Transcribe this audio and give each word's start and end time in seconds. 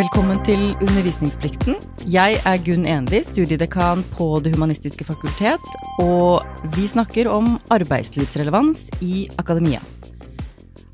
Velkommen 0.00 0.38
til 0.46 0.70
Undervisningsplikten. 0.80 1.74
Jeg 2.08 2.38
er 2.48 2.60
Gunn 2.64 2.86
Enli, 2.88 3.18
studiedekan 3.26 4.00
på 4.14 4.38
Det 4.40 4.54
humanistiske 4.54 5.04
fakultet, 5.04 5.66
og 6.00 6.40
vi 6.72 6.86
snakker 6.88 7.28
om 7.28 7.58
arbeidslivsrelevans 7.74 8.86
i 9.04 9.26
akademia. 9.42 9.82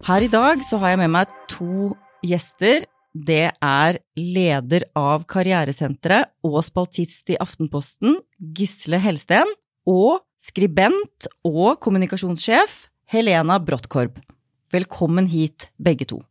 Her 0.09 0.27
i 0.27 0.30
dag 0.32 0.64
så 0.66 0.80
har 0.82 0.95
jeg 0.95 1.00
med 1.05 1.12
meg 1.14 1.30
to 1.53 1.93
gjester. 2.27 2.89
Det 3.14 3.53
er 3.55 4.00
leder 4.19 4.89
av 4.98 5.29
Karrieresenteret 5.30 6.32
og 6.43 6.59
spaltist 6.66 7.30
i 7.30 7.38
Aftenposten, 7.38 8.18
Gisle 8.59 8.98
Helsten, 9.07 9.54
og 9.86 10.25
skribent 10.43 11.30
og 11.46 11.79
kommunikasjonssjef 11.79 12.88
Helena 13.14 13.61
Brottkorb. 13.62 14.18
Velkommen 14.75 15.30
hit, 15.30 15.71
begge 15.79 16.11
to. 16.11 16.25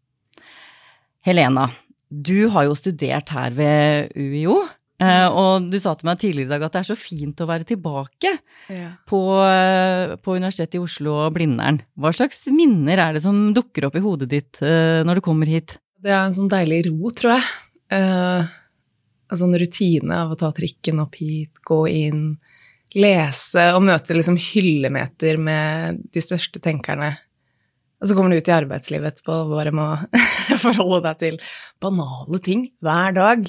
Helena, 1.24 1.70
du 2.10 2.48
har 2.54 2.66
jo 2.68 2.76
studert 2.78 3.30
her 3.34 3.52
ved 3.58 4.12
UiO. 4.16 4.60
eh, 5.02 5.28
Og 5.28 5.70
du 5.72 5.78
sa 5.80 5.94
til 5.96 6.08
meg 6.08 6.20
tidligere 6.22 6.46
i 6.48 6.54
dag 6.54 6.64
at 6.68 6.72
det 6.76 6.80
er 6.84 6.90
så 6.94 6.98
fint 7.00 7.36
å 7.44 7.48
være 7.50 7.66
tilbake 7.68 8.32
Ja. 8.70 8.92
på, 9.08 9.20
eh, 9.44 10.16
på 10.18 10.36
Universitetet 10.38 10.76
i 10.76 10.84
Oslo 10.84 11.16
og 11.26 11.34
Blindern. 11.36 11.82
Hva 12.00 12.14
slags 12.16 12.46
minner 12.48 12.98
er 13.00 13.14
det 13.14 13.24
som 13.24 13.54
dukker 13.54 13.86
opp 13.88 13.96
i 13.96 14.04
hodet 14.06 14.30
ditt 14.30 14.62
eh, 14.62 15.04
når 15.04 15.16
du 15.16 15.22
kommer 15.22 15.46
hit? 15.48 15.78
Det 16.02 16.12
er 16.12 16.26
en 16.28 16.34
sånn 16.38 16.50
deilig 16.50 16.86
ro, 16.88 17.10
tror 17.10 17.36
jeg. 17.36 17.44
Eh, 17.92 18.48
en 19.32 19.38
sånn 19.38 19.58
rutine 19.58 20.12
av 20.14 20.32
å 20.32 20.38
ta 20.38 20.52
trikken 20.52 21.00
opp 21.02 21.16
hit, 21.18 21.50
gå 21.66 21.88
inn, 21.90 22.38
lese 22.96 23.74
og 23.76 23.82
møte 23.84 24.14
liksom 24.16 24.38
hyllemeter 24.40 25.38
med 25.42 26.04
de 26.14 26.22
største 26.24 26.62
tenkerne. 26.62 27.18
Og 28.00 28.08
så 28.08 28.16
kommer 28.16 28.30
du 28.32 28.38
ut 28.38 28.48
i 28.48 28.54
arbeidslivet 28.56 29.16
etterpå 29.16 29.34
og 29.46 29.56
bare 29.56 29.72
må 29.76 29.88
forholde 30.64 31.02
deg 31.08 31.18
til 31.20 31.40
banale 31.84 32.40
ting 32.44 32.68
hver 32.84 33.16
dag. 33.16 33.46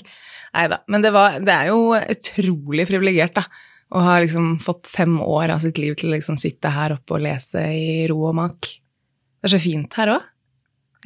Nei 0.57 0.67
da. 0.73 0.81
Men 0.91 1.05
det, 1.05 1.13
var, 1.15 1.39
det 1.45 1.53
er 1.55 1.71
jo 1.73 1.93
utrolig 1.97 2.87
privilegert, 2.89 3.37
da. 3.39 3.47
Å 3.95 4.03
ha 4.03 4.17
liksom 4.19 4.57
fått 4.59 4.89
fem 4.91 5.15
år 5.23 5.53
av 5.55 5.61
sitt 5.63 5.79
liv 5.79 5.95
til 5.99 6.11
å 6.11 6.17
liksom 6.17 6.39
sitte 6.43 6.73
her 6.75 6.97
oppe 6.97 7.15
og 7.19 7.23
lese 7.23 7.63
i 7.71 8.03
ro 8.11 8.19
og 8.33 8.35
mak. 8.41 8.67
Det 9.39 9.47
er 9.47 9.55
så 9.55 9.63
fint 9.63 9.95
her 10.01 10.11
òg. 10.17 10.25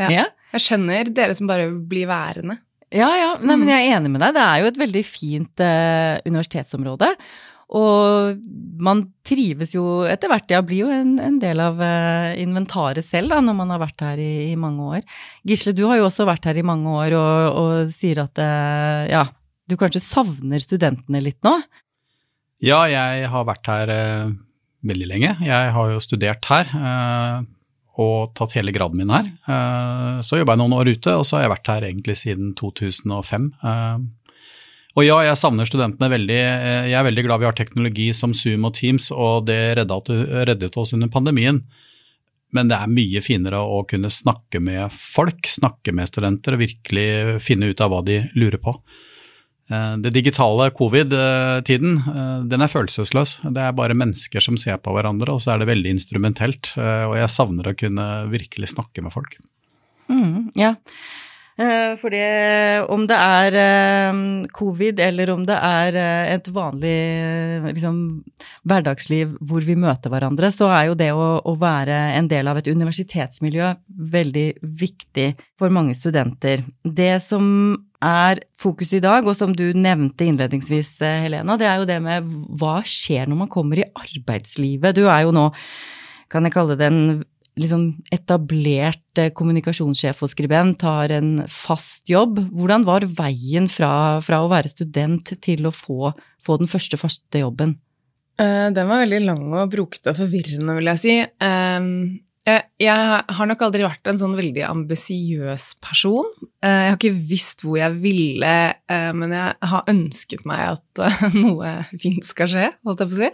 Ja. 0.00 0.08
Ja, 0.14 0.24
Jeg 0.56 0.64
skjønner 0.64 1.10
dere 1.12 1.34
som 1.36 1.50
bare 1.50 1.68
blir 1.68 2.08
værende. 2.08 2.56
ja. 2.88 3.10
ja. 3.20 3.34
Nei, 3.44 3.56
men 3.60 3.68
jeg 3.68 3.84
er 3.90 3.98
enig 3.98 4.14
med 4.14 4.22
deg. 4.24 4.32
Det 4.38 4.46
er 4.46 4.62
jo 4.62 4.70
et 4.70 4.80
veldig 4.80 5.02
fint 5.04 5.60
eh, 5.66 6.16
universitetsområde. 6.24 7.10
Og 7.70 8.38
man 8.82 9.04
trives 9.26 9.74
jo 9.76 10.02
etter 10.08 10.30
hvert. 10.32 10.50
Ja, 10.50 10.62
blir 10.66 10.86
jo 10.86 10.94
en, 10.94 11.14
en 11.22 11.36
del 11.42 11.60
av 11.62 11.78
eh, 11.84 12.40
inventaret 12.42 13.06
selv 13.06 13.34
da, 13.34 13.38
når 13.44 13.58
man 13.60 13.70
har 13.74 13.82
vært 13.82 14.02
her 14.06 14.22
i, 14.22 14.32
i 14.50 14.56
mange 14.58 14.88
år. 14.96 15.04
Gisle, 15.46 15.76
du 15.76 15.84
har 15.86 16.00
jo 16.00 16.08
også 16.08 16.26
vært 16.28 16.48
her 16.50 16.58
i 16.58 16.66
mange 16.66 16.90
år 16.90 17.14
og, 17.18 17.60
og 17.60 17.94
sier 17.94 18.24
at 18.24 18.42
eh, 18.42 19.12
ja, 19.12 19.28
du 19.70 19.76
kanskje 19.78 20.02
savner 20.02 20.62
studentene 20.62 21.22
litt 21.22 21.38
nå? 21.46 21.60
Ja, 22.60 22.82
jeg 22.90 23.30
har 23.32 23.46
vært 23.48 23.70
her 23.70 23.94
eh, 23.94 24.34
veldig 24.90 25.08
lenge. 25.08 25.32
Jeg 25.46 25.72
har 25.76 25.94
jo 25.94 26.02
studert 26.02 26.50
her 26.50 26.74
eh, 26.74 27.48
og 28.00 28.32
tatt 28.38 28.54
hele 28.56 28.72
graden 28.74 29.00
min 29.00 29.12
her. 29.12 29.28
Eh, 29.46 30.20
så 30.26 30.40
jobba 30.40 30.56
jeg 30.56 30.62
noen 30.62 30.76
år 30.78 30.90
ute, 30.94 31.14
og 31.16 31.26
så 31.28 31.38
har 31.38 31.46
jeg 31.46 31.54
vært 31.54 31.72
her 31.72 31.86
egentlig 31.88 32.16
siden 32.20 32.52
2005. 32.58 33.48
Eh, 33.60 33.96
og 35.00 35.06
ja, 35.06 35.18
jeg 35.24 35.38
savner 35.40 35.68
studentene 35.68 36.10
veldig. 36.12 36.38
Eh, 36.38 36.88
Jeg 36.90 36.98
er 36.98 37.06
veldig 37.08 37.24
glad 37.26 37.40
vi 37.40 37.48
har 37.48 37.56
teknologi 37.56 38.08
som 38.16 38.34
Zoom 38.36 38.66
og 38.68 38.74
Teams, 38.76 39.10
og 39.10 39.46
det 39.48 39.76
reddet, 39.78 40.76
oss 40.76 40.92
under 40.92 41.08
pandemien. 41.08 41.62
Men 42.52 42.68
det 42.68 42.76
er 42.76 42.90
mye 42.90 43.22
finere 43.22 43.62
å 43.62 43.84
kunne 43.88 44.10
snakke 44.10 44.60
med 44.60 44.90
folk, 44.92 45.46
snakke 45.46 45.94
med 45.94 46.10
studenter 46.10 46.56
og 46.56 46.64
virkelig 46.64 47.38
finne 47.40 47.70
ut 47.70 47.80
av 47.80 47.92
hva 47.92 48.02
de 48.04 48.18
lurer 48.34 48.58
på. 48.60 48.74
Eh, 49.70 49.96
Det 50.02 50.12
digitale 50.12 50.70
covid-tiden, 50.74 51.96
eh, 52.10 52.42
den 52.50 52.60
er 52.60 52.68
følelsesløs. 52.68 53.40
Det 53.54 53.62
er 53.62 53.72
bare 53.72 53.96
mennesker 53.96 54.42
som 54.42 54.58
ser 54.58 54.76
på 54.78 54.92
hverandre, 54.92 55.32
og 55.32 55.40
så 55.40 55.54
er 55.54 55.62
det 55.62 55.70
veldig 55.70 55.94
instrumentelt. 55.96 56.76
Og 56.76 57.16
jeg 57.16 57.30
savner 57.30 57.70
å 57.70 57.78
kunne 57.78 58.28
virkelig 58.28 58.74
snakke 58.74 59.02
med 59.02 59.12
folk. 59.12 59.38
Mm, 60.10 60.50
ja. 60.58 60.74
Eh, 61.60 61.92
For 62.00 62.08
det, 62.14 62.86
om 62.88 63.02
det 63.10 63.16
er 63.20 63.56
eh, 63.60 64.20
covid 64.56 65.00
eller 65.04 65.32
om 65.34 65.42
det 65.48 65.58
er 65.58 65.98
eh, 66.00 66.30
et 66.36 66.46
vanlig 66.54 66.94
eh, 66.94 67.66
liksom, 67.66 67.98
hverdagsliv 68.70 69.34
hvor 69.44 69.66
vi 69.66 69.76
møter 69.76 70.12
hverandre, 70.12 70.48
så 70.54 70.70
er 70.72 70.88
jo 70.88 70.96
det 70.96 71.10
å, 71.12 71.26
å 71.44 71.54
være 71.60 71.98
en 72.16 72.30
del 72.30 72.48
av 72.48 72.60
et 72.60 72.70
universitetsmiljø 72.70 73.74
veldig 74.14 74.46
viktig 74.62 75.28
for 75.60 75.74
mange 75.74 75.98
studenter. 75.98 76.64
Det 76.80 77.12
som 77.26 77.44
er 78.00 78.40
fokus 78.60 78.94
i 78.96 79.02
dag, 79.04 79.26
og 79.28 79.36
som 79.36 79.52
du 79.52 79.66
nevnte 79.76 80.24
innledningsvis, 80.30 80.94
eh, 81.04 81.18
Helena, 81.26 81.58
det 81.60 81.68
er 81.68 81.82
jo 81.82 81.90
det 81.90 81.98
med 82.00 82.30
hva 82.56 82.78
skjer 82.88 83.28
når 83.28 83.42
man 83.42 83.52
kommer 83.52 83.82
i 83.82 83.90
arbeidslivet. 83.90 84.96
Du 84.96 85.04
er 85.10 85.26
jo 85.26 85.36
nå, 85.36 85.50
kan 86.32 86.48
jeg 86.48 86.56
kalle 86.56 86.78
det 86.80 86.88
en 86.88 87.02
liksom 87.60 87.84
etablert 88.14 89.20
eh, 89.20 89.30
kommunikasjonssjef 89.36 90.24
og 90.24 90.32
skribent, 90.32 90.84
har 90.86 91.12
en 91.14 91.44
fast 91.50 92.10
jobb. 92.10 92.40
Hvordan 92.56 92.86
var 92.88 93.06
veien 93.18 93.68
fra, 93.70 93.92
fra 94.24 94.42
å 94.42 94.50
være 94.52 94.72
student 94.72 95.34
til 95.44 95.68
å 95.68 95.74
få, 95.74 96.14
få 96.44 96.58
den 96.60 96.70
første 96.70 96.98
faste 97.00 97.44
jobben? 97.44 97.76
Eh, 98.40 98.68
Den 98.74 98.90
var 98.90 99.04
veldig 99.04 99.22
lang 99.26 99.46
og 99.52 99.70
brokete 99.72 100.14
og 100.14 100.20
forvirrende, 100.22 100.76
vil 100.78 100.92
jeg 100.94 101.02
si. 101.04 101.16
Eh, 102.48 102.62
Jeg, 102.80 103.24
har 103.36 103.48
nok 103.48 103.62
aldri 103.66 103.82
vært 103.84 104.08
en 104.08 104.18
sånn 104.20 104.36
veldig 104.38 104.62
ambisiøs 104.64 105.66
person. 105.84 106.28
Eh, 106.64 106.68
Jeg 106.70 106.88
har 106.88 106.96
ikke 106.96 107.24
visst 107.28 107.64
hvor 107.64 107.76
jeg 107.76 107.98
ville, 108.00 108.52
eh, 108.88 109.10
men 109.12 109.34
jeg 109.36 109.70
har 109.72 109.90
ønsket 109.92 110.46
meg 110.48 110.78
at 110.78 111.02
noe 111.36 111.74
fint 111.92 112.24
skal 112.24 112.48
skje, 112.48 112.68
holdt 112.86 113.04
jeg 113.04 113.10
på 113.10 113.18
å 113.18 113.20
si. 113.20 113.30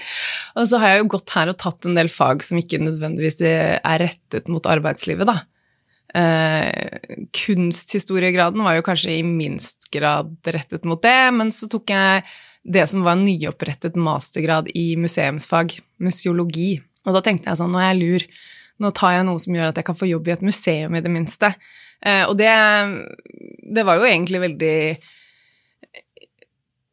Og 0.58 0.70
så 0.70 0.80
har 0.82 0.94
jeg 0.94 1.04
jo 1.04 1.12
gått 1.14 1.36
her 1.38 1.52
og 1.52 1.58
tatt 1.62 1.86
en 1.86 1.98
del 1.98 2.10
fag 2.10 2.42
som 2.42 2.58
ikke 2.58 2.82
nødvendigvis 2.82 3.38
er 3.46 4.02
rettet 4.02 4.50
mot 4.50 4.66
arbeidslivet, 4.66 5.28
da. 5.30 5.38
Kunsthistoriegraden 7.36 8.62
var 8.64 8.78
jo 8.78 8.84
kanskje 8.86 9.18
i 9.18 9.24
minst 9.26 9.90
grad 9.92 10.30
rettet 10.48 10.86
mot 10.88 11.02
det, 11.02 11.18
men 11.36 11.50
så 11.52 11.68
tok 11.68 11.92
jeg 11.92 12.22
det 12.66 12.86
som 12.88 13.04
var 13.04 13.18
en 13.18 13.26
nyopprettet 13.26 13.98
mastergrad 14.00 14.70
i 14.74 14.94
museumsfag, 14.98 15.76
museologi. 16.02 16.78
Og 17.06 17.14
da 17.14 17.22
tenkte 17.22 17.52
jeg 17.52 17.60
sånn, 17.60 17.74
nå 17.74 17.82
er 17.82 17.92
jeg 17.92 18.00
lur, 18.00 18.24
nå 18.82 18.92
tar 18.96 19.16
jeg 19.16 19.26
noe 19.28 19.40
som 19.42 19.56
gjør 19.56 19.70
at 19.70 19.80
jeg 19.80 19.88
kan 19.88 19.98
få 19.98 20.08
jobb 20.10 20.28
i 20.28 20.34
et 20.36 20.44
museum 20.46 20.96
i 20.96 21.04
det 21.04 21.12
minste. 21.12 21.52
Eh, 22.04 22.24
og 22.28 22.36
det, 22.38 22.50
det 23.76 23.86
var 23.86 24.00
jo 24.00 24.08
egentlig 24.08 24.42
veldig 24.42 24.76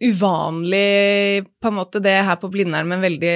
uvanlig, 0.03 1.45
på 1.61 1.69
en 1.69 1.77
måte, 1.77 2.01
det 2.03 2.17
her 2.27 2.39
på 2.41 2.49
Blindern, 2.51 2.89
men 2.91 3.03
veldig 3.03 3.35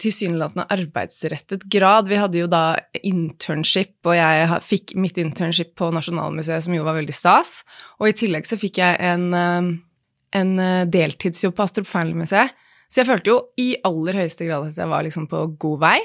tilsynelatende 0.00 0.66
arbeidsrettet 0.72 1.64
grad. 1.72 2.08
Vi 2.08 2.18
hadde 2.20 2.40
jo 2.42 2.48
da 2.50 2.76
internship, 3.00 3.96
og 4.04 4.16
jeg 4.16 4.60
fikk 4.64 4.94
mitt 5.00 5.18
internship 5.20 5.72
på 5.78 5.88
Nasjonalmuseet, 5.94 6.66
som 6.66 6.76
jo 6.76 6.84
var 6.86 6.98
veldig 6.98 7.16
stas. 7.16 7.58
Og 8.00 8.10
i 8.10 8.16
tillegg 8.16 8.48
så 8.48 8.60
fikk 8.60 8.80
jeg 8.82 9.00
en, 9.08 9.26
eh, 9.36 9.72
en 10.40 10.54
eh, 10.60 10.86
deltidsjobb 10.92 11.56
på 11.56 11.64
Astrup 11.64 11.88
Fearnley-museet. 11.88 12.52
Så 12.86 13.00
jeg 13.00 13.08
følte 13.08 13.32
jo 13.32 13.38
i 13.58 13.72
aller 13.84 14.20
høyeste 14.20 14.46
grad 14.46 14.68
at 14.70 14.76
jeg 14.78 14.92
var 14.92 15.02
liksom 15.02 15.26
på 15.30 15.42
god 15.58 15.80
vei. 15.82 15.98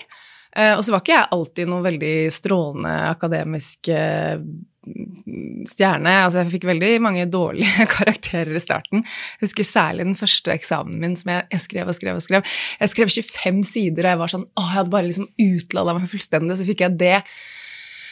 Eh, 0.58 0.74
og 0.76 0.84
så 0.84 0.94
var 0.94 1.04
ikke 1.04 1.16
jeg 1.16 1.32
alltid 1.38 1.72
noe 1.72 1.86
veldig 1.86 2.16
strålende 2.34 2.92
akademisk 3.12 3.92
eh, 3.94 4.42
stjerne. 5.70 6.14
Altså, 6.26 6.42
jeg 6.42 6.52
fikk 6.56 6.68
veldig 6.72 6.92
mange 7.04 7.28
dårlige 7.32 7.88
karakterer 7.96 8.58
i 8.58 8.64
starten. 8.64 9.06
Jeg 9.06 9.48
husker 9.48 9.68
særlig 9.68 10.08
den 10.10 10.18
første 10.18 10.54
eksamen 10.54 11.00
min 11.02 11.16
som 11.20 11.34
jeg, 11.34 11.48
jeg 11.54 11.66
skrev 11.68 11.92
og 11.92 11.98
skrev 11.98 12.20
og 12.20 12.26
skrev. 12.26 12.54
Jeg 12.82 12.94
skrev 12.94 13.14
25 13.14 13.64
sider, 13.70 14.06
og 14.06 14.14
jeg 14.14 14.22
var 14.24 14.36
sånn 14.36 14.48
Å, 14.50 14.62
jeg 14.66 14.78
hadde 14.80 14.96
bare 14.96 15.10
liksom 15.10 15.30
utlada 15.48 15.98
meg 15.98 16.12
fullstendig, 16.12 16.60
så 16.60 16.68
fikk 16.68 16.86
jeg 16.88 16.98
det. 17.02 17.18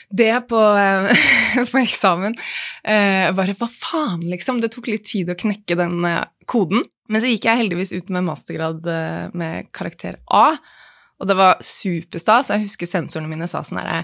Det 0.09 0.31
på, 0.49 0.59
eh, 0.79 1.25
på 1.71 1.81
eksamen. 1.81 2.37
Eh, 2.83 3.27
bare 3.37 3.57
hva 3.59 3.69
faen, 3.73 4.23
liksom? 4.31 4.61
Det 4.63 4.71
tok 4.73 4.91
litt 4.93 5.09
tid 5.09 5.33
å 5.33 5.37
knekke 5.39 5.77
den 5.79 6.05
koden. 6.49 6.87
Men 7.09 7.23
så 7.23 7.31
gikk 7.31 7.49
jeg 7.49 7.63
heldigvis 7.63 7.91
ut 7.97 8.11
med 8.13 8.27
mastergrad 8.27 8.85
med 9.33 9.71
karakter 9.73 10.19
A. 10.29 10.53
Og 11.19 11.29
det 11.29 11.35
var 11.39 11.59
superstas. 11.65 12.51
Jeg 12.53 12.65
husker 12.65 12.89
sensorene 12.89 13.31
mine 13.31 13.47
sa 13.49 13.63
sånn 13.65 13.81
herre 13.81 14.03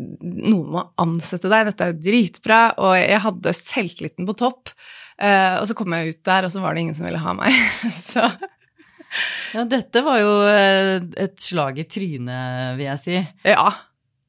Noen 0.00 0.68
må 0.70 0.82
ansette 1.02 1.50
deg, 1.50 1.66
dette 1.68 1.88
er 1.90 1.96
dritbra. 1.98 2.60
Og 2.80 2.94
jeg 2.96 3.20
hadde 3.24 3.52
selvtilliten 3.56 4.28
på 4.28 4.36
topp. 4.38 4.72
Eh, 5.20 5.58
og 5.58 5.66
så 5.68 5.76
kom 5.76 5.92
jeg 5.96 6.14
ut 6.14 6.22
der, 6.24 6.46
og 6.46 6.54
så 6.54 6.62
var 6.62 6.74
det 6.76 6.86
ingen 6.86 6.96
som 6.96 7.08
ville 7.08 7.20
ha 7.20 7.34
meg. 7.36 7.56
så 8.12 8.24
Ja, 9.50 9.66
dette 9.68 10.04
var 10.06 10.20
jo 10.22 10.32
eh, 10.46 11.02
et 11.18 11.36
slag 11.42 11.82
i 11.82 11.86
trynet, 11.90 12.78
vil 12.78 12.86
jeg 12.86 13.02
si. 13.04 13.20
ja, 13.50 13.66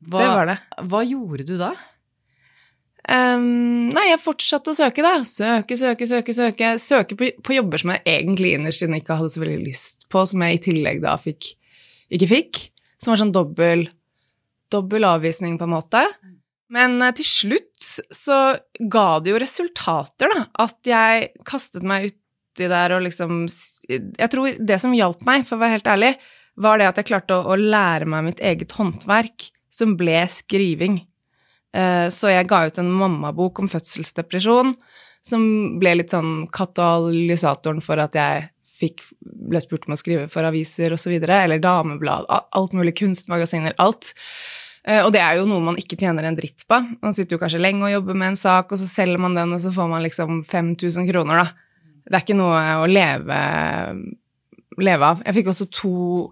Hva, 0.02 0.24
det 0.24 0.30
var 0.34 0.50
det. 0.50 0.58
Hva 0.90 1.04
gjorde 1.06 1.46
du 1.48 1.56
da? 1.62 1.72
Ehm, 3.10 3.90
nei, 3.90 4.04
jeg 4.12 4.22
fortsatte 4.22 4.74
å 4.74 4.78
søke, 4.78 5.04
da. 5.06 5.16
Søke, 5.26 5.78
søke, 5.80 6.08
søke. 6.10 6.36
Søke 6.38 6.74
Søke 6.82 7.18
på, 7.18 7.32
på 7.42 7.56
jobber 7.58 7.82
som 7.82 7.94
jeg 7.96 8.06
egentlig 8.20 8.54
innerst 8.58 8.86
inne 8.86 9.02
ikke 9.02 9.18
hadde 9.18 9.34
så 9.34 9.42
veldig 9.42 9.64
lyst 9.64 10.06
på, 10.12 10.22
som 10.30 10.44
jeg 10.46 10.60
i 10.60 10.62
tillegg 10.70 11.02
da 11.04 11.16
fikk 11.22 11.54
ikke 12.12 12.30
fikk. 12.30 12.62
Som 13.02 13.14
var 13.14 13.22
sånn 13.24 13.34
dobbel, 13.34 13.88
dobbel 14.74 15.08
avvisning, 15.08 15.58
på 15.58 15.66
en 15.66 15.74
måte. 15.74 16.04
Men 16.72 17.00
eh, 17.02 17.14
til 17.18 17.28
slutt 17.28 17.94
så 18.14 18.42
ga 18.80 19.08
det 19.24 19.34
jo 19.34 19.42
resultater, 19.42 20.32
da. 20.32 20.46
At 20.62 20.78
jeg 20.88 21.32
kastet 21.48 21.88
meg 21.88 22.12
uti 22.12 22.68
der 22.68 22.98
og 22.98 23.06
liksom 23.06 23.46
Jeg 23.90 24.30
tror 24.32 24.60
det 24.60 24.78
som 24.84 24.94
hjalp 24.96 25.24
meg, 25.28 25.48
for 25.48 25.58
å 25.58 25.64
være 25.64 25.80
helt 25.80 25.90
ærlig, 25.90 26.12
var 26.62 26.78
det 26.78 26.90
at 26.92 27.00
jeg 27.00 27.10
klarte 27.10 27.40
å, 27.40 27.56
å 27.56 27.58
lære 27.58 28.08
meg 28.12 28.28
mitt 28.28 28.44
eget 28.44 28.76
håndverk, 28.78 29.50
som 29.72 29.96
ble 29.98 30.20
skriving. 30.30 31.00
Eh, 31.72 32.08
så 32.12 32.32
jeg 32.34 32.50
ga 32.52 32.66
ut 32.68 32.80
en 32.82 32.92
mammabok 32.92 33.62
om 33.64 33.70
fødselsdepresjon, 33.72 34.74
som 35.24 35.44
ble 35.80 36.00
litt 36.00 36.14
sånn 36.14 36.48
katalysatoren 36.52 37.84
for 37.86 38.02
at 38.02 38.18
jeg 38.18 38.50
fikk, 38.82 39.04
ble 39.22 39.62
spurt 39.62 39.86
om 39.88 39.96
å 39.96 40.00
skrive 40.00 40.26
for 40.32 40.48
aviser 40.48 40.94
osv., 40.96 41.14
eller 41.22 41.62
dameblad, 41.62 42.28
alt 42.30 42.74
mulig, 42.76 42.96
kunstmagasiner, 43.00 43.78
alt. 43.84 44.14
Eh, 44.84 45.04
og 45.06 45.12
det 45.14 45.22
er 45.22 45.38
jo 45.38 45.50
noe 45.50 45.62
man 45.64 45.78
ikke 45.80 46.00
tjener 46.00 46.26
en 46.26 46.38
dritt 46.38 46.66
på. 46.68 46.80
Man 47.04 47.14
sitter 47.16 47.38
jo 47.38 47.42
kanskje 47.44 47.62
lenge 47.62 47.86
og 47.86 47.94
jobber 47.94 48.18
med 48.18 48.34
en 48.34 48.40
sak, 48.40 48.74
og 48.74 48.82
så 48.82 48.90
selger 48.90 49.22
man 49.22 49.38
den, 49.38 49.54
og 49.54 49.62
så 49.64 49.74
får 49.76 49.92
man 49.92 50.04
liksom 50.06 50.42
5000 50.50 51.12
kroner, 51.12 51.44
da. 51.44 51.68
Det 52.02 52.18
er 52.18 52.26
ikke 52.26 52.40
noe 52.40 52.62
å 52.82 52.88
leve, 52.90 53.42
leve 54.82 55.12
av. 55.14 55.22
Jeg 55.28 55.38
fikk 55.38 55.52
også 55.52 55.68
to 55.72 55.92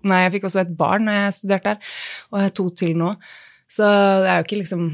Nei, 0.09 0.23
jeg 0.25 0.33
fikk 0.33 0.47
også 0.49 0.63
et 0.63 0.73
barn 0.75 1.05
da 1.07 1.13
jeg 1.15 1.35
studerte 1.37 1.75
her, 1.75 1.93
og 2.31 2.39
jeg 2.39 2.49
har 2.49 2.55
to 2.57 2.65
til 2.81 2.97
nå. 2.97 3.13
Så 3.69 3.85
det 3.85 4.31
er 4.31 4.41
jo 4.41 4.47
ikke 4.47 4.61
liksom 4.63 4.89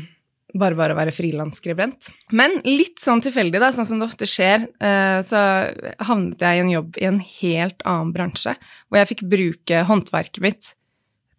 bare 0.56 0.78
bare 0.78 0.96
å 0.96 0.98
være 0.98 1.14
frilansskribent. 1.16 2.10
Men 2.36 2.58
litt 2.64 3.02
sånn 3.04 3.24
tilfeldig, 3.24 3.60
da, 3.62 3.72
sånn 3.76 3.88
som 3.88 4.02
det 4.02 4.08
ofte 4.08 4.28
skjer, 4.30 4.68
eh, 4.80 5.20
så 5.26 5.42
havnet 6.08 6.42
jeg 6.42 6.58
i 6.58 6.64
en 6.64 6.72
jobb 6.72 7.00
i 7.02 7.08
en 7.10 7.20
helt 7.20 7.84
annen 7.84 8.14
bransje, 8.16 8.56
hvor 8.88 9.02
jeg 9.02 9.12
fikk 9.12 9.26
bruke 9.32 9.84
håndverket 9.90 10.42
mitt, 10.46 10.72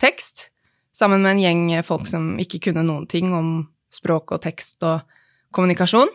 tekst, 0.03 0.51
sammen 0.97 1.25
med 1.25 1.37
en 1.37 1.45
gjeng 1.45 1.85
folk 1.85 2.09
som 2.09 2.35
ikke 2.41 2.69
kunne 2.69 2.85
noen 2.85 3.07
ting 3.09 3.33
om 3.37 3.51
språk 3.93 4.35
og 4.37 4.43
tekst 4.45 4.85
og 4.85 5.05
kommunikasjon. 5.57 6.11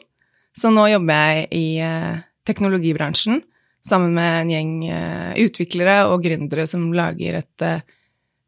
Så 0.58 0.70
nå 0.74 0.86
jobber 0.92 1.32
jeg 1.32 1.48
i 1.58 1.66
eh, 1.82 2.22
teknologibransjen 2.46 3.42
sammen 3.86 4.14
med 4.14 4.44
en 4.44 4.54
gjeng 4.54 4.74
eh, 4.94 5.32
utviklere 5.42 6.04
og 6.12 6.22
gründere 6.26 6.68
som 6.70 6.92
lager 6.94 7.40
et 7.42 7.66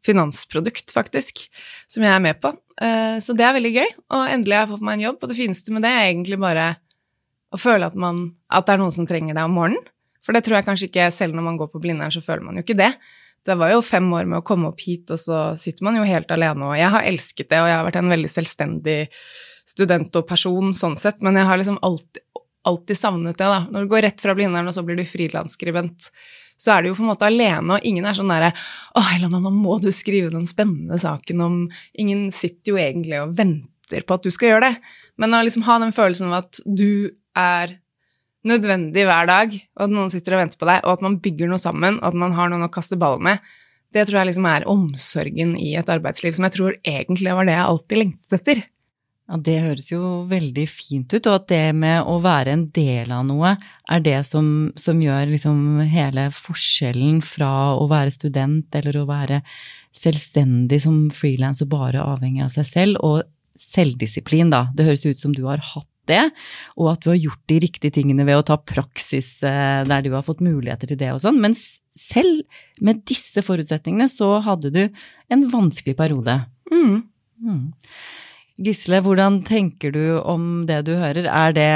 finansprodukt, 0.04 0.92
faktisk, 0.94 1.46
som 1.90 2.04
jeg 2.04 2.12
er 2.12 2.22
med 2.22 2.40
på. 2.42 2.52
Eh, 2.82 3.16
så 3.24 3.36
det 3.36 3.46
er 3.46 3.56
veldig 3.56 3.74
gøy, 3.74 3.90
og 4.14 4.28
endelig 4.28 4.56
har 4.56 4.66
jeg 4.66 4.72
fått 4.74 4.86
meg 4.86 4.98
en 4.98 5.06
jobb. 5.08 5.18
Og 5.22 5.32
det 5.32 5.38
fineste 5.38 5.74
med 5.74 5.84
det 5.86 5.92
er 5.94 6.06
egentlig 6.10 6.40
bare 6.42 6.68
å 7.54 7.60
føle 7.60 7.88
at, 7.88 7.98
man, 7.98 8.24
at 8.50 8.66
det 8.66 8.74
er 8.74 8.82
noen 8.82 8.94
som 8.94 9.08
trenger 9.08 9.36
deg 9.36 9.46
om 9.46 9.58
morgenen. 9.58 9.90
For 10.24 10.36
det 10.36 10.44
tror 10.46 10.58
jeg 10.58 10.66
kanskje 10.66 10.88
ikke 10.88 11.10
selv 11.12 11.36
når 11.36 11.44
man 11.44 11.58
går 11.60 11.68
på 11.72 11.82
Blindern, 11.84 12.12
så 12.12 12.24
føler 12.24 12.46
man 12.46 12.56
jo 12.56 12.64
ikke 12.64 12.78
det. 12.78 12.94
Det 13.44 13.56
var 13.60 13.74
jo 13.74 13.82
fem 13.84 14.06
år 14.16 14.24
med 14.24 14.40
å 14.40 14.46
komme 14.46 14.70
opp 14.70 14.80
hit, 14.80 15.10
og 15.12 15.20
så 15.20 15.40
sitter 15.60 15.84
man 15.84 15.98
jo 15.98 16.06
helt 16.08 16.30
alene. 16.32 16.70
Og 16.70 16.78
jeg 16.80 16.92
har 16.94 17.08
elsket 17.10 17.50
det, 17.50 17.60
og 17.60 17.68
jeg 17.68 17.76
har 17.76 17.84
vært 17.84 17.98
en 18.00 18.14
veldig 18.14 18.30
selvstendig 18.32 18.96
student 19.68 20.16
og 20.16 20.24
person 20.28 20.72
sånn 20.76 20.96
sett, 21.00 21.20
men 21.24 21.36
jeg 21.36 21.48
har 21.48 21.60
liksom 21.60 21.76
alltid, 21.84 22.22
alltid 22.64 22.96
savnet 22.96 23.36
det, 23.36 23.50
da. 23.52 23.60
Når 23.68 23.84
du 23.84 23.92
går 23.92 24.06
rett 24.06 24.24
fra 24.24 24.36
Blindern, 24.36 24.70
og 24.70 24.76
så 24.76 24.84
blir 24.86 24.96
du 24.96 25.04
frilansskribent 25.08 26.08
så 26.64 26.74
er 26.74 26.82
du 26.82 26.90
jo 26.90 26.96
på 26.96 27.04
en 27.04 27.12
måte 27.12 27.28
alene, 27.28 27.76
og 27.76 27.86
ingen 27.86 28.06
er 28.08 28.16
sånn 28.16 28.32
derre 28.32 28.54
Å, 28.96 29.04
Helena, 29.12 29.42
nå 29.42 29.52
må 29.52 29.76
du 29.82 29.90
skrive 29.92 30.32
den 30.32 30.48
spennende 30.48 30.96
saken 31.00 31.42
om 31.44 31.56
Ingen 32.00 32.30
sitter 32.34 32.74
jo 32.74 32.80
egentlig 32.80 33.20
og 33.20 33.34
venter 33.36 34.06
på 34.08 34.16
at 34.16 34.24
du 34.24 34.32
skal 34.32 34.54
gjøre 34.54 34.70
det, 34.70 34.92
men 35.20 35.36
å 35.36 35.42
liksom 35.44 35.66
ha 35.66 35.76
den 35.82 35.92
følelsen 35.94 36.30
av 36.32 36.46
at 36.46 36.62
du 36.64 37.12
er 37.36 37.76
nødvendig 38.48 39.04
hver 39.08 39.28
dag, 39.28 39.52
og 39.76 39.84
at 39.86 39.92
noen 39.92 40.12
sitter 40.12 40.36
og 40.36 40.42
venter 40.42 40.60
på 40.60 40.68
deg, 40.68 40.80
og 40.84 40.96
at 40.96 41.04
man 41.04 41.18
bygger 41.24 41.50
noe 41.50 41.60
sammen, 41.60 42.00
og 42.00 42.08
at 42.10 42.18
man 42.24 42.34
har 42.36 42.50
noen 42.52 42.66
å 42.66 42.72
kaste 42.72 42.98
ball 43.00 43.20
med, 43.22 43.44
det 43.94 44.08
tror 44.08 44.20
jeg 44.20 44.32
liksom 44.32 44.48
er 44.50 44.66
omsorgen 44.70 45.54
i 45.60 45.74
et 45.78 45.90
arbeidsliv 45.92 46.34
som 46.34 46.48
jeg 46.48 46.56
tror 46.56 46.78
egentlig 46.80 47.36
var 47.36 47.46
det 47.46 47.54
jeg 47.54 47.68
alltid 47.68 48.00
lengtet 48.00 48.38
etter. 48.40 48.62
Ja, 49.24 49.38
Det 49.40 49.54
høres 49.64 49.86
jo 49.88 50.02
veldig 50.28 50.66
fint 50.68 51.12
ut, 51.14 51.26
og 51.26 51.38
at 51.38 51.46
det 51.48 51.62
med 51.76 52.04
å 52.04 52.18
være 52.20 52.52
en 52.52 52.66
del 52.76 53.12
av 53.14 53.22
noe 53.24 53.54
er 53.88 54.02
det 54.04 54.18
som, 54.28 54.72
som 54.76 55.00
gjør 55.00 55.30
liksom 55.30 55.80
hele 55.88 56.26
forskjellen 56.34 57.22
fra 57.24 57.72
å 57.78 57.86
være 57.88 58.12
student 58.12 58.76
eller 58.76 58.98
å 59.00 59.06
være 59.08 59.40
selvstendig 59.96 60.82
som 60.84 61.06
frilans 61.14 61.62
og 61.64 61.70
bare 61.72 62.04
avhengig 62.04 62.44
av 62.44 62.52
seg 62.52 62.68
selv, 62.68 63.00
og 63.00 63.22
selvdisiplin, 63.56 64.50
da. 64.52 64.66
Det 64.74 64.86
høres 64.88 65.06
ut 65.06 65.22
som 65.22 65.32
du 65.32 65.44
har 65.46 65.62
hatt 65.62 65.88
det, 66.10 66.24
og 66.76 66.90
at 66.92 67.04
du 67.04 67.12
har 67.14 67.20
gjort 67.22 67.40
de 67.48 67.60
riktige 67.64 67.94
tingene 67.94 68.26
ved 68.28 68.42
å 68.42 68.44
ta 68.44 68.58
praksis 68.60 69.38
eh, 69.46 69.84
der 69.88 70.04
du 70.04 70.10
har 70.12 70.26
fått 70.26 70.44
muligheter 70.44 70.90
til 70.90 71.00
det 71.00 71.14
og 71.14 71.22
sånn. 71.22 71.40
Men 71.40 71.56
selv 71.96 72.42
med 72.84 73.00
disse 73.08 73.40
forutsetningene 73.46 74.10
så 74.10 74.34
hadde 74.44 74.74
du 74.74 74.82
en 75.32 75.46
vanskelig 75.48 75.96
periode. 75.96 76.42
Mm. 76.68 77.06
Mm. 77.40 77.64
Gisle, 78.54 79.00
hvordan 79.02 79.40
tenker 79.42 79.90
du 79.90 80.02
om 80.22 80.64
det 80.68 80.84
du 80.86 80.92
hører? 80.94 81.26
Er 81.26 81.54
det, 81.56 81.70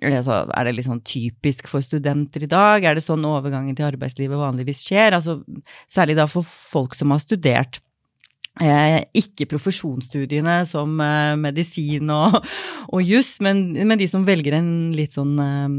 er 0.00 0.64
det 0.64 0.72
litt 0.72 0.86
sånn 0.88 1.02
typisk 1.04 1.68
for 1.68 1.84
studenter 1.84 2.46
i 2.46 2.48
dag? 2.48 2.84
Er 2.84 2.96
det 2.96 3.04
sånn 3.04 3.26
overgangen 3.28 3.76
til 3.76 3.84
arbeidslivet 3.90 4.40
vanligvis 4.40 4.86
skjer? 4.86 5.18
Altså, 5.18 5.42
særlig 5.92 6.16
da 6.16 6.24
for 6.30 6.46
folk 6.46 6.96
som 6.96 7.12
har 7.12 7.20
studert. 7.20 7.82
Eh, 8.56 9.02
ikke 9.20 9.44
profesjonsstudiene 9.50 10.62
som 10.64 10.94
eh, 11.04 11.34
medisin 11.36 12.08
og, 12.08 12.38
og 12.88 13.02
juss, 13.04 13.34
men, 13.44 13.74
men, 13.76 13.98
de 14.00 14.08
som 14.08 14.24
velger 14.24 14.56
en 14.56 14.70
litt 14.96 15.12
sånn 15.18 15.34
eh, 15.44 15.74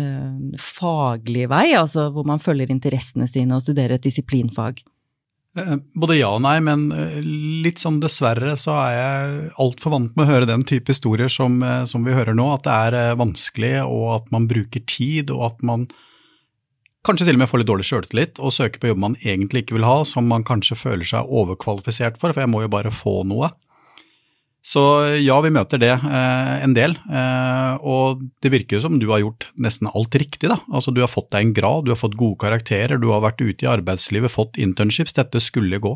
eh 0.00 0.56
faglig 0.56 1.44
vei, 1.52 1.74
altså 1.76 2.06
hvor 2.14 2.24
man 2.24 2.40
følger 2.40 2.72
interessene 2.72 3.28
sine 3.28 3.58
og 3.58 3.66
studerer 3.66 3.98
et 3.98 4.08
disiplinfag. 4.08 4.80
Eh, 5.56 5.76
både 5.96 6.18
ja 6.18 6.30
og 6.36 6.42
nei, 6.44 6.58
men 6.64 6.90
eh, 6.92 7.20
litt 7.64 7.80
sånn 7.80 8.00
dessverre 8.02 8.58
så 8.60 8.74
er 8.82 8.96
jeg 8.96 9.52
altfor 9.64 9.94
vant 9.94 10.16
med 10.16 10.26
å 10.26 10.30
høre 10.34 10.48
den 10.48 10.66
type 10.68 10.92
historier 10.92 11.32
som, 11.32 11.62
eh, 11.64 11.84
som, 11.88 12.04
vi 12.04 12.16
hører 12.16 12.36
nå. 12.36 12.50
At 12.52 12.66
det 12.66 12.74
er 12.90 13.20
vanskelig, 13.20 13.78
og 13.88 14.08
at 14.18 14.34
man 14.34 14.48
bruker 14.50 14.84
tid, 14.84 15.32
og 15.32 15.46
at 15.48 15.64
man 15.66 15.86
kanskje 17.06 17.28
til 17.28 17.38
og 17.38 17.44
med 17.44 17.48
får 17.48 17.62
litt 17.62 17.70
dårlig 17.70 17.86
sjøltillit 17.86 18.40
og 18.42 18.52
søker 18.52 18.82
på 18.82 18.90
jobb 18.90 18.98
man 19.04 19.14
egentlig 19.22 19.62
ikke 19.62 19.76
vil 19.78 19.86
ha, 19.86 20.00
som 20.08 20.26
man 20.28 20.44
kanskje 20.44 20.76
føler 20.76 21.06
seg 21.06 21.30
overkvalifisert 21.30 22.18
for, 22.20 22.34
for 22.34 22.42
jeg 22.42 22.50
må 22.50 22.64
jo 22.64 22.72
bare 22.72 22.92
få 22.92 23.20
noe. 23.30 23.52
Så 24.66 24.82
ja, 25.22 25.36
vi 25.44 25.52
møter 25.54 25.78
det 25.78 25.92
eh, 25.94 26.54
en 26.64 26.72
del. 26.74 26.96
Eh, 27.06 27.74
og 27.86 28.24
det 28.42 28.50
virker 28.50 28.76
jo 28.76 28.82
som 28.82 28.96
du 28.98 29.06
har 29.12 29.22
gjort 29.22 29.46
nesten 29.62 29.86
alt 29.92 30.16
riktig, 30.18 30.50
da. 30.50 30.58
Altså 30.74 30.90
du 30.90 31.04
har 31.04 31.12
fått 31.12 31.30
deg 31.36 31.44
en 31.44 31.52
grad, 31.54 31.86
du 31.86 31.92
har 31.94 32.00
fått 32.00 32.18
gode 32.18 32.40
karakterer, 32.42 32.98
du 32.98 33.12
har 33.12 33.22
vært 33.22 33.44
ute 33.44 33.62
i 33.62 33.70
arbeidslivet, 33.70 34.34
fått 34.34 34.58
internships. 34.58 35.14
Dette 35.14 35.42
skulle 35.44 35.78
gå. 35.82 35.94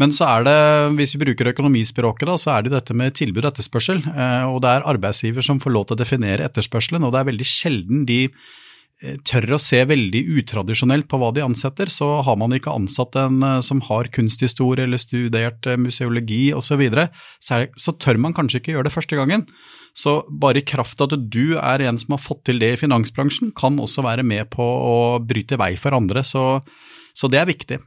Men 0.00 0.12
så 0.12 0.28
er 0.28 0.44
det, 0.44 0.58
hvis 0.98 1.14
vi 1.16 1.22
bruker 1.24 1.48
økonomispråket, 1.52 2.28
da, 2.28 2.36
så 2.40 2.54
er 2.54 2.66
det 2.66 2.74
dette 2.74 2.96
med 2.96 3.16
tilbud 3.16 3.44
og 3.44 3.54
etterspørsel. 3.54 4.04
Eh, 4.04 4.44
og 4.52 4.60
det 4.64 4.74
er 4.74 4.88
arbeidsgiver 4.92 5.48
som 5.48 5.60
får 5.62 5.72
lov 5.72 5.88
til 5.88 5.96
å 5.96 6.02
definere 6.02 6.48
etterspørselen, 6.48 7.08
og 7.08 7.14
det 7.14 7.22
er 7.22 7.30
veldig 7.32 7.48
sjelden 7.48 8.04
de 8.08 8.26
tør 9.26 9.56
å 9.56 9.60
se 9.60 9.80
veldig 9.88 10.20
utradisjonelt 10.38 11.08
på 11.10 11.18
hva 11.18 11.32
de 11.34 11.42
ansetter, 11.44 11.90
så 11.90 12.20
har 12.26 12.38
man 12.38 12.54
ikke 12.54 12.74
ansatt 12.74 13.16
en 13.18 13.42
eh, 13.46 13.60
som 13.64 13.82
har 13.88 14.10
kunsthistorie 14.14 14.86
eller 14.86 15.00
studert 15.02 15.66
eh, 15.66 15.80
museologi 15.80 16.44
osv., 16.54 16.72
så, 16.72 16.78
videre, 16.80 17.08
så 17.42 17.92
tør 18.00 18.16
man 18.22 18.32
kanskje 18.32 18.62
ikke 18.62 18.72
gjøre 18.72 18.86
det 18.86 18.94
første 18.94 19.18
gangen. 19.18 19.42
Så 19.92 20.22
bare 20.30 20.62
i 20.62 20.64
kraft 20.64 21.02
av 21.04 21.12
at 21.12 21.26
du 21.34 21.58
er 21.60 21.84
en 21.84 21.98
som 22.00 22.14
har 22.14 22.22
fått 22.24 22.46
til 22.48 22.62
det 22.62 22.70
i 22.72 22.80
finansbransjen, 22.80 23.52
kan 23.58 23.76
også 23.82 24.06
være 24.06 24.24
med 24.24 24.48
på 24.54 24.64
å 24.64 24.96
bryte 25.20 25.58
vei 25.60 25.74
for 25.76 25.92
andre, 25.98 26.24
så, 26.24 26.62
så 27.12 27.28
det 27.28 27.42
er 27.42 27.50
viktig. 27.50 27.82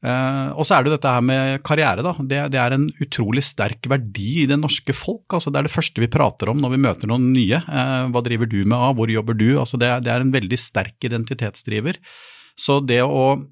Uh, 0.00 0.56
og 0.56 0.64
så 0.64 0.78
er 0.78 0.86
det 0.86 0.94
dette 0.94 1.10
her 1.12 1.24
med 1.24 1.60
karriere, 1.66 2.00
da. 2.04 2.14
Det, 2.16 2.38
det, 2.54 2.60
er 2.60 2.72
en 2.72 2.86
utrolig 3.04 3.42
sterk 3.44 3.84
verdi 3.92 4.44
i 4.44 4.48
det 4.48 4.56
norske 4.56 4.94
folk. 4.96 5.26
altså 5.36 5.52
Det 5.52 5.60
er 5.60 5.68
det 5.68 5.74
første 5.74 6.00
vi 6.00 6.08
prater 6.12 6.52
om 6.52 6.62
når 6.62 6.74
vi 6.74 6.82
møter 6.86 7.10
noen 7.10 7.30
nye. 7.34 7.60
Uh, 7.68 8.08
hva 8.12 8.24
driver 8.24 8.48
du 8.48 8.62
med, 8.62 8.78
av, 8.78 8.94
hvor 8.96 9.12
jobber 9.12 9.36
du? 9.36 9.50
altså 9.60 9.80
det, 9.80 9.92
det, 10.06 10.14
er 10.14 10.24
en 10.24 10.32
veldig 10.32 10.60
sterk 10.60 10.96
identitetsdriver. 11.04 12.00
Så 12.56 12.80
det 12.84 13.02
å 13.04 13.44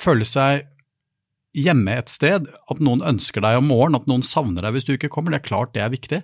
føle 0.00 0.28
seg 0.28 0.68
hjemme 1.56 1.98
et 2.00 2.12
sted, 2.12 2.48
at 2.48 2.80
noen 2.80 3.04
ønsker 3.04 3.44
deg 3.44 3.58
om 3.60 3.68
morgenen, 3.68 4.00
at 4.00 4.08
noen 4.08 4.24
savner 4.24 4.64
deg 4.64 4.76
hvis 4.76 4.88
du 4.88 4.94
ikke 4.94 5.12
kommer, 5.12 5.32
det 5.32 5.42
er 5.42 5.48
klart 5.48 5.74
det 5.76 5.84
er 5.84 5.92
viktig. 5.92 6.22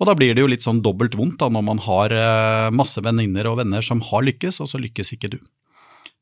Og 0.00 0.08
da 0.08 0.16
blir 0.16 0.32
det 0.32 0.40
jo 0.40 0.48
litt 0.48 0.64
sånn 0.64 0.80
dobbelt 0.84 1.16
vondt 1.16 1.40
da, 1.42 1.50
når 1.52 1.64
man 1.64 1.80
har 1.84 2.12
uh, 2.16 2.68
masse 2.72 3.00
venninner 3.04 3.48
og 3.50 3.58
venner 3.60 3.84
som 3.84 4.00
har 4.08 4.24
lykkes, 4.24 4.62
og 4.64 4.70
så 4.72 4.80
lykkes 4.80 5.16
ikke 5.16 5.32
du. 5.36 5.40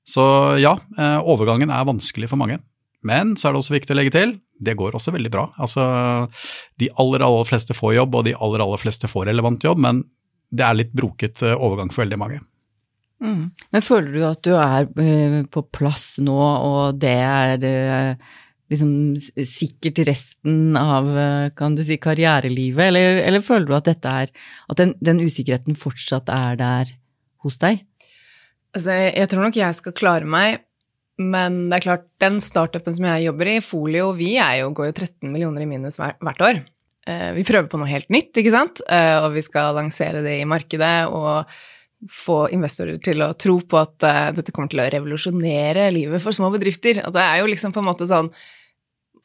Så 0.08 0.24
ja, 0.62 0.74
eh, 0.98 1.20
overgangen 1.20 1.70
er 1.70 1.88
vanskelig 1.88 2.30
for 2.30 2.40
mange. 2.40 2.60
Men 3.06 3.36
så 3.38 3.48
er 3.48 3.54
det 3.54 3.62
også 3.62 3.76
viktig 3.76 3.94
å 3.94 3.98
legge 4.00 4.14
til, 4.16 4.38
det 4.58 4.74
går 4.78 4.96
også 4.96 5.12
veldig 5.14 5.30
bra. 5.30 5.44
Altså, 5.62 5.84
de 6.80 6.88
aller, 6.98 7.22
aller 7.22 7.46
fleste 7.46 7.76
får 7.76 7.94
jobb, 8.00 8.16
og 8.18 8.24
de 8.26 8.34
aller, 8.34 8.64
aller 8.64 8.80
fleste 8.82 9.10
får 9.10 9.28
relevant 9.30 9.64
jobb, 9.64 9.82
men 9.84 10.02
det 10.50 10.64
er 10.64 10.78
litt 10.80 10.94
broket 10.96 11.44
eh, 11.44 11.54
overgang 11.54 11.92
for 11.92 12.06
veldig 12.06 12.20
mange. 12.20 12.40
Mm. 13.22 13.48
Men 13.74 13.84
føler 13.84 14.12
du 14.14 14.20
at 14.26 14.42
du 14.46 14.52
er 14.56 14.88
eh, 15.02 15.38
på 15.50 15.62
plass 15.74 16.12
nå, 16.22 16.38
og 16.38 16.98
det 17.02 17.16
er 17.28 18.16
liksom 18.68 18.92
sikkert 19.48 20.02
resten 20.08 20.76
av 20.78 21.08
kan 21.56 21.76
du 21.76 21.84
si, 21.84 21.96
karrierelivet, 22.00 22.90
eller, 22.90 23.20
eller 23.28 23.44
føler 23.44 23.68
du 23.68 23.76
at 23.78 23.88
dette 23.88 24.10
er 24.24 24.32
At 24.68 24.76
den, 24.76 24.92
den 25.00 25.22
usikkerheten 25.24 25.78
fortsatt 25.78 26.28
er 26.32 26.58
der 26.60 26.92
hos 27.44 27.56
deg? 27.62 27.80
Altså, 28.76 28.94
jeg 29.08 29.30
tror 29.30 29.46
nok 29.46 29.56
jeg 29.58 29.76
skal 29.78 29.96
klare 29.96 30.28
meg, 30.28 30.64
men 31.18 31.64
det 31.70 31.78
er 31.78 31.86
klart, 31.86 32.04
den 32.22 32.36
startupen 32.42 32.94
som 32.94 33.08
jeg 33.08 33.26
jobber 33.26 33.50
i, 33.50 33.60
Folio, 33.64 34.12
vi 34.18 34.34
jo, 34.36 34.68
går 34.76 34.90
jo 34.90 34.96
13 34.96 35.32
millioner 35.32 35.64
i 35.64 35.70
minus 35.70 35.98
hvert 35.98 36.44
år. 36.44 36.60
eh, 37.08 37.32
vi 37.34 37.46
prøver 37.48 37.70
på 37.70 37.80
noe 37.80 37.90
helt 37.90 38.10
nytt, 38.12 38.30
ikke 38.36 38.54
sant, 38.54 38.84
eh, 38.86 39.16
og 39.22 39.32
vi 39.34 39.42
skal 39.42 39.74
lansere 39.74 40.22
det 40.22 40.36
i 40.42 40.46
markedet 40.48 41.08
og 41.08 41.48
få 42.06 42.44
investorer 42.54 43.00
til 43.02 43.22
å 43.24 43.32
tro 43.34 43.56
på 43.66 43.78
at 43.80 44.04
uh, 44.06 44.28
dette 44.30 44.52
kommer 44.54 44.70
til 44.70 44.82
å 44.84 44.86
revolusjonere 44.92 45.88
livet 45.90 46.22
for 46.22 46.36
små 46.36 46.50
bedrifter. 46.54 47.00
Og 47.02 47.14
det 47.16 47.24
er 47.24 47.40
jo 47.40 47.48
liksom 47.50 47.74
på 47.74 47.82
en 47.82 47.88
måte 47.88 48.06
sånn 48.06 48.30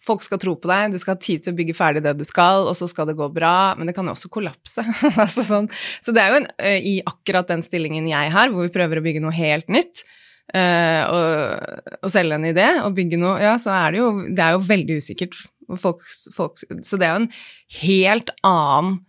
Folk 0.04 0.24
skal 0.26 0.42
tro 0.42 0.56
på 0.60 0.68
deg, 0.68 0.92
du 0.92 1.00
skal 1.00 1.16
ha 1.16 1.22
tid 1.24 1.46
til 1.46 1.54
å 1.54 1.58
bygge 1.58 1.76
ferdig 1.78 2.04
det 2.04 2.16
du 2.20 2.26
skal, 2.28 2.68
og 2.68 2.76
så 2.76 2.90
skal 2.92 3.08
det 3.08 3.16
gå 3.20 3.30
bra, 3.32 3.74
men 3.78 3.88
det 3.88 3.96
kan 3.96 4.08
jo 4.10 4.16
også 4.16 4.32
kollapse. 4.34 4.84
altså 5.24 5.46
sånn. 5.48 5.70
Så 6.04 6.16
det 6.16 6.24
er 6.24 6.34
jo 6.34 6.42
en, 6.42 6.50
uh, 6.60 6.76
i 6.76 6.98
akkurat 7.08 7.48
den 7.50 7.64
stillingen 7.66 8.10
jeg 8.12 8.34
har, 8.34 8.52
hvor 8.52 8.68
vi 8.68 8.74
prøver 8.74 9.00
å 9.00 9.06
bygge 9.06 9.24
noe 9.24 9.36
helt 9.38 9.72
nytt, 9.72 10.04
uh, 10.52 11.04
og, 11.08 11.80
og, 12.02 12.12
selge 12.12 12.40
en 12.40 12.52
idé 12.52 12.68
og 12.84 13.00
bygge 13.00 13.22
noe, 13.22 13.40
ja, 13.44 13.56
så 13.62 13.72
er 13.78 13.96
det 13.96 14.04
jo 14.04 14.12
Det 14.28 14.44
er 14.44 14.58
jo 14.58 14.68
veldig 14.68 15.00
usikkert. 15.00 15.40
Folk, 15.80 16.04
folk, 16.36 16.60
så 16.84 17.00
det 17.00 17.08
er 17.08 17.14
jo 17.14 17.24
en 17.24 17.34
helt 17.80 18.34
annen 18.44 19.00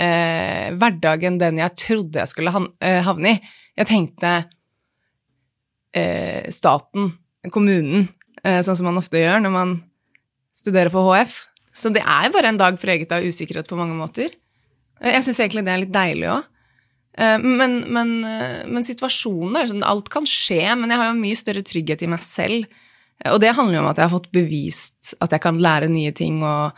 eh, 0.00 0.70
hverdag 0.76 1.26
enn 1.28 1.38
den 1.40 1.60
jeg 1.60 1.76
trodde 1.78 2.22
jeg 2.22 2.32
skulle 2.32 2.54
havne 2.54 3.34
i. 3.34 3.52
Jeg 3.78 3.90
tenkte 3.90 4.32
eh, 5.96 6.48
staten, 6.52 7.12
kommunen, 7.52 8.08
eh, 8.44 8.60
sånn 8.64 8.78
som 8.78 8.90
man 8.90 9.00
ofte 9.00 9.20
gjør 9.20 9.44
når 9.44 9.54
man 9.54 9.76
studerer 10.54 10.92
på 10.92 11.02
HF. 11.08 11.36
Så 11.76 11.92
det 11.94 12.02
er 12.02 12.32
bare 12.34 12.50
en 12.50 12.60
dag 12.60 12.78
preget 12.80 13.12
av 13.14 13.24
usikkerhet 13.24 13.68
på 13.70 13.78
mange 13.78 13.96
måter. 13.98 14.32
Jeg 15.00 15.24
syns 15.24 15.38
egentlig 15.40 15.64
det 15.66 15.74
er 15.74 15.84
litt 15.84 15.94
deilig 15.94 16.28
òg. 16.34 16.48
Eh, 17.18 17.38
men, 17.42 17.80
men, 17.90 18.12
eh, 18.24 18.62
men, 18.70 18.86
situasjonen 18.86 19.58
er 19.58 19.70
sånn 19.70 19.86
Alt 19.86 20.10
kan 20.12 20.28
skje, 20.28 20.62
men 20.78 20.92
jeg 20.92 21.00
har 21.00 21.10
jo 21.10 21.20
mye 21.20 21.38
større 21.38 21.64
trygghet 21.66 22.04
i 22.06 22.10
meg 22.10 22.24
selv. 22.24 22.80
Og 23.28 23.40
det 23.42 23.52
handler 23.56 23.80
jo 23.80 23.84
om 23.84 23.90
at 23.90 24.00
jeg 24.00 24.08
har 24.08 24.14
fått 24.14 24.30
bevist 24.32 25.14
at 25.20 25.34
jeg 25.34 25.44
kan 25.44 25.60
lære 25.60 25.90
nye 25.92 26.12
ting, 26.16 26.40
og, 26.46 26.76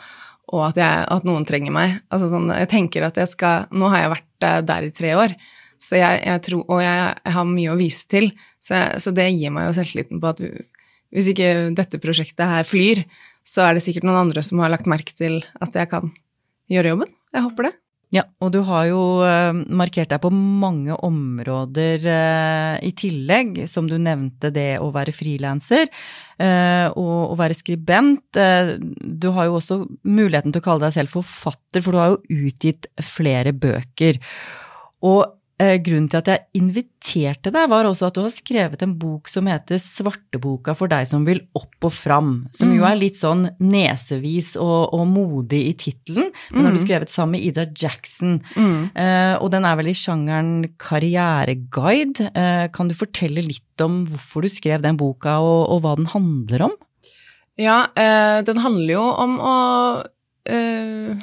og 0.50 0.62
at, 0.72 0.80
jeg, 0.80 1.02
at, 1.14 1.26
noen 1.28 1.46
trenger 1.46 1.74
meg. 1.74 2.00
Altså 2.10 2.30
sånn, 2.32 2.50
jeg 2.50 2.70
tenker 2.72 3.06
at 3.06 3.20
jeg 3.20 3.30
skal 3.30 3.68
Nå 3.70 3.90
har 3.92 4.04
jeg 4.04 4.14
vært 4.16 4.48
eh, 4.48 4.62
der 4.72 4.88
i 4.88 4.94
tre 4.94 5.18
år, 5.18 5.36
jeg, 5.82 6.18
jeg 6.22 6.42
tror, 6.46 6.60
og 6.70 6.78
jeg, 6.78 7.06
har 7.34 7.46
mye 7.48 7.72
å 7.72 7.78
vise 7.78 8.06
til. 8.06 8.28
Så, 8.62 8.78
så, 9.02 9.10
det 9.14 9.32
gir 9.34 9.50
meg 9.54 9.66
jo 9.66 9.74
selvtilliten 9.80 10.20
på 10.22 10.30
at 10.30 10.42
hvis 11.12 11.32
ikke 11.32 11.48
dette 11.76 11.98
prosjektet 12.00 12.46
her 12.46 12.64
flyr, 12.64 13.02
så 13.46 13.66
er 13.66 13.76
det 13.76 13.84
sikkert 13.84 14.06
noen 14.08 14.24
andre 14.24 14.44
som 14.46 14.62
har 14.62 14.72
lagt 14.72 14.90
merke 14.90 15.14
til 15.16 15.40
at 15.62 15.76
jeg 15.76 15.90
kan 15.90 16.12
gjøre 16.72 16.94
jobben. 16.94 17.14
Jeg 17.32 17.46
håper 17.46 17.68
det. 17.68 17.76
Ja, 18.12 18.26
og 18.44 18.50
du 18.52 18.58
har 18.68 18.84
jo 18.90 19.00
uh, 19.24 19.56
markert 19.72 20.10
deg 20.12 20.20
på 20.20 20.28
mange 20.36 20.92
områder 21.00 22.02
uh, 22.04 22.74
i 22.84 22.90
tillegg, 22.92 23.62
som 23.72 23.88
du 23.88 23.96
nevnte 23.96 24.50
det 24.52 24.76
å 24.84 24.90
være 24.92 25.14
frilanser 25.16 25.88
uh, 25.88 26.92
og 26.92 27.32
å 27.32 27.38
være 27.40 27.56
skribent. 27.56 28.36
du 29.00 29.28
har 29.32 29.48
jo 29.48 29.56
også 29.56 29.80
muligheten 30.04 30.52
til 30.52 30.60
å 30.60 30.66
kalle 30.66 30.84
deg 30.84 30.98
selv 30.98 31.16
forfatter, 31.16 31.80
for 31.80 31.96
du 31.96 32.02
har 32.02 32.12
jo 32.12 32.42
utgitt 32.50 32.90
flere 33.00 33.56
bøker. 33.56 34.20
Og 35.08 35.24
Eh, 35.24 35.41
grunnen 35.84 36.08
til 36.10 36.18
at 36.20 36.28
jeg 36.30 36.42
inviterte 36.58 37.52
deg, 37.54 37.68
var 37.70 37.86
også 37.88 38.08
at 38.08 38.16
du 38.16 38.22
har 38.24 38.32
skrevet 38.34 38.82
en 38.84 38.94
bok 38.98 39.30
som 39.30 39.48
heter 39.50 39.80
Svarteboka 39.82 40.74
for 40.78 40.90
deg 40.92 41.08
som 41.08 41.26
vil 41.28 41.42
opp 41.58 41.88
og 41.88 41.92
fram. 41.94 42.32
Som 42.54 42.72
mm. 42.72 42.76
jo 42.78 42.86
er 42.88 42.98
litt 42.98 43.18
sånn 43.20 43.46
nesevis 43.62 44.54
og, 44.60 44.92
og 44.96 45.04
modig 45.10 45.62
i 45.70 45.74
tittelen. 45.78 46.30
Den 46.50 46.66
har 46.66 46.74
du 46.74 46.80
mm. 46.80 46.84
skrevet 46.86 47.14
sammen 47.14 47.36
med 47.36 47.46
Ida 47.48 47.66
Jackson. 47.70 48.38
Mm. 48.56 48.78
Eh, 48.94 49.34
og 49.38 49.52
den 49.54 49.66
er 49.68 49.76
vel 49.78 49.92
i 49.92 49.96
sjangeren 49.96 50.54
karriereguide. 50.82 52.30
Eh, 52.32 52.64
kan 52.74 52.90
du 52.90 52.96
fortelle 52.98 53.44
litt 53.44 53.84
om 53.84 54.02
hvorfor 54.08 54.46
du 54.46 54.52
skrev 54.52 54.82
den 54.84 54.98
boka, 55.00 55.38
og, 55.42 55.62
og 55.74 55.84
hva 55.84 55.94
den 56.00 56.10
handler 56.12 56.68
om? 56.70 56.80
Ja, 57.60 57.84
eh, 57.96 58.40
den 58.46 58.62
handler 58.64 58.94
jo 58.94 59.04
om 59.26 59.36
å 59.36 59.56
eh, 60.48 61.22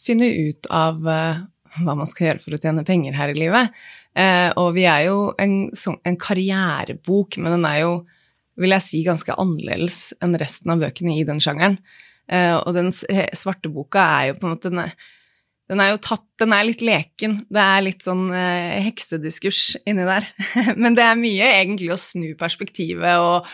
finne 0.00 0.30
ut 0.48 0.66
av 0.74 1.06
eh, 1.06 1.42
hva 1.78 1.94
man 1.94 2.08
skal 2.08 2.30
gjøre 2.30 2.42
for 2.42 2.56
å 2.56 2.60
tjene 2.60 2.86
penger 2.86 3.16
her 3.18 3.32
i 3.32 3.38
livet. 3.38 3.76
Eh, 4.18 4.50
og 4.58 4.72
vi 4.76 4.86
er 4.90 5.06
jo 5.08 5.30
en, 5.40 5.54
en, 5.70 6.18
karrierebok, 6.20 7.38
men 7.38 7.58
den 7.58 7.66
er 7.68 7.80
jo, 7.84 7.94
vil 8.60 8.74
jeg 8.74 8.86
si, 8.86 9.02
ganske 9.06 9.36
annerledes 9.38 10.00
enn 10.22 10.36
resten 10.40 10.74
av 10.74 10.82
bøkene 10.82 11.16
i 11.16 11.26
den 11.28 11.42
sjangeren. 11.42 11.78
Eh, 12.30 12.56
og 12.58 12.74
den 12.76 12.90
svarte 12.94 13.70
boka 13.72 14.02
er 14.20 14.30
jo 14.30 14.38
på 14.40 14.46
en 14.46 14.54
måte 14.54 14.70
den 14.70 14.84
er, 14.84 14.94
den 15.70 15.82
er 15.82 15.92
jo 15.92 16.00
tatt 16.02 16.26
Den 16.40 16.54
er 16.56 16.64
litt 16.64 16.80
leken. 16.82 17.42
Det 17.52 17.62
er 17.62 17.82
litt 17.84 18.06
sånn 18.06 18.30
eh, 18.32 18.80
heksediskurs 18.86 19.76
inni 19.84 20.06
der. 20.08 20.24
men 20.82 20.96
det 20.96 21.04
er 21.04 21.20
mye 21.20 21.50
egentlig 21.60 21.92
å 21.92 22.00
snu 22.00 22.32
perspektivet 22.40 23.20
og, 23.20 23.50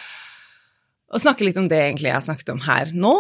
og 1.10 1.22
snakke 1.22 1.48
litt 1.48 1.58
om 1.58 1.66
det 1.68 1.80
egentlig 1.82 2.12
jeg 2.12 2.16
har 2.16 2.24
snakket 2.28 2.54
om 2.54 2.62
her 2.64 2.94
nå. 2.94 3.16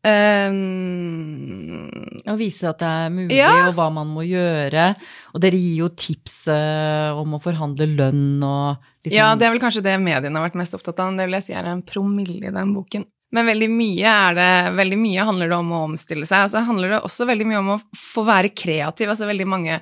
Um, 0.00 1.90
og 2.24 2.38
vise 2.40 2.64
at 2.70 2.78
det 2.80 2.88
er 2.88 3.10
mulig, 3.12 3.36
ja. 3.36 3.50
og 3.68 3.74
hva 3.76 3.90
man 3.92 4.08
må 4.08 4.24
gjøre. 4.24 4.94
Og 5.34 5.42
dere 5.44 5.60
gir 5.60 5.82
jo 5.82 5.90
tips 5.92 6.48
uh, 6.48 7.12
om 7.20 7.36
å 7.36 7.42
forhandle 7.42 7.88
lønn 7.90 8.40
og 8.40 8.80
liksom 9.04 9.16
Ja, 9.18 9.34
det 9.36 9.48
er 9.48 9.52
vel 9.54 9.62
kanskje 9.62 9.84
det 9.84 9.98
mediene 10.00 10.40
har 10.40 10.48
vært 10.48 10.60
mest 10.60 10.76
opptatt 10.78 11.02
av. 11.04 11.12
Det 11.18 11.26
vil 11.28 11.36
jeg 11.40 11.50
si 11.50 11.56
er 11.56 11.68
en 11.68 11.84
promille 11.84 12.48
i 12.48 12.54
den 12.54 12.72
boken. 12.76 13.04
Men 13.30 13.46
veldig 13.46 13.68
mye, 13.70 14.10
er 14.10 14.38
det, 14.38 14.52
veldig 14.78 14.98
mye 14.98 15.26
handler 15.28 15.52
det 15.52 15.58
om 15.60 15.74
å 15.74 15.84
omstille 15.90 16.26
seg. 16.26 16.46
Altså 16.48 16.64
handler 16.66 16.96
det 16.96 17.02
også 17.06 17.28
veldig 17.28 17.46
mye 17.46 17.60
om 17.60 17.74
å 17.76 17.82
få 17.94 18.24
være 18.26 18.50
kreativ. 18.56 19.12
Altså 19.12 19.28
veldig 19.28 19.46
mange, 19.52 19.76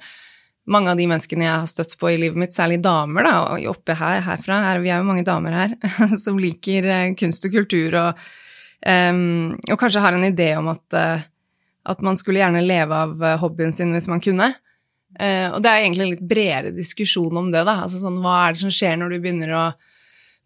mange 0.68 0.92
av 0.92 1.00
de 1.00 1.06
menneskene 1.08 1.46
jeg 1.46 1.54
har 1.54 1.70
støtt 1.70 1.94
på 2.00 2.10
i 2.12 2.18
livet 2.20 2.42
mitt, 2.42 2.56
særlig 2.56 2.82
damer, 2.84 3.24
da, 3.24 3.38
oppe 3.70 3.96
her, 3.96 4.20
herfra, 4.26 4.60
her, 4.66 4.82
vi 4.84 4.92
er 4.92 5.00
jo 5.00 5.08
mange 5.08 5.24
damer 5.24 5.56
her, 5.62 5.78
som 6.24 6.42
liker 6.42 6.90
eh, 6.92 7.14
kunst 7.16 7.48
og 7.48 7.56
kultur 7.56 7.96
og 8.02 8.28
Um, 8.86 9.56
og 9.66 9.78
kanskje 9.80 10.02
har 10.04 10.14
en 10.14 10.26
idé 10.28 10.52
om 10.58 10.68
at, 10.70 10.84
uh, 10.94 11.24
at, 11.90 12.02
man 12.04 12.18
skulle 12.20 12.38
gjerne 12.38 12.62
leve 12.62 12.94
av 12.94 13.16
uh, 13.18 13.34
hobbyen 13.40 13.74
sin 13.74 13.90
hvis 13.94 14.06
man 14.10 14.22
kunne. 14.22 14.52
Uh, 15.18 15.50
og 15.56 15.62
det 15.64 15.72
er 15.72 15.82
egentlig 15.82 16.04
en 16.04 16.12
litt 16.12 16.28
bredere 16.30 16.74
diskusjon 16.76 17.40
om 17.40 17.50
det, 17.54 17.64
da. 17.66 17.80
Altså 17.84 18.00
sånn, 18.02 18.20
hva 18.22 18.44
er 18.44 18.54
det 18.54 18.62
som 18.62 18.74
skjer 18.74 19.00
når 19.00 19.14
du 19.14 19.18
begynner 19.24 19.54
å 19.56 19.64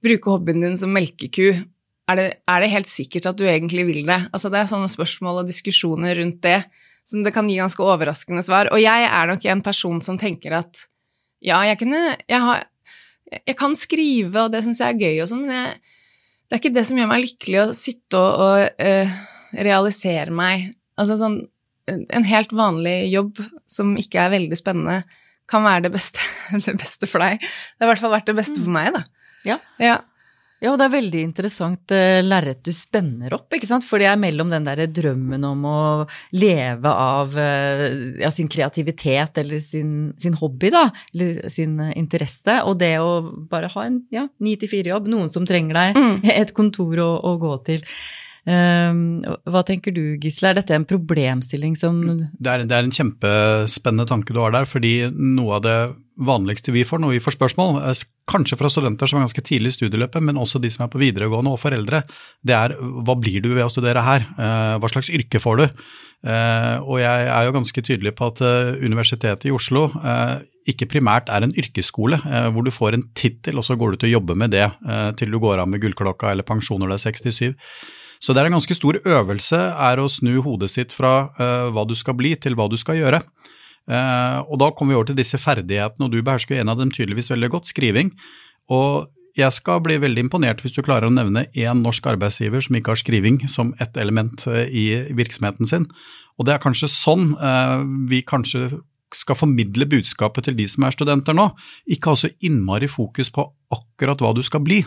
bruke 0.02 0.32
hobbyen 0.32 0.64
din 0.64 0.78
som 0.80 0.94
melkeku? 0.94 1.52
Er 2.10 2.18
det, 2.18 2.28
er 2.50 2.64
det 2.64 2.72
helt 2.72 2.90
sikkert 2.90 3.28
at 3.30 3.38
du 3.38 3.44
egentlig 3.46 3.84
vil 3.88 4.02
det? 4.08 4.18
Altså, 4.32 4.50
det 4.52 4.62
er 4.62 4.70
sånne 4.70 4.90
spørsmål 4.90 5.42
og 5.42 5.50
diskusjoner 5.50 6.16
rundt 6.18 6.40
det 6.44 6.62
som 7.08 7.22
det 7.24 7.34
kan 7.34 7.48
gi 7.50 7.58
ganske 7.58 7.82
overraskende 7.84 8.42
svar. 8.46 8.70
Og 8.72 8.80
jeg 8.82 9.06
er 9.08 9.30
nok 9.30 9.46
en 9.50 9.62
person 9.64 10.00
som 10.04 10.18
tenker 10.20 10.56
at 10.62 10.86
ja, 11.42 11.58
jeg 11.66 11.80
kunne 11.80 12.00
Jeg, 12.28 12.38
har, 12.38 12.62
jeg 13.42 13.56
kan 13.58 13.74
skrive, 13.74 14.44
og 14.44 14.52
det 14.54 14.62
syns 14.62 14.80
jeg 14.80 14.94
er 14.94 15.00
gøy 15.02 15.22
og 15.24 15.30
sånn, 15.30 15.46
men 15.46 15.56
jeg 15.56 15.91
det 16.52 16.58
er 16.58 16.60
ikke 16.60 16.76
det 16.76 16.82
som 16.84 16.98
gjør 17.00 17.06
meg 17.08 17.22
lykkelig 17.22 17.58
å 17.62 17.68
sitte 17.72 18.18
og, 18.20 18.42
og 18.44 18.82
uh, 18.84 19.12
realisere 19.56 20.34
meg. 20.36 20.66
Altså 21.00 21.16
sånn 21.16 21.38
En 21.88 22.26
helt 22.28 22.52
vanlig 22.54 23.08
jobb 23.10 23.40
som 23.66 23.96
ikke 23.98 24.20
er 24.20 24.34
veldig 24.36 24.56
spennende, 24.60 25.00
kan 25.50 25.64
være 25.64 25.88
det 25.88 25.90
beste, 25.96 26.22
det 26.68 26.76
beste 26.78 27.08
for 27.08 27.24
deg. 27.24 27.40
Det 27.40 27.82
har 27.82 27.88
i 27.88 27.90
hvert 27.90 28.02
fall 28.04 28.12
vært 28.12 28.28
det 28.28 28.36
beste 28.36 28.60
for 28.60 28.70
meg, 28.76 28.92
da. 28.94 29.02
Ja. 29.48 29.56
ja. 29.82 29.96
Ja, 30.62 30.70
og 30.70 30.78
det 30.78 30.86
er 30.86 30.94
veldig 30.94 31.22
interessant 31.26 31.90
uh, 31.90 32.20
lerret 32.22 32.60
du 32.62 32.70
spenner 32.76 33.34
opp, 33.34 33.48
ikke 33.56 33.66
sant. 33.66 33.86
For 33.86 33.98
det 33.98 34.06
er 34.06 34.20
mellom 34.20 34.52
den 34.52 34.66
derre 34.68 34.86
drømmen 34.86 35.42
om 35.48 35.64
å 35.66 35.80
leve 36.38 36.92
av 36.92 37.34
uh, 37.34 37.86
ja, 38.22 38.30
sin 38.30 38.50
kreativitet 38.52 39.42
eller 39.42 39.58
sin, 39.62 40.12
sin, 40.22 40.38
hobby, 40.38 40.70
da, 40.70 40.84
eller 41.10 41.50
sin 41.50 41.74
uh, 41.82 41.90
interesse, 41.98 42.60
og 42.62 42.78
det 42.82 42.94
å 43.02 43.16
bare 43.50 43.72
ha 43.74 43.88
en 43.88 44.04
ja, 44.14 44.28
ni 44.38 44.54
til 44.60 44.70
fire-jobb, 44.70 45.10
noen 45.10 45.32
som 45.34 45.48
trenger 45.48 45.80
deg, 45.80 45.98
mm. 45.98 46.28
et 46.44 46.54
kontor 46.54 47.02
å, 47.02 47.10
å 47.32 47.34
gå 47.42 47.56
til. 47.66 47.82
Um, 48.42 49.22
hva 49.46 49.60
tenker 49.62 49.94
du, 49.94 50.16
Gisle, 50.18 50.50
er 50.50 50.56
dette 50.58 50.74
en 50.74 50.86
problemstilling 50.88 51.76
som 51.78 52.00
det 52.02 52.50
er, 52.50 52.64
det 52.66 52.74
er, 52.74 52.88
en 52.88 52.94
kjempespennende 52.96 54.08
tanke 54.10 54.34
du 54.34 54.40
har 54.42 54.50
der, 54.54 54.66
fordi 54.66 54.96
noe 55.14 55.60
av 55.60 55.62
det 55.62 55.76
vanligste 56.26 56.74
vi 56.74 56.82
får 56.84 57.00
når 57.00 57.14
vi 57.14 57.20
får 57.22 57.36
spørsmål, 57.36 57.78
kanskje 58.28 58.58
fra 58.58 58.70
studenter 58.70 59.08
som 59.08 59.20
er 59.20 59.28
ganske 59.28 59.44
tidlig 59.46 59.72
i 59.72 59.76
studieløpet, 59.76 60.24
men 60.26 60.40
også 60.42 60.60
de 60.62 60.70
som 60.74 60.84
er 60.84 60.90
på 60.92 61.00
videregående 61.02 61.54
og 61.54 61.62
foreldre, 61.62 62.02
det 62.42 62.56
er 62.58 62.74
hva 62.78 63.16
blir 63.18 63.38
du 63.44 63.52
ved 63.52 63.64
å 63.64 63.70
studere 63.72 64.02
her? 64.04 64.26
Uh, 64.34 64.74
hva 64.82 64.90
slags 64.90 65.12
yrke 65.14 65.40
får 65.42 65.62
du? 65.62 65.64
Uh, 66.26 66.82
og 66.82 66.98
jeg 67.02 67.30
er 67.30 67.46
jo 67.46 67.54
ganske 67.56 67.86
tydelig 67.86 68.14
på 68.18 68.28
at 68.30 68.42
uh, 68.42 68.74
Universitetet 68.82 69.48
i 69.48 69.54
Oslo 69.54 69.88
ikke 70.70 70.86
primært 70.90 71.30
er 71.34 71.42
en 71.42 71.54
yrkesskole 71.58 72.20
hvor 72.22 72.62
du 72.62 72.70
får 72.70 72.94
en 72.94 73.08
tittel, 73.18 73.58
og 73.58 73.66
så 73.66 73.74
går 73.78 73.94
du 73.94 74.02
til 74.02 74.12
å 74.12 74.18
jobbe 74.18 74.36
med 74.38 74.52
det 74.54 74.68
til 75.18 75.32
du 75.34 75.40
går 75.42 75.58
av 75.58 75.66
med 75.66 75.82
gullklokka 75.82 76.30
eller 76.30 76.46
pensjon 76.46 76.78
når 76.78 76.92
du 76.92 76.94
er 76.94 77.02
67. 77.02 77.48
Så 78.22 78.34
det 78.34 78.42
er 78.42 78.50
en 78.50 78.54
ganske 78.54 78.76
stor 78.78 79.00
øvelse 79.02 79.58
er 79.58 79.98
å 79.98 80.10
snu 80.10 80.36
hodet 80.44 80.70
sitt 80.70 80.94
fra 80.94 81.32
uh, 81.34 81.72
hva 81.74 81.82
du 81.88 81.96
skal 81.98 82.14
bli, 82.18 82.36
til 82.38 82.54
hva 82.58 82.68
du 82.70 82.78
skal 82.78 83.00
gjøre. 83.00 83.18
Uh, 83.90 84.38
og 84.46 84.60
da 84.62 84.70
kommer 84.70 84.94
vi 84.94 85.00
over 85.00 85.10
til 85.10 85.18
disse 85.18 85.40
ferdighetene, 85.42 86.06
og 86.06 86.14
du 86.14 86.22
behersker 86.22 86.60
en 86.60 86.70
av 86.70 86.78
dem 86.78 86.92
tydeligvis 86.94 87.32
veldig 87.34 87.50
godt, 87.56 87.72
skriving. 87.72 88.12
Og 88.70 89.10
jeg 89.38 89.56
skal 89.56 89.80
bli 89.82 89.96
veldig 89.98 90.26
imponert 90.26 90.62
hvis 90.62 90.76
du 90.76 90.84
klarer 90.84 91.08
å 91.08 91.14
nevne 91.14 91.48
én 91.56 91.82
norsk 91.82 92.06
arbeidsgiver 92.12 92.62
som 92.62 92.76
ikke 92.78 92.92
har 92.92 93.00
skriving 93.00 93.40
som 93.50 93.72
et 93.82 93.98
element 93.98 94.46
uh, 94.46 94.62
i 94.70 94.86
virksomheten 95.18 95.66
sin. 95.66 95.88
Og 96.38 96.46
det 96.46 96.54
er 96.54 96.62
kanskje 96.62 96.88
sånn 96.88 97.34
vi 98.08 98.22
kanskje 98.24 98.70
skal 99.16 99.38
formidle 99.38 99.86
budskapet 99.90 100.48
til 100.48 100.56
de 100.58 100.66
som 100.70 100.86
er 100.86 100.94
studenter 100.94 101.36
nå. 101.36 101.50
Ikke 101.90 102.12
ha 102.12 102.18
så 102.18 102.30
innmari 102.44 102.88
fokus 102.90 103.32
på 103.34 103.44
akkurat 103.72 104.20
hva 104.20 104.32
du 104.36 104.42
skal 104.46 104.60
bli, 104.64 104.82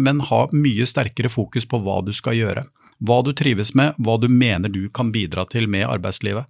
men 0.00 0.22
ha 0.28 0.44
mye 0.56 0.86
sterkere 0.88 1.28
fokus 1.32 1.66
på 1.68 1.80
hva 1.84 1.98
du 2.06 2.12
skal 2.16 2.38
gjøre. 2.38 2.64
hva 3.02 3.18
du 3.26 3.32
trives 3.36 3.74
med, 3.78 3.96
hva 3.98 4.18
du 4.20 4.28
mener 4.30 4.70
du 4.72 4.86
kan 4.94 5.10
bidra 5.14 5.44
til 5.50 5.66
med 5.70 5.88
arbeidslivet. 5.88 6.46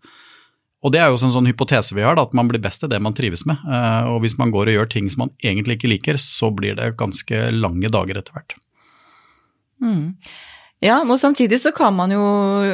Og 0.82 0.92
det 0.92 0.98
er 0.98 1.12
jo 1.12 1.18
en 1.20 1.32
sånn 1.32 1.46
hypotese 1.46 1.94
vi 1.94 2.02
har, 2.02 2.16
da, 2.18 2.26
at 2.26 2.34
man 2.34 2.48
blir 2.50 2.60
best 2.62 2.82
i 2.82 2.90
det 2.90 2.98
man 3.02 3.14
trives 3.14 3.44
med. 3.46 3.60
Eh, 3.62 4.08
og 4.10 4.24
hvis 4.24 4.34
man 4.40 4.50
går 4.54 4.72
og 4.72 4.78
gjør 4.78 4.90
ting 4.90 5.10
som 5.12 5.26
man 5.26 5.34
egentlig 5.44 5.78
ikke 5.78 5.92
liker, 5.92 6.18
så 6.18 6.50
blir 6.54 6.74
det 6.78 6.96
ganske 7.00 7.44
lange 7.54 7.90
dager 7.92 8.18
etter 8.18 8.34
hvert. 8.34 8.56
Mm. 9.82 10.16
Ja, 10.82 10.96
og 11.06 11.14
samtidig 11.22 11.60
så 11.62 11.70
kan 11.74 11.94
man 11.94 12.10
jo 12.10 12.22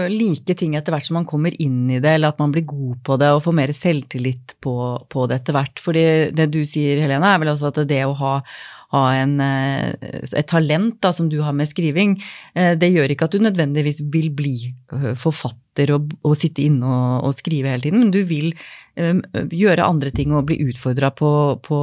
like 0.09 0.55
ting 0.57 0.79
etter 0.79 0.95
hvert 0.95 1.05
som 1.05 1.19
man 1.19 1.29
kommer 1.29 1.53
inn 1.61 1.91
i 1.93 2.00
det, 2.00 2.15
eller 2.17 2.33
at 2.33 2.41
man 2.41 2.55
blir 2.55 2.65
god 2.69 3.03
på 3.05 3.19
det 3.21 3.29
og 3.35 3.43
får 3.45 3.57
mer 3.59 3.73
selvtillit 3.77 4.57
på, 4.65 4.75
på 5.12 5.27
det 5.29 5.43
etter 5.43 5.59
hvert. 5.59 5.83
Fordi 5.85 6.07
det 6.33 6.49
du 6.55 6.62
sier, 6.65 7.03
Helene, 7.05 7.29
er 7.29 7.43
vel 7.43 7.53
også 7.53 7.69
at 7.69 7.83
det 7.91 8.00
å 8.09 8.17
ha 8.17 8.35
ha 8.95 9.05
en, 9.12 9.37
eh, 9.45 9.93
et 10.33 10.49
talent 10.49 10.97
da, 11.05 11.12
som 11.12 11.29
du 11.29 11.38
har 11.45 11.53
med 11.57 11.69
skriving, 11.69 12.17
eh, 12.57 12.73
det 12.79 12.88
gjør 12.95 13.12
ikke 13.12 13.29
at 13.29 13.37
du 13.37 13.45
nødvendigvis 13.45 14.00
vil 14.15 14.31
bli 14.33 14.55
eh, 14.71 15.12
forfatter 15.19 15.93
og, 15.97 16.15
og 16.25 16.37
sitte 16.41 16.65
inne 16.65 16.88
og, 16.88 17.29
og, 17.29 17.37
skrive 17.37 17.75
hele 17.75 17.85
tiden, 17.85 18.00
men 18.07 18.15
du 18.15 18.23
vil 18.29 18.55
gjøre 18.99 19.85
andre 19.87 20.11
ting 20.11 20.33
og 20.35 20.49
bli 20.49 20.57
utfordra 20.73 21.12
på, 21.15 21.29
på, 21.62 21.77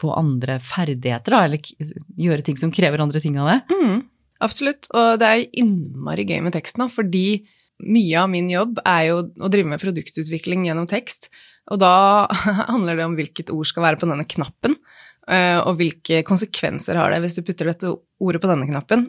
på, 0.00 0.08
andre 0.10 0.56
ferdigheter, 0.58 1.30
da, 1.30 1.44
eller 1.46 1.92
gjøre 2.18 2.42
ting 2.48 2.58
som 2.58 2.72
krever 2.74 2.98
andre 3.04 3.22
ting 3.22 3.36
av 3.38 3.52
det. 3.52 3.58
Mm, 3.70 4.00
absolutt, 4.44 4.88
og 4.94 5.18
det 5.20 5.28
er 5.28 5.46
innmari 5.60 6.26
gøy 6.28 6.42
med 6.46 6.56
tekst 6.56 6.80
nå, 6.80 6.88
fordi 6.92 7.42
mye 7.86 8.16
av 8.18 8.30
min 8.32 8.48
jobb 8.50 8.80
er 8.82 9.04
jo 9.10 9.20
å 9.38 9.50
drive 9.52 9.70
med 9.70 9.82
produktutvikling 9.82 10.66
gjennom 10.66 10.88
tekst, 10.90 11.30
og 11.70 11.82
da 11.82 12.26
handler 12.72 12.98
det 12.98 13.06
om 13.06 13.16
hvilket 13.18 13.52
ord 13.54 13.68
skal 13.68 13.86
være 13.86 14.00
på 14.00 14.08
denne 14.10 14.26
knappen. 14.28 14.78
Eh, 15.28 15.58
og 15.60 15.76
hvilke 15.76 16.22
konsekvenser 16.24 16.96
har 16.96 17.12
det 17.12 17.20
hvis 17.20 17.36
du 17.36 17.44
putter 17.44 17.68
dette 17.68 17.90
ordet 17.92 18.40
på 18.40 18.48
denne 18.48 18.68
knappen? 18.70 19.08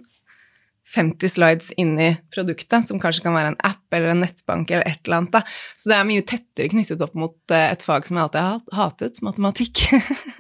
50 0.89 1.29
slides 1.29 1.69
inn 1.77 1.93
i 2.01 2.09
produktet, 2.33 2.86
som 2.88 3.00
kanskje 3.01 3.27
kan 3.27 3.36
være 3.36 3.53
en 3.53 3.59
app 3.67 3.93
eller 3.93 4.13
en 4.13 4.24
nettbank 4.24 4.71
eller 4.74 4.88
et 4.89 5.01
eller 5.05 5.19
annet. 5.19 5.36
Da. 5.38 5.41
Så 5.77 5.91
det 5.91 5.98
er 6.00 6.07
mye 6.09 6.25
tettere 6.25 6.71
knyttet 6.74 7.03
opp 7.05 7.17
mot 7.19 7.53
eh, 7.53 7.67
et 7.69 7.86
fag 7.86 8.07
som 8.07 8.17
jeg 8.17 8.25
alltid 8.25 8.48
har 8.48 8.79
hatet, 8.79 9.21
matematikk. 9.25 9.86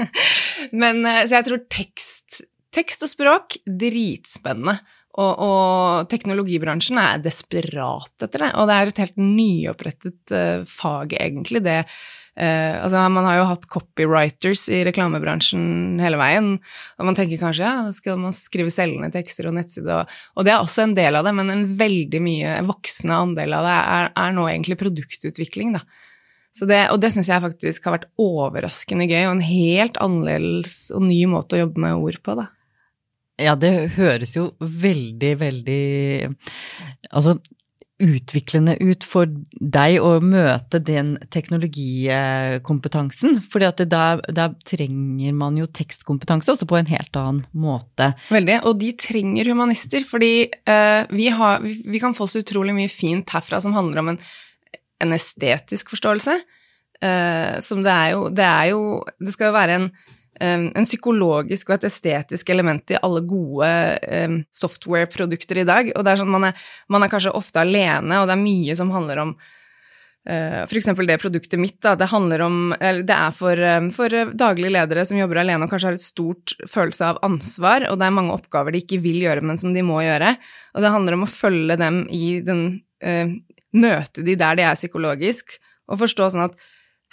Men, 0.81 1.03
eh, 1.05 1.21
så 1.27 1.37
jeg 1.37 1.47
tror 1.49 1.61
tekst, 1.69 2.41
tekst 2.75 3.05
og 3.05 3.11
språk, 3.11 3.59
dritspennende. 3.65 4.79
Og, 5.19 5.41
og, 5.41 6.07
teknologibransjen 6.11 6.99
er 7.01 7.21
desperat 7.23 8.23
etter 8.23 8.45
det, 8.45 8.49
og 8.61 8.67
det 8.69 8.75
er 8.75 8.89
et 8.91 8.99
helt 9.01 9.17
nyopprettet 9.19 10.33
uh, 10.35 10.67
fag, 10.69 11.15
egentlig, 11.17 11.63
det 11.65 11.79
uh, 11.81 12.75
altså, 12.85 13.01
man 13.11 13.25
har 13.27 13.39
jo 13.39 13.47
hatt 13.49 13.65
copywriters 13.73 14.67
i 14.71 14.83
reklamebransjen 14.87 15.97
hele 15.99 16.19
veien, 16.21 16.51
og 17.01 17.09
man 17.09 17.17
tenker 17.17 17.41
kanskje 17.41 17.65
ja, 17.65 17.89
skal 17.95 18.21
man 18.21 18.35
skrive 18.37 18.71
selgende 18.71 19.09
tekster 19.15 19.49
og 19.49 19.57
nettside, 19.57 19.97
og, 19.97 20.13
og, 20.37 20.45
det 20.45 20.53
er 20.53 20.61
også 20.61 20.85
en 20.85 20.95
del 21.01 21.17
av 21.19 21.25
det, 21.27 21.33
men 21.41 21.51
en 21.55 21.65
veldig 21.81 22.21
mye 22.23 22.53
voksende 22.69 23.19
andel 23.25 23.57
av 23.57 23.67
det 23.67 23.73
er, 23.79 24.13
er 24.27 24.37
nå 24.37 24.45
egentlig 24.53 24.79
produktutvikling, 24.79 25.73
da. 25.79 25.83
Det, 26.59 26.79
og 26.91 26.97
det 26.99 27.11
syns 27.13 27.29
jeg 27.29 27.43
faktisk 27.43 27.85
har 27.87 27.97
vært 27.97 28.07
overraskende 28.19 29.05
gøy, 29.09 29.23
og 29.25 29.35
en 29.37 29.43
helt 29.45 29.99
annerledes 30.03 30.89
og 30.95 31.05
ny 31.07 31.21
måte 31.31 31.57
å 31.57 31.65
jobbe 31.65 31.81
med 31.81 32.07
ord 32.07 32.21
på, 32.23 32.39
da. 32.39 32.49
Ja, 33.39 33.55
det 33.55 33.95
høres 33.95 34.35
jo 34.35 34.49
veldig, 34.59 35.31
veldig 35.39 35.83
Altså, 37.09 37.37
utviklende 37.99 38.77
ut 38.79 39.03
for 39.07 39.27
deg 39.59 39.99
å 40.03 40.19
møte 40.23 40.79
den 40.83 41.17
teknologikompetansen. 41.33 43.41
For 43.43 43.59
der, 43.59 44.21
der, 44.23 44.53
trenger 44.67 45.33
man 45.35 45.57
jo 45.59 45.65
tekstkompetanse, 45.67 46.51
også 46.53 46.65
på 46.69 46.77
en 46.79 46.91
helt 46.91 47.15
annen 47.19 47.45
måte. 47.51 48.13
Veldig, 48.31 48.61
og 48.69 48.79
de 48.79 48.91
trenger 48.99 49.49
humanister, 49.51 50.03
fordi 50.07 50.47
uh, 50.47 51.03
vi, 51.11 51.29
har, 51.35 51.61
vi, 51.65 51.73
vi, 51.91 51.99
kan 52.01 52.15
få 52.15 52.27
så 52.29 52.39
utrolig 52.43 52.73
mye 52.77 52.91
fint 52.91 53.29
herfra 53.35 53.57
som 53.63 53.73
handler 53.75 53.99
om 54.03 54.09
en, 54.13 54.19
en 55.03 55.11
estetisk 55.17 55.89
forståelse. 55.95 56.35
Uh, 57.03 57.53
som 57.63 57.79
det 57.83 57.93
er 57.95 58.09
jo 58.11 58.29
Det 58.35 58.43
er 58.43 58.65
jo 58.73 58.79
Det 59.23 59.31
skal 59.31 59.47
jo 59.47 59.55
være 59.55 59.75
en 59.77 59.85
en 60.39 60.87
psykologisk 60.87 61.69
og 61.69 61.77
et 61.77 61.87
estetisk 61.89 62.49
element 62.53 62.93
i 62.93 62.99
alle 63.03 63.21
gode 63.27 63.69
software-produkter 64.55 65.61
i 65.61 65.67
dag. 65.67 65.93
Og 65.95 66.05
det 66.05 66.13
er 66.13 66.21
sånn 66.21 66.31
man 66.31 66.49
er, 66.49 66.67
man 66.87 67.05
er 67.05 67.11
kanskje 67.11 67.35
ofte 67.35 67.63
alene, 67.63 68.21
og 68.21 68.29
det 68.29 68.37
er 68.37 68.43
mye 68.43 68.77
som 68.79 68.93
handler 68.93 69.23
om 69.25 69.33
uh, 69.35 70.63
for 70.63 70.79
eksempel 70.79 71.09
det 71.09 71.19
produktet 71.21 71.59
mitt, 71.61 71.77
da, 71.83 71.95
det 71.99 72.41
om 72.45 72.73
Det 72.79 73.15
er 73.15 73.35
for, 73.35 73.63
for 73.95 74.17
daglige 74.31 74.75
ledere 74.77 75.05
som 75.05 75.19
jobber 75.19 75.41
alene 75.43 75.65
og 75.65 75.73
kanskje 75.73 75.91
har 75.91 75.99
et 75.99 76.07
stort 76.07 76.55
følelse 76.67 77.13
av 77.13 77.21
ansvar, 77.25 77.89
og 77.89 77.99
det 77.99 78.07
er 78.07 78.17
mange 78.17 78.35
oppgaver 78.35 78.71
de 78.71 78.83
ikke 78.83 79.01
vil 79.03 79.21
gjøre, 79.25 79.41
men 79.41 79.57
som 79.57 79.73
de 79.73 79.83
må 79.83 80.01
gjøre. 80.05 80.35
Og 80.75 80.83
det 80.83 80.95
handler 80.95 81.19
om 81.19 81.27
å 81.27 81.31
følge 81.31 81.79
dem 81.79 82.03
i 82.09 82.39
den 82.45 82.67
uh, 83.05 83.37
Møte 83.69 84.23
de 84.25 84.33
der 84.33 84.55
de 84.57 84.63
er 84.65 84.73
psykologisk, 84.73 85.59
og 85.89 85.99
forstå 86.01 86.31
sånn 86.33 86.47
at 86.47 86.55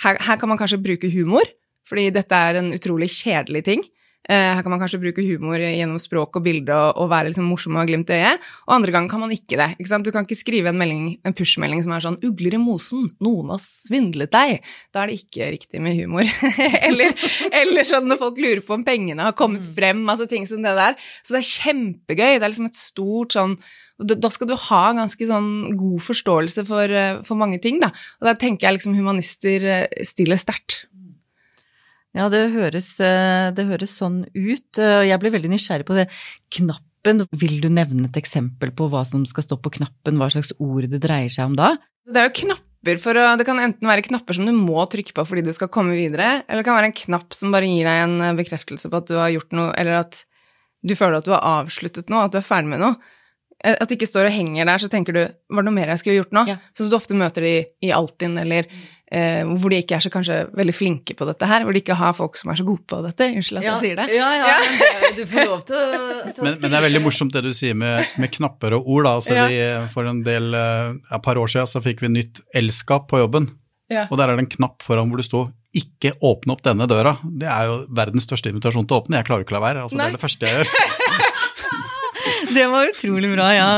her, 0.05 0.17
her 0.25 0.39
kan 0.41 0.49
man 0.49 0.57
kanskje 0.61 0.81
bruke 0.81 1.11
humor 1.13 1.45
fordi 1.87 2.11
dette 2.15 2.43
er 2.49 2.61
en 2.61 2.73
utrolig 2.75 3.11
kjedelig 3.13 3.65
ting. 3.71 3.85
Eh, 4.27 4.55
her 4.57 4.63
kan 4.65 4.73
man 4.73 4.81
kanskje 4.83 4.99
bruke 4.99 5.23
humor 5.23 5.61
gjennom 5.63 6.01
språk 6.03 6.35
og 6.35 6.43
bilde 6.43 6.75
og, 6.75 6.97
og, 6.99 7.11
være 7.13 7.31
liksom 7.31 7.47
morsom 7.47 7.77
og 7.77 7.85
ha 7.85 7.87
glimt 7.87 8.11
i 8.11 8.17
øyet. 8.19 8.47
Og 8.67 8.75
andre 8.75 8.95
ganger 8.95 9.13
kan 9.13 9.23
man 9.23 9.35
ikke 9.35 9.59
det. 9.61 9.69
Ikke 9.79 9.91
sant? 9.93 10.07
du 10.07 10.11
kan 10.15 10.27
ikke 10.27 10.39
skrive 10.39 10.73
en, 10.73 10.81
melding, 10.81 11.13
en 11.23 11.37
push-melding 11.37 11.85
som 11.85 11.95
er 11.95 12.03
sånn 12.03 12.19
'Ugler 12.19 12.57
i 12.59 12.61
mosen, 12.61 13.07
noen 13.23 13.53
har 13.55 13.63
svindlet 13.63 14.35
deg'. 14.35 14.67
Da 14.91 15.05
er 15.05 15.13
det 15.13 15.21
ikke 15.21 15.51
riktig 15.55 15.83
med 15.85 15.95
humor. 16.01 16.27
eller, 16.89 17.15
eller, 17.53 17.87
sånn 17.87 18.11
når 18.11 18.23
folk 18.25 18.43
lurer 18.43 18.65
på 18.67 18.75
om 18.75 18.87
pengene 18.87 19.29
har 19.29 19.37
kommet 19.39 19.63
mm. 19.63 19.75
frem, 19.79 20.03
altså 20.11 20.27
ting 20.31 20.49
som 20.51 20.67
det 20.67 20.75
der. 20.75 20.99
Så 21.23 21.37
det 21.37 21.45
er 21.45 21.53
kjempegøy. 21.53 22.33
Det 22.35 22.43
er 22.43 22.51
liksom 22.51 22.71
et 22.73 22.81
stort 22.81 23.39
sånn 23.39 23.59
da 23.97 24.29
skal 24.29 24.51
du 24.51 24.53
ha 24.61 24.83
ganske 24.93 25.25
sånn 25.25 25.73
god 25.79 26.03
forståelse 26.05 26.67
for, 26.69 26.85
eh, 26.85 27.23
for 27.25 27.39
mange 27.41 27.57
ting, 27.65 27.79
da. 27.81 27.89
Og 28.21 28.29
der 28.29 28.37
tenker 28.37 28.67
jeg 28.67 28.77
liksom 28.77 28.93
humanister 28.99 29.65
eh, 29.65 30.05
stiller 30.05 30.37
sterkt. 30.37 30.83
Ja, 32.17 32.31
det 32.33 32.47
høres, 32.55 32.95
eh, 33.05 33.53
det 33.53 33.67
høres 33.69 33.93
sånn 33.99 34.23
ut. 34.33 34.79
Eh, 34.81 35.05
jeg 35.11 35.21
ble 35.21 35.33
veldig 35.35 35.51
nysgjerrig 35.53 35.85
på 35.89 35.97
det. 35.99 36.07
Knappen, 36.55 37.27
vil 37.37 37.59
du 37.61 37.69
nevne 37.69 38.09
et 38.09 38.17
eksempel 38.17 38.73
på 38.73 38.89
hva 38.89 39.05
som 39.05 39.27
skal 39.29 39.45
stå 39.45 39.59
på 39.61 39.75
knappen, 39.77 40.17
hva 40.17 40.31
slags 40.33 40.55
ord 40.57 40.89
det 40.89 41.03
dreier 41.05 41.29
seg 41.33 41.53
om 41.53 41.59
da? 41.59 41.75
Det 42.09 42.23
er 42.23 42.31
jo 42.31 42.39
knapper 42.41 43.01
for 43.03 43.19
å 43.19 43.27
Det 43.37 43.45
kan 43.45 43.59
enten 43.61 43.89
være 43.89 44.07
knapper 44.07 44.39
som 44.39 44.47
du 44.47 44.55
må 44.55 44.79
trykke 44.89 45.13
på 45.13 45.27
fordi 45.27 45.45
du 45.45 45.53
skal 45.53 45.69
komme 45.69 45.93
videre, 45.99 46.45
eller 46.47 46.63
det 46.63 46.69
kan 46.69 46.79
være 46.79 46.91
en 46.93 47.01
knapp 47.05 47.35
som 47.35 47.53
bare 47.53 47.69
gir 47.69 47.85
deg 47.85 48.03
en 48.07 48.17
eh, 48.23 48.37
bekreftelse 48.39 48.89
på 48.89 49.03
at 49.03 49.13
du 49.13 49.17
har 49.21 49.35
gjort 49.35 49.53
noe, 49.53 49.75
eller 49.77 50.01
at 50.01 50.25
du 50.87 50.95
føler 50.97 51.19
at 51.19 51.29
du 51.29 51.35
har 51.35 51.45
avsluttet 51.45 52.09
noe, 52.09 52.25
at 52.25 52.33
du 52.33 52.41
er 52.41 52.47
ferdig 52.47 52.73
med 52.73 52.81
noe. 52.81 52.97
At 53.75 53.89
det 53.89 53.97
ikke 53.99 54.09
står 54.09 54.29
og 54.29 54.35
henger 54.35 54.69
der, 54.69 54.83
så 54.83 54.91
tenker 54.93 55.17
du 55.17 55.23
Var 55.25 55.63
det 55.63 55.67
noe 55.67 55.75
mer 55.75 55.91
jeg 55.95 56.03
skulle 56.03 56.21
gjort 56.21 56.37
nå? 56.37 56.45
Ja. 56.51 56.59
Sånn 56.73 56.87
som 56.87 56.93
du 56.93 56.99
ofte 56.99 57.19
møter 57.19 57.47
de 57.47 57.55
i 57.83 57.91
Altinn, 57.95 58.37
eller 58.39 58.69
eh, 58.69 59.43
hvor 59.47 59.73
de 59.73 59.81
ikke 59.83 59.97
er 59.99 60.05
så 60.05 60.13
kanskje 60.13 60.39
veldig 60.57 60.75
flinke 60.77 61.17
på 61.19 61.29
dette 61.29 61.49
her. 61.51 61.67
Hvor 61.67 61.77
de 61.77 61.83
ikke 61.83 61.99
har 61.99 62.15
folk 62.17 62.39
som 62.39 62.53
er 62.53 62.61
så 62.61 62.67
gode 62.69 62.85
på 62.89 63.01
dette. 63.07 63.31
Unnskyld 63.35 63.61
at 63.63 63.67
ja. 63.67 63.75
jeg 63.75 63.85
sier 63.85 64.01
det. 64.01 64.09
Ja, 64.15 64.31
ja, 64.39 64.55
ja. 64.55 65.13
du 65.19 65.23
får 65.31 65.51
lov 65.51 65.67
til 65.69 65.85
til 66.37 66.47
men, 66.47 66.59
men, 66.63 66.71
det 66.71 66.79
er 66.79 66.87
veldig 66.89 67.05
morsomt 67.05 67.37
det 67.37 67.45
du 67.47 67.53
sier 67.57 67.77
med, 67.79 68.17
med 68.21 68.33
knapper 68.39 68.79
og 68.79 68.89
ord. 68.89 69.07
da. 69.09 69.15
Altså, 69.21 69.37
vi, 69.51 69.61
for 69.95 70.11
en 70.11 70.25
del, 70.27 70.51
eh, 70.57 70.97
et 71.11 71.27
par 71.27 71.41
år 71.41 71.53
siden 71.53 71.71
så 71.71 71.85
fikk 71.85 72.07
vi 72.07 72.13
nytt 72.19 72.43
elskap 72.57 73.11
på 73.13 73.23
jobben. 73.25 73.51
Og 73.87 74.19
der 74.19 74.29
er 74.29 74.35
det 74.35 74.43
en 74.43 74.55
knapp 74.57 74.83
foran 74.83 75.11
hvor 75.11 75.21
det 75.21 75.29
står 75.29 75.51
'ikke 75.77 76.17
åpne 76.25 76.55
opp 76.57 76.63
denne 76.65 76.89
døra'. 76.89 77.19
Det 77.23 77.47
er 77.47 77.69
jo 77.69 77.75
verdens 77.93 78.25
største 78.25 78.49
invitasjon 78.51 78.87
til 78.89 78.97
å 78.97 79.01
åpne. 79.03 79.21
Jeg 79.21 79.29
klarer 79.29 79.45
ikke 79.45 79.55
å 79.55 79.61
la 79.61 79.67
være. 79.67 79.83
Altså, 79.85 79.99
det 79.99 80.07
er 80.07 80.17
det 80.17 80.23
første 80.23 80.47
jeg 80.47 80.57
gjør. 80.57 80.73
Det 82.61 82.67
var 82.73 82.89
utrolig 82.89 83.31
bra, 83.35 83.49
ja. 83.55 83.69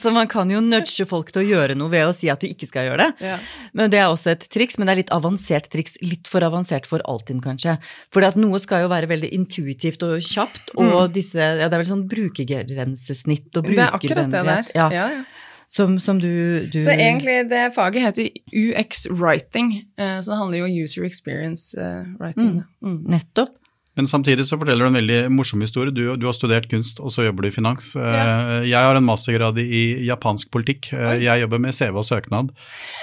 Så 0.00 0.12
man 0.14 0.28
kan 0.30 0.50
jo 0.50 0.60
nudge 0.64 1.06
folk 1.08 1.32
til 1.34 1.44
å 1.44 1.46
gjøre 1.46 1.76
noe 1.78 1.92
ved 1.92 2.08
å 2.08 2.14
si 2.16 2.30
at 2.32 2.42
du 2.42 2.48
ikke 2.48 2.68
skal 2.68 2.88
gjøre 2.88 3.06
det. 3.06 3.28
Ja. 3.30 3.38
Men 3.78 3.92
Det 3.92 4.00
er 4.02 4.10
også 4.10 4.32
et 4.34 4.46
triks, 4.52 4.78
men 4.78 4.88
det 4.88 4.94
er 4.94 5.00
litt 5.02 5.14
avansert 5.14 5.70
triks. 5.72 5.98
Litt 6.04 6.30
for 6.30 6.44
avansert 6.46 6.88
for 6.90 7.04
Altinn, 7.08 7.42
kanskje. 7.44 7.78
For 8.14 8.26
noe 8.38 8.62
skal 8.62 8.84
jo 8.84 8.92
være 8.92 9.10
veldig 9.10 9.32
intuitivt 9.36 10.04
og 10.06 10.18
kjapt, 10.24 10.74
og 10.76 10.94
mm. 11.08 11.12
disse 11.14 11.38
ja, 11.38 11.66
Det 11.66 11.72
er 11.72 11.82
vel 11.82 11.90
sånn 11.90 12.06
brukergrensesnitt 12.10 13.58
og 13.58 13.68
brukervennlighet. 13.70 14.74
Ja. 14.76 14.88
ja, 14.94 15.10
ja. 15.18 15.26
Som, 15.68 15.98
som 16.00 16.16
du, 16.16 16.64
du, 16.72 16.78
Så 16.80 16.94
egentlig 16.94 17.42
det 17.50 17.74
faget 17.74 18.06
heter 18.06 18.28
UX 18.56 19.04
writing, 19.12 19.82
eh, 20.00 20.16
så 20.24 20.32
det 20.32 20.38
handler 20.38 20.62
jo 20.62 20.68
om 20.68 20.76
user 20.84 21.04
experience 21.04 21.76
eh, 21.76 22.06
writing. 22.16 22.62
Mm. 22.80 22.94
Mm. 22.94 23.02
Nettopp. 23.12 23.52
Men 23.98 24.06
samtidig 24.06 24.44
så 24.46 24.54
forteller 24.54 24.86
du 24.86 24.92
en 24.92 24.96
veldig 25.00 25.16
morsom 25.34 25.62
historie. 25.64 25.90
Du, 25.90 26.04
du 26.14 26.28
har 26.28 26.34
studert 26.36 26.68
kunst, 26.70 27.00
og 27.02 27.10
så 27.10 27.24
jobber 27.24 27.42
du 27.42 27.48
i 27.48 27.54
finans. 27.56 27.90
Ja. 27.98 28.12
Eh, 28.14 28.68
jeg 28.70 28.78
har 28.78 28.94
en 28.94 29.06
mastergrad 29.08 29.56
i 29.58 30.06
japansk 30.06 30.52
politikk. 30.54 30.92
Eh. 30.94 31.24
Jeg 31.24 31.42
jobber 31.42 31.58
med 31.64 31.74
CV 31.74 31.98
og 31.98 32.06
søknad. 32.06 32.52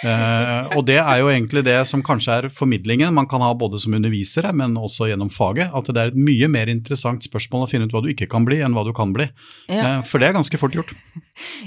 Eh, 0.07 0.71
og 0.77 0.85
det 0.87 1.01
er 1.01 1.19
jo 1.19 1.27
egentlig 1.33 1.65
det 1.67 1.75
som 1.89 2.03
kanskje 2.05 2.37
er 2.39 2.47
formidlingen 2.47 3.11
man 3.17 3.27
kan 3.27 3.43
ha 3.43 3.49
både 3.51 3.81
som 3.83 3.97
undervisere, 3.97 4.53
men 4.55 4.77
også 4.79 5.09
gjennom 5.09 5.33
faget. 5.35 5.75
At 5.75 5.91
det 5.91 5.99
er 5.99 6.13
et 6.13 6.21
mye 6.29 6.47
mer 6.53 6.71
interessant 6.71 7.27
spørsmål 7.27 7.65
å 7.65 7.69
finne 7.73 7.89
ut 7.89 7.97
hva 7.97 8.03
du 8.05 8.13
ikke 8.13 8.29
kan 8.31 8.47
bli, 8.47 8.61
enn 8.63 8.77
hva 8.77 8.85
du 8.87 8.93
kan 8.95 9.11
bli. 9.11 9.27
Ja. 9.67 9.99
For 10.07 10.23
det 10.23 10.31
er 10.31 10.39
ganske 10.39 10.61
fort 10.61 10.79
gjort. 10.79 10.95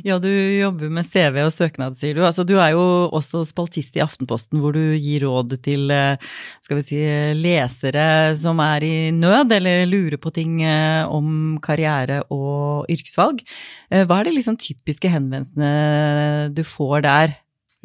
Ja, 0.00 0.14
du 0.16 0.30
jobber 0.30 0.88
med 0.88 1.04
CV 1.04 1.42
og 1.42 1.50
søknad, 1.52 1.98
sier 2.00 2.16
du. 2.16 2.22
Altså, 2.24 2.40
du 2.46 2.54
er 2.56 2.70
jo 2.72 2.80
også 3.12 3.42
spaltist 3.44 3.98
i 3.98 4.00
Aftenposten, 4.00 4.62
hvor 4.62 4.72
du 4.72 4.94
gir 4.96 5.26
råd 5.26 5.58
til 5.60 5.92
skal 6.64 6.78
vi 6.78 6.84
si, 6.86 7.00
lesere 7.36 8.06
som 8.40 8.62
er 8.64 8.86
i 8.86 8.94
nød, 9.18 9.52
eller 9.54 9.88
lurer 9.88 10.18
på 10.20 10.32
ting 10.34 10.62
eh, 10.66 11.02
om 11.04 11.58
karriere 11.64 12.22
og 12.34 12.88
yrkesvalg. 12.92 13.42
Eh, 13.90 14.06
hva 14.06 14.20
er 14.20 14.28
de 14.28 14.38
liksom 14.38 14.58
typiske 14.60 15.10
henvendelsene 15.12 16.54
du 16.54 16.64
får 16.66 17.04
der? 17.06 17.36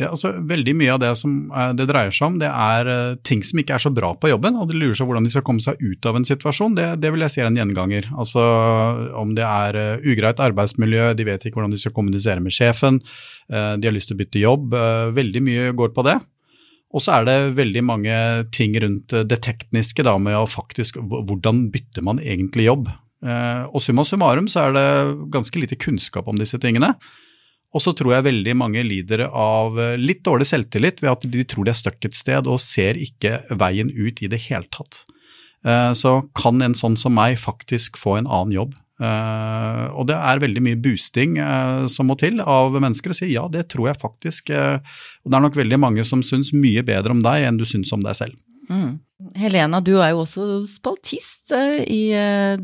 Ja, 0.01 0.07
altså 0.09 0.31
Veldig 0.49 0.73
mye 0.73 0.95
av 0.95 1.03
det 1.03 1.11
som 1.19 1.51
eh, 1.53 1.71
det 1.77 1.85
dreier 1.91 2.13
seg 2.15 2.31
om, 2.31 2.39
det 2.41 2.49
er 2.49 3.17
ting 3.27 3.43
som 3.45 3.61
ikke 3.61 3.77
er 3.77 3.85
så 3.85 3.93
bra 3.93 4.13
på 4.17 4.31
jobben, 4.31 4.57
og 4.57 4.71
de 4.71 4.79
lurer 4.79 4.97
seg 4.97 5.09
hvordan 5.09 5.27
de 5.27 5.33
skal 5.35 5.45
komme 5.45 5.63
seg 5.65 5.81
ut 5.81 6.09
av 6.09 6.17
en 6.17 6.27
situasjon. 6.27 6.77
Det, 6.79 6.89
det 7.03 7.13
vil 7.13 7.25
jeg 7.27 7.35
si 7.35 7.43
er 7.43 7.51
en 7.51 7.61
gjenganger. 7.61 8.09
Altså 8.17 8.43
Om 9.21 9.37
det 9.37 9.45
er 9.47 10.01
ugreit 10.01 10.41
arbeidsmiljø, 10.43 11.11
de 11.17 11.29
vet 11.29 11.45
ikke 11.45 11.61
hvordan 11.61 11.73
de 11.73 11.81
skal 11.81 11.95
kommunisere 11.95 12.43
med 12.43 12.55
sjefen, 12.55 13.01
de 13.51 13.85
har 13.85 13.91
lyst 13.91 14.07
til 14.07 14.15
å 14.15 14.21
bytte 14.21 14.39
jobb. 14.39 14.71
veldig 15.13 15.41
mye 15.43 15.73
går 15.75 15.91
på 15.93 16.05
det. 16.07 16.15
Og 16.93 17.01
så 17.01 17.15
er 17.17 17.25
det 17.25 17.37
veldig 17.57 17.83
mange 17.85 18.15
ting 18.53 18.75
rundt 18.81 19.15
det 19.25 19.39
tekniske 19.45 20.05
da, 20.05 20.13
med 20.21 20.37
å 20.37 20.45
faktisk 20.45 20.99
Hvordan 21.01 21.67
bytter 21.73 22.05
man 22.05 22.21
egentlig 22.21 22.69
jobb? 22.69 22.91
og 23.23 23.79
summa 23.79 24.03
summarum 24.03 24.49
så 24.51 24.65
er 24.65 24.73
det 24.75 24.87
ganske 25.31 25.55
lite 25.55 25.77
kunnskap 25.79 26.27
om 26.27 26.35
disse 26.35 26.57
tingene. 26.59 26.89
Og 27.73 27.81
så 27.81 27.93
tror 27.97 28.13
jeg 28.13 28.27
veldig 28.27 28.53
mange 28.57 28.83
lider 28.85 29.25
av 29.27 29.79
eh, 29.81 29.95
litt 29.97 30.21
dårlig 30.25 30.47
selvtillit 30.49 31.01
ved 31.01 31.11
at 31.15 31.25
de 31.33 31.45
tror 31.49 31.65
de 31.65 31.73
er 31.73 31.79
stuck 31.79 32.05
et 32.05 32.17
sted 32.17 32.47
og 32.49 32.61
ser 32.61 32.99
ikke 33.01 33.41
veien 33.57 33.89
ut 33.89 34.21
i 34.21 34.29
det 34.29 34.43
hele 34.45 34.69
tatt. 34.73 35.03
Eh, 35.65 35.91
så 35.97 36.19
kan 36.37 36.61
en 36.61 36.77
sånn 36.77 36.97
som 36.99 37.15
meg 37.17 37.39
faktisk 37.41 37.97
få 37.97 38.19
en 38.19 38.29
annen 38.29 38.53
jobb. 38.53 38.77
Eh, 39.01 39.85
og 39.97 40.05
det 40.09 40.17
er 40.17 40.41
veldig 40.43 40.61
mye 40.63 40.79
boosting 40.79 41.37
som 41.91 42.09
må 42.09 42.17
til 42.19 42.39
av 42.39 42.75
mennesker 42.77 43.13
å 43.13 43.17
si 43.17 43.31
ja, 43.33 43.47
det 43.51 43.67
tror 43.73 43.91
jeg 43.91 44.01
faktisk. 44.01 44.53
Og 44.53 45.31
det 45.31 45.39
er 45.39 45.45
nok 45.47 45.59
veldig 45.59 45.79
mange 45.81 46.05
som 46.07 46.23
syns 46.25 46.53
mye 46.55 46.85
bedre 46.85 47.15
om 47.15 47.23
deg 47.25 47.47
enn 47.47 47.59
du 47.61 47.65
syns 47.69 47.93
om 47.95 48.03
deg 48.05 48.17
selv. 48.19 48.37
Mm. 48.69 49.01
Helena, 49.39 49.79
du 49.83 49.97
er 49.97 50.13
jo 50.13 50.23
også 50.23 50.45
spaltist 50.69 51.51
i 51.53 52.03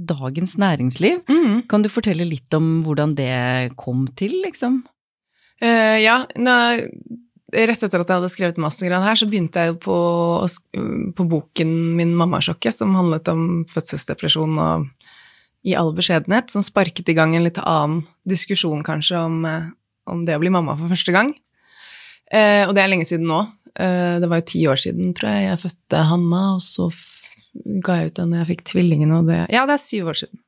Dagens 0.09 0.55
Næringsliv. 0.59 1.23
Mm. 1.27 1.65
Kan 1.71 1.83
du 1.83 1.91
fortelle 1.91 2.27
litt 2.27 2.53
om 2.55 2.79
hvordan 2.85 3.15
det 3.19 3.75
kom 3.79 4.07
til, 4.19 4.39
liksom? 4.45 4.83
Uh, 5.59 5.97
ja, 5.99 6.21
nå, 6.39 6.55
rett 7.51 7.83
etter 7.83 8.03
at 8.03 8.11
jeg 8.11 8.19
hadde 8.19 8.31
skrevet 8.31 8.61
mastergrad 8.61 9.03
her, 9.03 9.19
så 9.19 9.27
begynte 9.29 9.63
jeg 9.63 9.73
jo 9.73 9.79
på, 9.83 9.97
på 11.17 11.25
boken 11.33 11.73
min 11.97 12.13
'Mammasjokket', 12.15 12.77
som 12.77 12.95
handlet 12.95 13.27
om 13.31 13.65
fødselsdepresjon 13.69 14.59
og 14.59 14.87
i 15.67 15.75
all 15.75 15.91
beskjedenhet, 15.95 16.51
som 16.53 16.63
sparket 16.63 17.09
i 17.11 17.15
gang 17.17 17.35
en 17.35 17.45
litt 17.45 17.59
annen 17.59 18.05
diskusjon 18.29 18.83
kanskje 18.85 19.19
om, 19.19 19.45
eh, 19.45 19.69
om 20.09 20.25
det 20.25 20.37
å 20.37 20.41
bli 20.41 20.51
mamma 20.53 20.77
for 20.77 20.91
første 20.91 21.15
gang. 21.15 21.33
Eh, 22.31 22.67
og 22.67 22.75
det 22.75 22.83
er 22.83 22.91
lenge 22.91 23.07
siden 23.09 23.27
nå. 23.27 23.41
Eh, 23.75 24.19
det 24.21 24.29
var 24.29 24.41
jo 24.41 24.49
ti 24.51 24.63
år 24.67 24.79
siden, 24.79 25.13
tror 25.17 25.29
jeg, 25.33 25.49
jeg 25.49 25.63
fødte 25.65 26.05
Hanna, 26.09 26.43
og 26.55 26.61
så 26.63 26.89
ga 27.83 27.99
jeg 27.99 28.11
ut 28.11 28.19
den 28.21 28.31
når 28.31 28.43
jeg 28.43 28.51
fikk 28.53 28.63
tvillingene, 28.71 29.19
og 29.19 29.27
det 29.27 29.45
Ja, 29.49 29.65
det 29.65 29.75
er 29.75 29.83
syv 29.83 30.13
år 30.13 30.19
siden. 30.21 30.39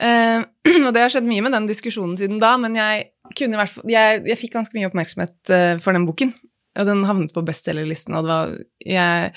Eh, 0.00 0.44
og 0.86 0.90
det 0.92 1.02
har 1.02 1.12
skjedd 1.12 1.28
mye 1.28 1.44
med 1.44 1.56
den 1.56 1.68
diskusjonen 1.70 2.16
siden 2.18 2.40
da, 2.42 2.56
men 2.60 2.76
jeg 2.78 3.10
jeg, 3.34 4.22
jeg, 4.22 4.38
fikk 4.38 4.52
ganske 4.54 4.76
mye 4.76 4.86
oppmerksomhet 4.86 5.34
uh, 5.50 5.78
for 5.82 5.96
den 5.96 6.06
boken. 6.06 6.30
Og 6.80 6.88
den 6.88 7.04
havnet 7.08 7.34
på 7.34 7.44
bestselgerlisten, 7.46 8.16
og 8.16 8.26
det 8.26 8.32
var 8.32 8.52
jeg, 8.86 9.30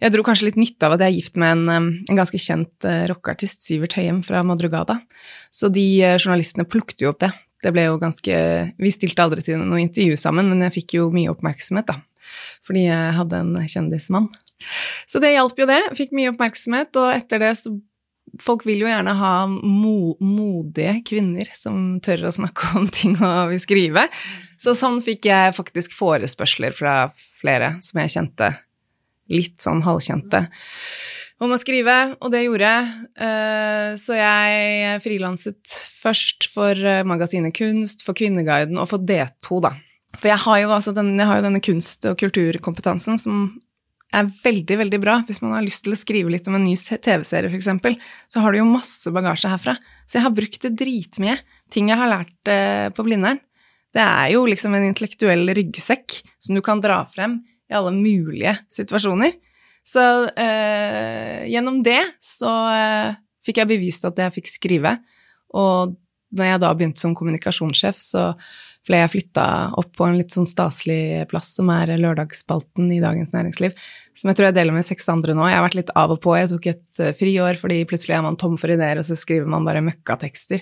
jeg, 0.00 0.14
dro 0.14 0.24
kanskje 0.26 0.48
litt 0.50 0.60
nytte 0.60 0.88
av 0.88 0.96
at 0.96 1.04
jeg 1.04 1.12
er 1.12 1.18
gift 1.18 1.38
med 1.40 1.54
en, 1.56 1.92
en 2.10 2.18
ganske 2.18 2.40
kjent 2.40 2.88
uh, 2.88 3.04
rockeartist, 3.10 3.64
Sivert 3.66 3.96
Høyem 3.98 4.24
fra 4.26 4.42
Madrugada. 4.46 5.00
Så 5.54 5.70
de 5.72 5.86
journalistene 6.16 6.68
plukket 6.68 7.04
jo 7.04 7.12
opp 7.12 7.22
det. 7.24 7.32
Det 7.60 7.72
ble 7.76 7.84
jo 7.90 7.98
ganske 8.00 8.36
Vi 8.80 8.92
stilte 8.94 9.24
aldri 9.24 9.44
til 9.44 9.60
noe 9.60 9.82
intervju 9.82 10.16
sammen, 10.20 10.48
men 10.48 10.64
jeg 10.66 10.80
fikk 10.80 10.96
jo 10.96 11.10
mye 11.12 11.32
oppmerksomhet, 11.32 11.90
da. 11.90 12.00
Fordi 12.64 12.86
jeg 12.86 13.16
hadde 13.16 13.42
en 13.42 13.68
kjendismann. 13.68 14.30
Så 15.08 15.20
det 15.22 15.34
hjalp 15.34 15.58
jo 15.60 15.66
det. 15.68 15.80
Fikk 15.98 16.14
mye 16.16 16.32
oppmerksomhet, 16.32 16.94
og 17.00 17.12
etter 17.14 17.42
det 17.42 17.54
så 17.60 17.74
folk 18.38 18.64
vil 18.68 18.84
jo 18.84 18.90
gjerne 18.90 19.14
ha 19.18 19.34
mo 19.48 20.14
modige 20.22 21.00
kvinner 21.08 21.48
som 21.56 21.98
tør 22.04 22.28
å 22.28 22.34
snakke 22.34 22.72
om 22.78 22.88
ting 22.92 23.16
og 23.18 23.50
vil 23.52 23.62
skrive. 23.62 24.06
Så 24.60 24.76
sånn 24.78 25.00
fikk 25.04 25.30
jeg 25.30 25.56
faktisk 25.56 25.94
forespørsler 25.96 26.76
fra 26.76 26.94
flere 27.40 27.76
som 27.84 28.02
jeg 28.02 28.14
kjente, 28.14 28.52
litt 29.32 29.58
sånn 29.62 29.82
halvkjente, 29.86 30.44
om 31.40 31.54
å 31.54 31.58
skrive, 31.60 31.96
og 32.20 32.32
det 32.34 32.42
gjorde 32.44 32.68
jeg. 32.68 32.88
Eh, 33.24 33.92
så 33.96 34.18
jeg 34.18 34.98
frilanset 35.00 35.76
først 36.02 36.50
for 36.52 36.76
eh, 36.76 37.06
magasinet 37.08 37.56
Kunst, 37.56 38.04
for 38.04 38.18
Kvinneguiden 38.18 38.76
og 38.76 38.90
for 38.90 39.00
D2, 39.00 39.62
da. 39.64 39.72
For 40.18 40.28
jeg 40.28 40.42
har 40.42 40.60
jo, 40.64 40.70
altså 40.74 40.92
den, 40.92 41.14
jeg 41.16 41.28
har 41.30 41.38
jo 41.38 41.46
denne 41.46 41.62
kunst- 41.64 42.06
og 42.10 42.18
kulturkompetansen 42.20 43.18
som 43.20 43.44
er 44.14 44.30
veldig, 44.42 44.76
veldig 44.82 45.00
bra. 45.02 45.18
Hvis 45.26 45.40
man 45.42 45.54
har 45.56 45.64
lyst 45.64 45.84
til 45.84 45.94
å 45.94 45.98
skrive 45.98 46.32
litt 46.32 46.48
om 46.50 46.56
en 46.58 46.64
ny 46.66 46.74
TV-serie, 46.76 47.50
f.eks., 47.50 48.00
så 48.30 48.42
har 48.42 48.52
du 48.52 48.60
jo 48.60 48.68
masse 48.68 49.12
bagasje 49.14 49.52
herfra. 49.52 49.76
Så 50.06 50.18
jeg 50.18 50.26
har 50.26 50.34
brukt 50.34 50.66
det 50.66 50.72
dritmye. 50.80 51.36
Ting 51.72 51.92
jeg 51.92 52.00
har 52.00 52.10
lært 52.10 52.50
eh, 52.50 52.88
på 52.94 53.06
Blindern. 53.06 53.40
Det 53.94 54.02
er 54.02 54.32
jo 54.34 54.44
liksom 54.46 54.74
en 54.76 54.86
intellektuell 54.86 55.50
ryggsekk 55.56 56.20
som 56.42 56.58
du 56.58 56.62
kan 56.64 56.82
dra 56.82 57.02
frem 57.10 57.40
i 57.70 57.76
alle 57.78 57.94
mulige 57.94 58.56
situasjoner. 58.70 59.34
Så 59.86 60.02
øh, 60.28 61.40
gjennom 61.50 61.80
det 61.86 62.02
så 62.22 62.52
øh, 62.70 63.18
fikk 63.46 63.62
jeg 63.62 63.70
bevist 63.72 64.06
at 64.06 64.18
jeg 64.20 64.36
fikk 64.38 64.50
skrive. 64.50 64.96
Og 65.56 65.96
når 66.36 66.52
jeg 66.52 66.62
da 66.62 66.70
begynte 66.74 67.02
som 67.02 67.14
kommunikasjonssjef, 67.18 67.98
så 67.98 68.24
ble 68.88 69.02
jeg 69.02 69.12
flytta 69.12 69.46
opp 69.80 69.90
på 69.96 70.06
en 70.06 70.18
litt 70.18 70.34
sånn 70.34 70.48
staselig 70.48 71.26
plass, 71.30 71.52
som 71.56 71.70
er 71.74 71.92
lørdagsspalten 72.00 72.88
i 72.94 73.02
Dagens 73.02 73.34
Næringsliv 73.36 73.76
som 74.20 74.28
jeg 74.28 74.36
tror 74.36 74.50
jeg 74.50 74.56
deler 74.58 74.74
med 74.74 74.84
seks 74.84 75.06
andre 75.08 75.32
nå. 75.36 75.46
Jeg 75.48 75.56
har 75.56 75.64
vært 75.64 75.76
litt 75.78 75.90
av 75.96 76.12
og 76.12 76.18
på. 76.20 76.34
Jeg 76.36 76.50
tok 76.50 76.66
et 76.72 76.98
uh, 77.00 77.10
friår 77.16 77.56
fordi 77.60 77.78
plutselig 77.88 78.18
er 78.18 78.24
man 78.26 78.36
tom 78.40 78.58
for 78.60 78.72
ideer, 78.72 79.00
og 79.00 79.06
så 79.06 79.16
skriver 79.16 79.48
man 79.48 79.64
bare 79.64 79.80
møkkatekster. 79.86 80.60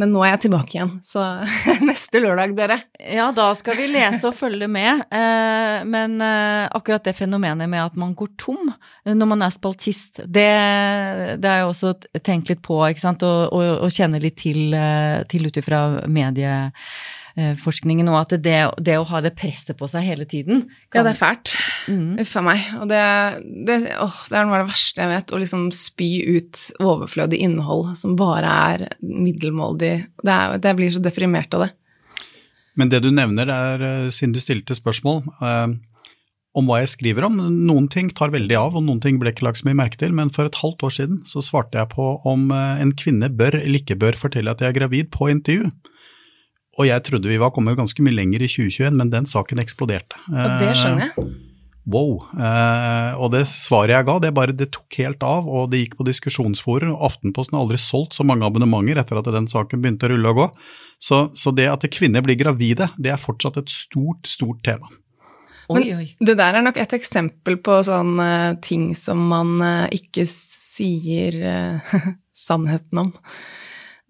Men 0.00 0.12
nå 0.12 0.24
er 0.24 0.34
jeg 0.34 0.42
tilbake 0.44 0.76
igjen, 0.76 0.92
så 1.06 1.24
neste 1.88 2.20
lørdag, 2.20 2.52
dere. 2.58 2.80
Ja, 3.00 3.30
da 3.32 3.48
skal 3.56 3.78
vi 3.80 3.88
lese 3.94 4.28
og 4.28 4.36
følge 4.36 4.68
med. 4.68 5.06
Uh, 5.08 5.86
men 5.88 6.18
uh, 6.20 6.68
akkurat 6.76 7.06
det 7.08 7.16
fenomenet 7.16 7.70
med 7.70 7.86
at 7.86 7.96
man 7.98 8.12
går 8.18 8.34
tom 8.40 8.74
når 9.08 9.30
man 9.30 9.46
er 9.46 9.54
spaltist, 9.54 10.20
det, 10.26 10.50
det 11.40 11.48
har 11.48 11.62
jeg 11.62 11.68
også 11.70 11.94
tenkt 12.20 12.50
litt 12.52 12.60
på, 12.64 12.76
ikke 12.90 13.00
sant, 13.00 13.24
og, 13.24 13.54
og, 13.56 13.86
og 13.86 13.94
kjenner 13.94 14.20
litt 14.20 14.36
til, 14.42 14.76
til 15.32 15.48
ut 15.48 15.60
ifra 15.62 15.80
medie 16.12 16.52
Eh, 16.52 17.17
forskningen, 17.62 18.08
og 18.10 18.16
at 18.20 18.32
det, 18.42 18.56
det, 18.82 18.96
å 18.98 19.06
ha 19.06 19.20
det 19.22 19.34
presset 19.38 19.76
på 19.78 19.86
seg 19.90 20.06
hele 20.06 20.26
tiden 20.26 20.64
kan... 20.90 21.00
Ja, 21.00 21.04
det 21.06 21.12
er 21.12 21.18
fælt. 21.20 21.52
Mm. 21.86 22.16
Uff 22.24 22.32
a 22.40 22.42
meg. 22.42 22.64
Og 22.80 22.88
det, 22.90 23.02
det, 23.68 23.76
åh, 23.94 24.16
det, 24.26 24.38
er 24.40 24.48
noe 24.48 24.58
av 24.58 24.64
det 24.64 24.72
verste 24.72 25.04
jeg 25.04 25.12
vet, 25.12 25.34
å 25.34 25.42
liksom 25.42 25.68
spy 25.74 26.10
ut 26.38 26.64
overflødig 26.82 27.42
innhold 27.46 27.92
som 28.00 28.16
bare 28.18 28.54
er 28.72 28.88
middelmådig. 29.02 29.92
Det, 30.22 30.34
er, 30.34 30.56
det 30.62 30.74
blir 30.78 30.90
så 30.94 31.04
deprimert 31.04 31.54
av 31.54 31.68
det. 31.68 31.70
Men 32.78 32.90
det 32.92 33.02
du 33.02 33.10
nevner, 33.10 33.50
er, 33.50 33.82
eh, 33.82 34.10
siden 34.14 34.34
du 34.36 34.40
stilte 34.42 34.76
spørsmål 34.78 35.24
eh, 35.42 35.76
om 36.58 36.68
hva 36.68 36.80
jeg 36.82 36.92
skriver 36.94 37.26
om. 37.26 37.38
Noen 37.66 37.88
ting 37.90 38.10
tar 38.14 38.32
veldig 38.34 38.58
av, 38.58 38.78
og 38.78 38.86
noen 38.86 39.02
ting 39.02 39.18
ble 39.20 39.32
ikke 39.34 39.46
lagt 39.46 39.62
så 39.62 39.68
mye 39.68 39.78
merke 39.78 39.98
til. 40.00 40.14
Men 40.14 40.30
for 40.34 40.48
et 40.48 40.58
halvt 40.62 40.86
år 40.86 40.94
siden 40.94 41.20
så 41.28 41.42
svarte 41.44 41.80
jeg 41.80 41.90
på 41.94 42.10
om 42.28 42.48
eh, 42.54 42.82
en 42.84 42.94
kvinne 42.98 43.30
bør 43.34 43.60
eller 43.60 43.82
ikke 43.82 43.98
bør 43.98 44.18
fortelle 44.18 44.54
at 44.54 44.62
jeg 44.62 44.72
er 44.72 44.78
gravid 44.78 45.10
på 45.14 45.30
intervju. 45.34 45.72
Og 46.78 46.86
jeg 46.86 47.02
trodde 47.08 47.30
vi 47.30 47.40
var 47.42 47.50
kommet 47.54 47.78
ganske 47.78 48.02
mye 48.06 48.14
lenger 48.14 48.44
i 48.44 48.48
2021, 48.50 48.96
men 49.00 49.10
den 49.10 49.26
saken 49.26 49.60
eksploderte. 49.62 50.18
Og 50.30 50.58
det 50.62 50.74
skjønner 50.78 51.08
jeg. 51.08 51.24
Eh, 51.24 51.30
wow. 51.90 52.12
Eh, 52.38 53.16
og 53.18 53.32
det 53.34 53.42
svaret 53.50 53.96
jeg 53.96 54.06
ga, 54.06 54.14
det 54.22 54.30
bare 54.36 54.54
det 54.54 54.70
tok 54.76 54.98
helt 55.00 55.24
av, 55.26 55.48
og 55.48 55.72
det 55.72 55.82
gikk 55.82 55.96
på 55.98 56.06
diskusjonsforum. 56.06 56.94
Aftenposten 57.08 57.58
har 57.58 57.66
aldri 57.66 57.80
solgt 57.82 58.14
så 58.14 58.26
mange 58.26 58.46
abonnementer 58.46 59.00
etter 59.02 59.18
at 59.18 59.30
den 59.34 59.50
saken 59.50 59.82
begynte 59.82 60.06
å 60.06 60.12
rulle 60.12 60.34
og 60.34 60.38
gå. 60.38 60.46
Så, 61.02 61.24
så 61.34 61.50
det 61.54 61.66
at 61.72 61.86
kvinner 61.94 62.22
blir 62.22 62.38
gravide, 62.38 62.92
det 62.98 63.10
er 63.14 63.22
fortsatt 63.22 63.58
et 63.58 63.72
stort, 63.74 64.30
stort 64.30 64.62
tema. 64.66 64.90
Oi, 65.68 65.82
oi. 65.92 66.06
Det 66.24 66.36
der 66.38 66.56
er 66.56 66.64
nok 66.64 66.78
et 66.80 66.94
eksempel 66.96 67.58
på 67.60 67.74
sånne 67.84 68.56
ting 68.64 68.92
som 68.96 69.20
man 69.34 69.58
ikke 69.92 70.24
sier 70.30 71.34
sannheten 72.46 73.02
om. 73.02 73.10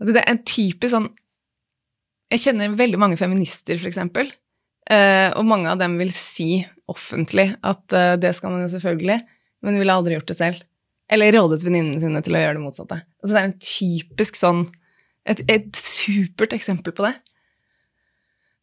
Det 0.05 0.21
er 0.21 0.29
en 0.31 0.45
typisk 0.47 0.93
sånn 0.93 1.09
jeg 2.33 2.43
kjenner 2.45 2.77
veldig 2.77 3.01
mange 3.01 3.19
feminister, 3.21 3.81
eksempel, 3.89 4.31
uh, 4.93 5.31
og 5.33 5.47
mange 5.49 5.71
av 5.73 5.81
dem 5.81 5.97
vil 6.01 6.13
si 6.15 6.61
offentlig 6.89 7.51
at 7.65 7.85
uh, 7.97 8.17
det 8.21 8.35
skal 8.37 8.55
man 8.55 8.65
jo 8.67 8.73
selvfølgelig, 8.75 9.21
men 9.65 9.75
de 9.75 9.83
ville 9.83 9.97
aldri 9.97 10.17
gjort 10.19 10.33
det 10.33 10.39
selv. 10.41 10.67
Eller 11.09 11.33
rådet 11.33 11.63
venninnene 11.65 12.03
sine 12.03 12.21
til 12.25 12.37
å 12.37 12.43
gjøre 12.43 12.59
det 12.59 12.65
motsatte. 12.67 13.01
Altså, 13.23 13.33
det 13.33 13.41
er 13.41 13.49
en 13.49 13.61
typisk 13.65 14.37
sånn 14.37 14.67
et, 15.29 15.41
et 15.49 15.69
supert 15.77 16.55
eksempel 16.57 16.95
på 16.97 17.05
det. 17.07 17.15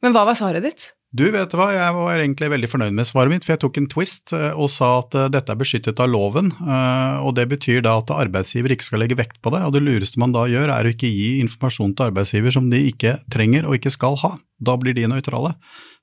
Men 0.06 0.14
hva 0.14 0.26
var 0.30 0.38
svaret 0.38 0.66
ditt? 0.66 0.92
Du, 1.16 1.24
vet 1.32 1.48
du 1.48 1.56
hva, 1.56 1.70
jeg 1.72 1.96
var 1.96 2.20
egentlig 2.20 2.48
veldig 2.52 2.68
fornøyd 2.68 2.96
med 2.98 3.08
svaret 3.08 3.32
mitt, 3.32 3.46
for 3.46 3.54
jeg 3.54 3.62
tok 3.62 3.78
en 3.80 3.86
twist 3.88 4.34
eh, 4.36 4.58
og 4.60 4.68
sa 4.74 4.90
at 5.00 5.16
eh, 5.16 5.30
dette 5.32 5.54
er 5.54 5.60
beskyttet 5.62 6.02
av 6.04 6.10
loven. 6.12 6.50
eh, 6.60 7.22
Og 7.24 7.38
det 7.38 7.46
betyr 7.54 7.86
da 7.86 7.94
at 8.02 8.12
arbeidsgiver 8.12 8.74
ikke 8.76 8.88
skal 8.90 9.00
legge 9.04 9.16
vekt 9.16 9.38
på 9.40 9.54
det. 9.56 9.62
Og 9.64 9.72
det 9.78 9.84
lureste 9.86 10.20
man 10.20 10.36
da 10.36 10.44
gjør, 10.52 10.74
er 10.74 10.90
å 10.90 10.92
ikke 10.92 11.08
gi 11.08 11.38
informasjon 11.46 11.94
til 11.96 12.10
arbeidsgiver 12.10 12.56
som 12.58 12.68
de 12.74 12.82
ikke 12.90 13.16
trenger 13.32 13.70
og 13.70 13.78
ikke 13.78 13.94
skal 13.96 14.20
ha. 14.26 14.34
Da 14.60 14.76
blir 14.82 14.98
de 14.98 15.08
nøytrale. 15.08 15.54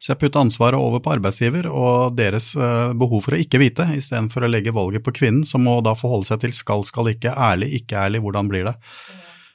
Så 0.00 0.14
jeg 0.14 0.22
putta 0.22 0.40
ansvaret 0.46 0.80
over 0.80 1.02
på 1.04 1.12
arbeidsgiver 1.18 1.68
og 1.68 2.16
deres 2.16 2.54
eh, 2.56 2.94
behov 2.96 3.26
for 3.26 3.36
å 3.36 3.42
ikke 3.42 3.60
vite, 3.60 3.90
istedenfor 3.98 4.46
å 4.46 4.52
legge 4.54 4.72
valget 4.72 5.04
på 5.04 5.12
kvinnen, 5.20 5.44
som 5.44 5.66
må 5.68 5.76
da 5.84 5.92
forholde 5.98 6.30
seg 6.30 6.40
til 6.46 6.56
skal, 6.56 6.86
skal 6.88 7.12
ikke, 7.12 7.36
ærlig, 7.36 7.68
ikke 7.82 8.00
ærlig, 8.06 8.24
hvordan 8.24 8.48
blir 8.48 8.70
det. 8.70 8.78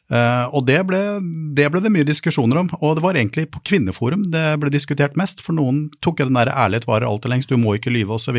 Eh, 0.07 0.45
og 0.55 0.63
det 0.69 0.79
ble, 0.87 1.01
det 1.55 1.67
ble 1.71 1.81
det 1.83 1.91
mye 1.91 2.07
diskusjoner 2.07 2.61
om, 2.61 2.69
og 2.79 2.95
det 2.95 3.03
var 3.03 3.17
egentlig 3.19 3.49
på 3.51 3.59
Kvinneforum 3.67 4.23
det 4.31 4.45
ble 4.61 4.71
diskutert 4.71 5.17
mest, 5.19 5.41
for 5.43 5.57
noen 5.57 5.87
tok 6.03 6.21
jo 6.21 6.29
den 6.29 6.39
der 6.39 6.53
ærlighet 6.53 6.87
varer 6.87 7.09
alltid 7.09 7.33
lengst, 7.33 7.51
du 7.51 7.59
må 7.59 7.75
ikke 7.75 7.91
lyve 7.91 8.15
osv. 8.15 8.37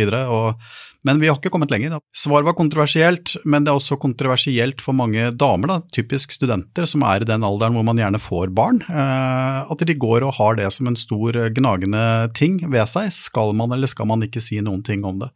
Men 1.07 1.21
vi 1.21 1.29
har 1.29 1.37
ikke 1.39 1.53
kommet 1.55 1.71
lenger. 1.71 1.95
Da. 1.95 2.01
Svaret 2.17 2.49
var 2.49 2.57
kontroversielt, 2.59 3.37
men 3.47 3.65
det 3.65 3.71
er 3.71 3.79
også 3.79 4.01
kontroversielt 4.01 4.83
for 4.83 4.97
mange 4.97 5.29
damer, 5.39 5.71
da, 5.71 5.77
typisk 5.95 6.33
studenter 6.35 6.89
som 6.89 7.05
er 7.07 7.23
i 7.23 7.29
den 7.29 7.45
alderen 7.47 7.77
hvor 7.77 7.87
man 7.87 8.01
gjerne 8.01 8.23
får 8.23 8.51
barn, 8.57 8.81
eh, 8.89 9.61
at 9.69 9.85
de 9.85 9.99
går 9.99 10.27
og 10.27 10.35
har 10.41 10.59
det 10.59 10.73
som 10.75 10.89
en 10.91 10.99
stor 10.99 11.37
eh, 11.37 11.53
gnagende 11.55 12.03
ting 12.39 12.59
ved 12.65 12.89
seg. 12.91 13.13
Skal 13.15 13.55
man 13.59 13.77
eller 13.77 13.91
skal 13.91 14.09
man 14.09 14.25
ikke 14.25 14.43
si 14.43 14.63
noen 14.65 14.83
ting 14.87 15.05
om 15.07 15.21
det? 15.23 15.31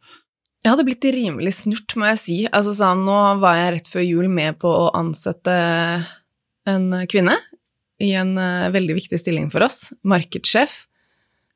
Jeg 0.63 0.71
hadde 0.71 0.85
blitt 0.87 1.05
rimelig 1.11 1.57
snurt, 1.57 1.93
må 1.99 2.07
jeg 2.13 2.19
si. 2.21 2.35
Altså 2.47 2.71
sånn, 2.77 3.01
nå 3.03 3.15
var 3.41 3.57
jeg 3.59 3.71
rett 3.75 3.89
før 3.91 4.05
jul 4.05 4.29
med 4.31 4.61
på 4.61 4.71
å 4.71 4.91
ansette 4.95 5.55
en 6.69 6.89
kvinne 7.11 7.37
i 8.03 8.13
en 8.17 8.33
uh, 8.37 8.71
veldig 8.73 8.97
viktig 8.97 9.19
stilling 9.21 9.51
for 9.53 9.65
oss, 9.65 9.91
markedssjef. 10.07 10.83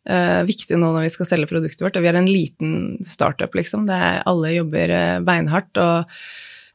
Uh, 0.07 0.45
viktig 0.47 0.77
nå 0.79 0.93
når 0.93 1.07
vi 1.07 1.13
skal 1.15 1.27
selge 1.27 1.49
produktet 1.49 1.83
vårt, 1.83 1.97
og 1.99 2.05
vi 2.05 2.11
er 2.11 2.19
en 2.19 2.29
liten 2.29 2.75
startup, 3.05 3.55
liksom. 3.57 3.87
Er, 3.91 4.21
alle 4.29 4.53
jobber 4.55 4.93
uh, 4.93 5.17
beinhardt, 5.25 5.73
og 5.81 6.07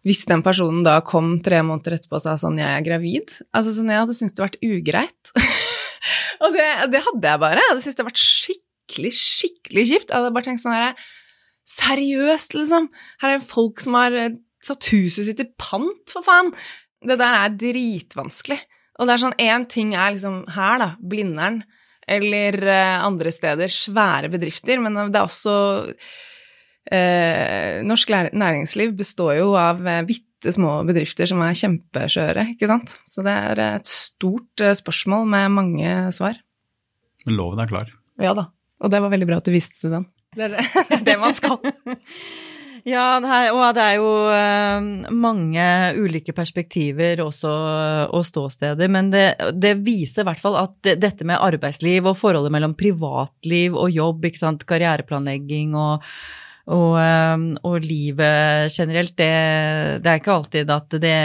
hvis 0.06 0.24
den 0.28 0.42
personen 0.44 0.82
da 0.84 0.98
kom 1.06 1.36
tre 1.44 1.62
måneder 1.64 1.96
etterpå 1.96 2.18
og 2.18 2.24
sa 2.24 2.34
sånn 2.40 2.58
'jeg 2.58 2.68
er 2.68 2.84
gravid', 2.84 3.36
altså 3.54 3.72
sånn, 3.76 3.92
jeg 3.92 4.02
hadde 4.02 4.18
syntes 4.18 4.34
det 4.36 4.44
vært 4.44 4.62
ugreit. 4.66 5.32
og 6.42 6.58
det, 6.58 6.68
det, 6.92 7.04
hadde 7.06 7.28
jeg 7.30 7.42
bare. 7.46 7.62
Jeg 7.62 7.70
hadde 7.70 7.84
syntes 7.84 7.96
det 7.96 8.02
hadde 8.02 8.10
vært 8.10 8.26
skikkelig, 8.26 9.12
skikkelig 9.14 9.84
kjipt. 9.92 10.08
Jeg 10.10 10.18
hadde 10.18 10.34
bare 10.34 10.48
tenkt 10.50 10.64
sånn 10.64 10.76
herre 10.76 10.94
Seriøst, 11.62 12.56
liksom! 12.58 12.88
Her 13.22 13.36
er 13.36 13.38
det 13.38 13.46
folk 13.46 13.78
som 13.80 13.94
har 13.94 14.16
satt 14.66 14.88
huset 14.90 15.28
sitt 15.28 15.40
i 15.40 15.46
pant, 15.56 16.02
for 16.10 16.26
faen! 16.26 16.50
Det 17.02 17.18
der 17.20 17.38
er 17.42 17.54
dritvanskelig. 17.58 18.58
Og 19.00 19.08
det 19.08 19.14
er 19.14 19.22
sånn 19.24 19.40
én 19.40 19.64
ting 19.70 19.94
er 19.96 20.12
liksom 20.14 20.42
her, 20.54 20.76
da, 20.82 20.88
Blindern, 21.00 21.62
eller 22.08 22.58
uh, 22.66 23.06
andre 23.06 23.32
steder, 23.34 23.70
svære 23.70 24.30
bedrifter, 24.32 24.80
men 24.82 24.98
det 24.98 25.18
er 25.18 25.24
også 25.24 25.54
uh, 25.86 27.80
Norsk 27.86 28.12
næringsliv 28.34 28.94
består 28.98 29.36
jo 29.38 29.52
av 29.58 29.80
uh, 29.82 30.02
bitte 30.06 30.52
små 30.54 30.80
bedrifter 30.86 31.30
som 31.30 31.42
er 31.44 31.58
kjempeskjøre, 31.58 32.48
ikke 32.54 32.70
sant? 32.70 32.96
Så 33.08 33.24
det 33.26 33.34
er 33.34 33.64
et 33.78 33.90
stort 33.90 34.64
spørsmål 34.82 35.28
med 35.30 35.54
mange 35.56 35.94
svar. 36.14 36.38
Men 37.26 37.38
loven 37.38 37.62
er 37.62 37.70
klar. 37.70 37.92
Ja 38.22 38.34
da. 38.36 38.48
Og 38.82 38.90
det 38.90 38.98
var 39.02 39.12
veldig 39.12 39.28
bra 39.28 39.38
at 39.38 39.46
du 39.46 39.54
viste 39.54 39.90
den. 39.90 40.08
Det 40.34 40.48
er 40.48 40.56
det, 40.56 40.64
det, 40.90 40.98
er 40.98 41.04
det 41.06 41.18
man 41.22 41.36
skal. 41.36 41.60
Ja, 42.82 43.20
det 43.22 43.30
er, 43.30 43.48
og 43.54 43.76
det 43.76 43.82
er 43.82 43.98
jo 44.00 44.08
uh, 44.26 45.10
mange 45.14 45.66
ulike 46.02 46.34
perspektiver 46.34 47.20
også, 47.22 47.50
og 48.10 48.24
ståsteder. 48.26 48.90
Men 48.90 49.12
det, 49.12 49.26
det 49.54 49.76
viser 49.86 50.24
i 50.24 50.26
hvert 50.26 50.42
fall 50.42 50.58
at 50.58 50.74
det, 50.82 50.96
dette 51.04 51.26
med 51.28 51.38
arbeidsliv 51.38 52.10
og 52.10 52.18
forholdet 52.18 52.50
mellom 52.54 52.74
privatliv 52.78 53.78
og 53.78 53.94
jobb, 53.94 54.26
ikke 54.26 54.42
sant, 54.42 54.66
karriereplanlegging 54.66 55.76
og 55.78 56.02
og, 56.70 56.94
og, 57.66 57.76
livet 57.82 58.70
generelt, 58.70 59.16
det, 59.18 59.30
det, 60.04 60.10
er 60.12 60.20
ikke 60.20 60.34
alltid 60.36 60.70
at 60.70 60.94
det, 61.02 61.16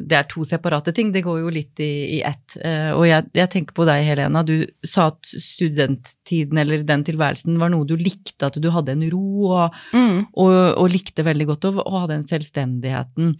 det, 0.00 0.16
er 0.16 0.28
to 0.30 0.46
separate 0.48 0.94
ting. 0.96 1.12
Det 1.12 1.24
går 1.26 1.42
jo 1.42 1.52
litt 1.52 1.82
i, 1.84 1.90
i 2.16 2.22
ett. 2.24 2.56
Og 2.96 3.04
jeg, 3.08 3.28
jeg, 3.36 3.50
tenker 3.52 3.76
på 3.76 3.84
deg, 3.88 4.06
Helena. 4.08 4.40
Du 4.46 4.56
sa 4.80 5.10
at 5.12 5.28
studenttiden 5.28 6.62
eller 6.64 6.86
den 6.88 7.04
tilværelsen 7.04 7.60
var 7.60 7.74
noe 7.74 7.84
du 7.88 7.96
likte, 8.00 8.48
at 8.48 8.56
du 8.56 8.70
hadde 8.72 8.96
en 8.96 9.06
ro 9.12 9.52
og, 9.52 9.78
mm. 9.92 10.18
og, 10.32 10.56
og 10.80 10.92
likte 10.92 11.26
veldig 11.26 11.50
godt 11.52 11.68
å 11.68 11.76
ha 11.98 12.04
den 12.14 12.24
selvstendigheten. 12.30 13.34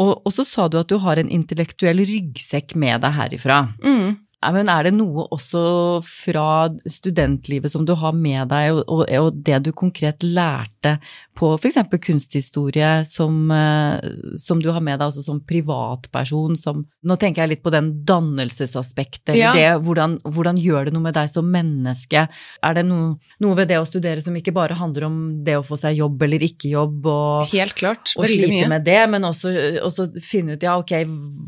Og, 0.00 0.28
så 0.32 0.44
sa 0.46 0.68
du 0.70 0.78
at 0.80 0.90
du 0.90 0.98
har 1.02 1.18
en 1.18 1.30
intellektuell 1.32 2.04
ryggsekk 2.06 2.76
med 2.78 3.02
deg 3.04 3.16
herifra. 3.16 3.62
Mm. 3.82 4.20
Men 4.40 4.70
er 4.72 4.86
det 4.88 4.94
noe 4.96 5.26
også 5.34 5.62
fra 6.06 6.70
studentlivet 6.88 7.72
som 7.72 7.84
du 7.84 7.92
har 7.98 8.14
med 8.16 8.48
deg, 8.48 8.78
og, 8.86 9.04
og 9.04 9.40
det 9.44 9.58
du 9.66 9.72
konkret 9.76 10.24
lærte 10.24 10.96
på 11.36 11.52
f.eks. 11.58 11.76
kunsthistorie, 12.00 13.04
som, 13.08 13.50
eh, 13.52 14.00
som, 14.40 14.62
du 14.62 14.70
har 14.72 14.80
med 14.84 14.96
deg 15.00 15.10
også 15.10 15.26
som 15.26 15.42
privatperson? 15.44 16.56
Som, 16.60 16.86
nå 17.04 17.16
tenker 17.20 17.44
jeg 17.44 17.52
litt 17.54 17.64
på 17.64 17.72
den 17.74 17.92
dannelsesaspektet. 18.08 19.34
Ja. 19.36 19.52
Det, 19.56 19.66
hvordan, 19.84 20.18
hvordan, 20.24 20.60
gjør 20.60 20.88
det 20.88 20.96
noe 20.96 21.04
med 21.04 21.16
deg 21.16 21.28
som 21.32 21.48
menneske? 21.52 22.24
Er 22.64 22.76
det 22.76 22.86
noe, 22.88 23.18
noe, 23.44 23.58
ved 23.60 23.68
det 23.72 23.80
å 23.80 23.88
studere 23.88 24.24
som 24.24 24.36
ikke 24.36 24.56
bare 24.56 24.78
handler 24.78 25.08
om 25.10 25.20
det 25.44 25.58
å 25.60 25.66
få 25.66 25.76
seg 25.80 26.00
jobb 26.00 26.24
eller 26.24 26.48
ikke 26.48 26.72
jobb, 26.72 27.04
og, 27.12 27.52
Helt 27.52 27.76
klart, 27.76 28.14
og 28.16 28.24
slite 28.24 28.48
mye. 28.54 28.72
med 28.72 28.88
det, 28.88 29.00
men 29.12 29.28
også, 29.28 29.52
også 29.84 30.08
finne 30.24 30.56
ut 30.56 30.64
ja, 30.64 30.78
ok, 30.80 30.96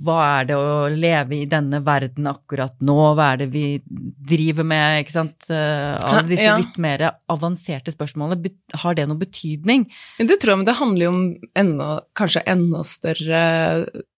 hva 0.05 0.21
er 0.37 0.53
det 0.53 0.61
å 0.61 0.93
leve 0.93 1.41
i 1.41 1.49
denne 1.49 1.81
verden 1.85 2.29
akkurat 2.29 2.77
nå, 2.83 2.97
hva 3.17 3.33
er 3.33 3.43
det 3.43 3.49
vi 3.53 3.65
driver 3.87 4.67
med, 4.67 5.03
ikke 5.05 5.15
sant. 5.15 5.49
Eh, 5.53 5.95
alle 6.03 6.25
disse 6.31 6.49
ja. 6.49 6.57
litt 6.61 6.79
mer 6.83 7.05
avanserte 7.33 7.95
spørsmålene, 7.95 8.53
har 8.83 8.99
det 8.99 9.07
noe 9.11 9.21
betydning? 9.21 9.87
Det 10.19 10.39
tror 10.43 10.55
jeg, 10.55 10.63
men 10.63 10.69
det 10.69 10.79
handler 10.81 11.07
jo 11.07 11.13
om 11.15 11.23
enda, 11.63 11.89
kanskje 12.19 12.45
enda 12.53 12.83
større 12.87 13.43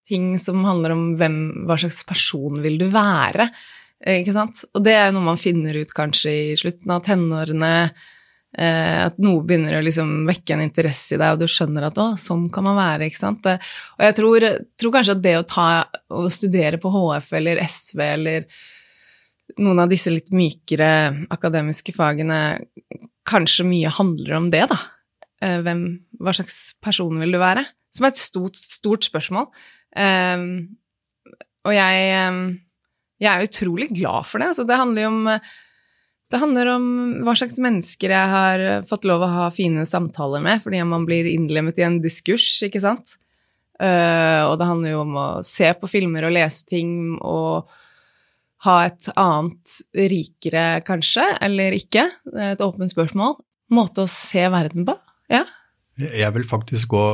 ting 0.09 0.35
som 0.41 0.65
handler 0.67 0.95
om 0.95 1.07
hvem, 1.21 1.39
hva 1.69 1.79
slags 1.81 2.03
person 2.09 2.61
vil 2.65 2.77
du 2.81 2.89
være, 2.93 3.49
ikke 4.19 4.35
sant. 4.37 4.65
Og 4.77 4.85
det 4.85 4.97
er 4.97 5.09
jo 5.09 5.17
noe 5.17 5.31
man 5.31 5.41
finner 5.41 5.79
ut 5.81 5.95
kanskje 5.97 6.33
i 6.33 6.59
slutten 6.61 6.93
av 6.93 7.05
tenårene. 7.07 7.75
Eh, 8.55 8.99
at 9.09 9.17
noe 9.19 9.43
begynner 9.43 9.81
å 9.81 9.83
liksom 9.83 10.29
vekke 10.29 10.55
en 10.55 10.63
interesse 10.63 11.17
i 11.17 11.19
deg, 11.19 11.35
og 11.35 11.43
du 11.43 11.51
skjønner 11.51 11.89
at 11.89 11.99
å, 11.99 12.13
sånn 12.21 12.45
kan 12.55 12.67
man 12.67 12.79
være. 12.79 13.09
ikke 13.09 13.19
sant? 13.19 13.49
Og 13.49 14.05
jeg 14.07 14.17
tror, 14.21 14.47
tror 14.79 14.95
kanskje 14.95 15.17
at 15.17 15.25
det 15.25 15.35
å 15.41 15.47
ta, 15.51 15.67
å 16.15 16.29
studere 16.31 16.79
på 16.83 16.93
HF 16.95 17.33
eller 17.41 17.63
SV 17.65 18.05
eller 18.07 18.47
noen 19.61 19.83
av 19.83 19.91
disse 19.91 20.13
litt 20.13 20.31
mykere 20.35 21.27
akademiske 21.35 21.95
fagene 21.95 22.39
kanskje 23.29 23.67
mye 23.67 23.91
handler 23.93 24.39
om 24.39 24.49
det, 24.55 24.65
da. 24.71 24.79
Eh, 25.43 25.59
hvem, 25.67 25.85
hva 26.23 26.37
slags 26.37 26.61
person 26.85 27.19
vil 27.25 27.35
du 27.35 27.43
være? 27.43 27.67
Som 27.95 28.07
er 28.07 28.15
et 28.15 28.23
stort, 28.23 28.59
stort 28.59 29.07
spørsmål. 29.07 29.51
Og 31.65 31.71
jeg, 31.71 32.07
jeg 33.23 33.31
er 33.31 33.47
utrolig 33.47 33.87
glad 33.95 34.27
for 34.27 34.43
det. 34.43 34.49
Altså, 34.51 34.65
det 34.67 34.79
handler 34.81 35.05
jo 35.05 35.13
om 35.13 35.29
det 36.35 36.41
handler 36.43 36.73
om 36.73 36.87
hva 37.23 37.37
slags 37.39 37.61
mennesker 37.63 38.11
jeg 38.11 38.31
har 38.33 38.63
fått 38.91 39.07
lov 39.07 39.23
å 39.23 39.31
ha 39.31 39.45
fine 39.55 39.85
samtaler 39.87 40.43
med, 40.43 40.65
fordi 40.65 40.81
man 40.83 41.07
blir 41.07 41.29
innlemmet 41.31 41.79
i 41.79 41.87
en 41.87 42.01
diskurs, 42.03 42.49
ikke 42.67 42.83
sant? 42.83 43.15
Uh, 43.79 44.51
og 44.51 44.57
det 44.59 44.67
handler 44.67 44.95
jo 44.97 45.05
om 45.05 45.15
å 45.19 45.29
se 45.47 45.71
på 45.79 45.91
filmer 45.91 46.27
og 46.27 46.35
lese 46.35 46.67
ting 46.67 46.91
og 47.21 47.71
ha 48.67 48.77
et 48.89 49.09
annet 49.15 49.79
rikere, 50.11 50.67
kanskje, 50.87 51.25
eller 51.45 51.77
ikke. 51.77 52.09
Et 52.51 52.67
åpent 52.67 52.91
spørsmål. 52.91 53.37
Måte 53.75 54.03
å 54.03 54.11
se 54.11 54.47
verden 54.51 54.87
på. 54.89 54.99
Ja. 55.31 55.45
Jeg 56.01 56.35
vil 56.35 56.47
faktisk 56.49 56.95
gå 56.97 57.07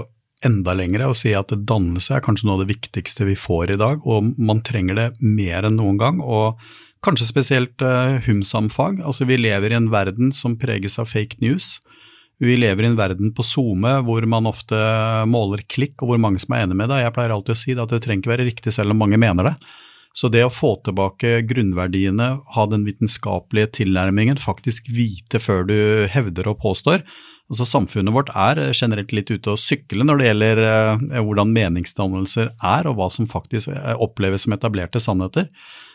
enda 0.46 0.72
lenger 0.72 1.10
og 1.10 1.18
si 1.20 1.34
at 1.36 1.52
dannelse 1.52 2.16
er 2.16 2.24
kanskje 2.24 2.48
noe 2.48 2.56
av 2.56 2.64
det 2.64 2.72
viktigste 2.72 3.26
vi 3.28 3.36
får 3.36 3.74
i 3.74 3.80
dag, 3.80 4.06
og 4.08 4.32
man 4.40 4.62
trenger 4.64 4.96
det 4.96 5.10
mer 5.20 5.68
enn 5.68 5.76
noen 5.76 6.00
gang. 6.00 6.22
og 6.24 6.62
Kanskje 7.04 7.30
spesielt 7.30 7.80
uh, 7.80 8.18
humsam-fag. 8.26 9.00
Altså, 9.00 9.24
vi 9.24 9.38
lever 9.40 9.72
i 9.72 9.78
en 9.78 9.88
verden 9.92 10.34
som 10.36 10.58
preges 10.60 10.98
av 11.00 11.08
fake 11.08 11.40
news. 11.40 11.78
Vi 12.40 12.56
lever 12.56 12.84
i 12.84 12.90
en 12.90 12.96
verden 12.96 13.32
på 13.36 13.44
SoMe 13.44 13.98
hvor 14.04 14.24
man 14.28 14.48
ofte 14.48 14.76
måler 15.28 15.60
klikk, 15.68 15.98
og 16.00 16.12
hvor 16.12 16.20
mange 16.20 16.40
som 16.40 16.56
er 16.56 16.64
enig 16.64 16.76
med 16.76 16.88
deg. 16.92 17.04
Jeg 17.04 17.14
pleier 17.16 17.34
alltid 17.34 17.56
å 17.56 17.60
si 17.62 17.76
at 17.76 17.92
det 17.92 18.02
trenger 18.04 18.24
ikke 18.24 18.34
være 18.34 18.48
riktig 18.48 18.72
selv 18.76 18.94
om 18.94 19.00
mange 19.00 19.20
mener 19.20 19.50
det. 19.50 19.56
Så 20.16 20.28
det 20.32 20.42
å 20.42 20.52
få 20.52 20.74
tilbake 20.84 21.42
grunnverdiene, 21.46 22.30
ha 22.56 22.64
den 22.66 22.86
vitenskapelige 22.88 23.74
tilnærmingen, 23.80 24.40
faktisk 24.42 24.88
vite 24.90 25.38
før 25.40 25.68
du 25.68 25.76
hevder 26.10 26.50
og 26.50 26.58
påstår. 26.64 27.04
Altså 27.50 27.66
Samfunnet 27.66 28.14
vårt 28.14 28.32
er 28.38 28.60
generelt 28.76 29.12
litt 29.14 29.30
ute 29.30 29.54
å 29.54 29.58
sykle 29.58 30.06
når 30.06 30.20
det 30.20 30.26
gjelder 30.28 30.64
eh, 30.66 31.20
hvordan 31.26 31.54
meningsdannelser 31.54 32.52
er, 32.54 32.88
og 32.90 32.98
hva 32.98 33.08
som 33.10 33.28
faktisk 33.30 33.72
eh, 33.74 33.94
oppleves 33.98 34.46
som 34.46 34.54
etablerte 34.54 35.02
sannheter. 35.02 35.48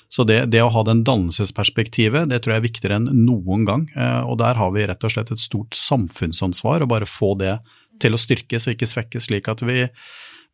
Så 0.10 0.24
det, 0.28 0.46
det, 0.54 0.62
å 0.62 0.72
ha 0.72 0.84
den 0.86 1.04
dannelsesperspektivet, 1.08 2.30
det 2.30 2.44
tror 2.44 2.56
jeg 2.56 2.62
er 2.62 2.68
viktigere 2.68 3.00
enn 3.00 3.26
noen 3.26 3.66
gang. 3.68 3.88
Eh, 3.98 4.22
og 4.26 4.38
der 4.42 4.60
har 4.60 4.76
vi 4.76 4.86
rett 4.88 5.04
og 5.04 5.16
slett 5.16 5.34
et 5.34 5.42
stort 5.42 5.76
samfunnsansvar, 5.78 6.86
å 6.86 6.92
bare 6.92 7.10
få 7.10 7.34
det 7.42 7.58
til 8.04 8.16
å 8.16 8.20
styrkes 8.20 8.68
og 8.68 8.76
ikke 8.76 8.92
svekkes, 8.92 9.30
slik 9.30 9.50
at 9.52 9.64
vi 9.66 9.86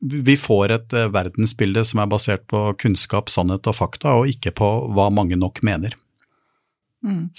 vi 0.02 0.34
får 0.38 0.72
et 0.74 0.94
eh, 0.98 1.10
verdensbilde 1.14 1.84
som 1.86 2.02
er 2.02 2.10
basert 2.10 2.48
på 2.50 2.64
kunnskap, 2.82 3.30
sannhet 3.30 3.68
og 3.70 3.78
fakta, 3.78 4.16
og 4.18 4.32
ikke 4.32 4.54
på 4.58 4.70
hva 4.96 5.12
mange 5.14 5.38
nok 5.38 5.62
mener. 5.66 5.94
Mm. 7.02 7.30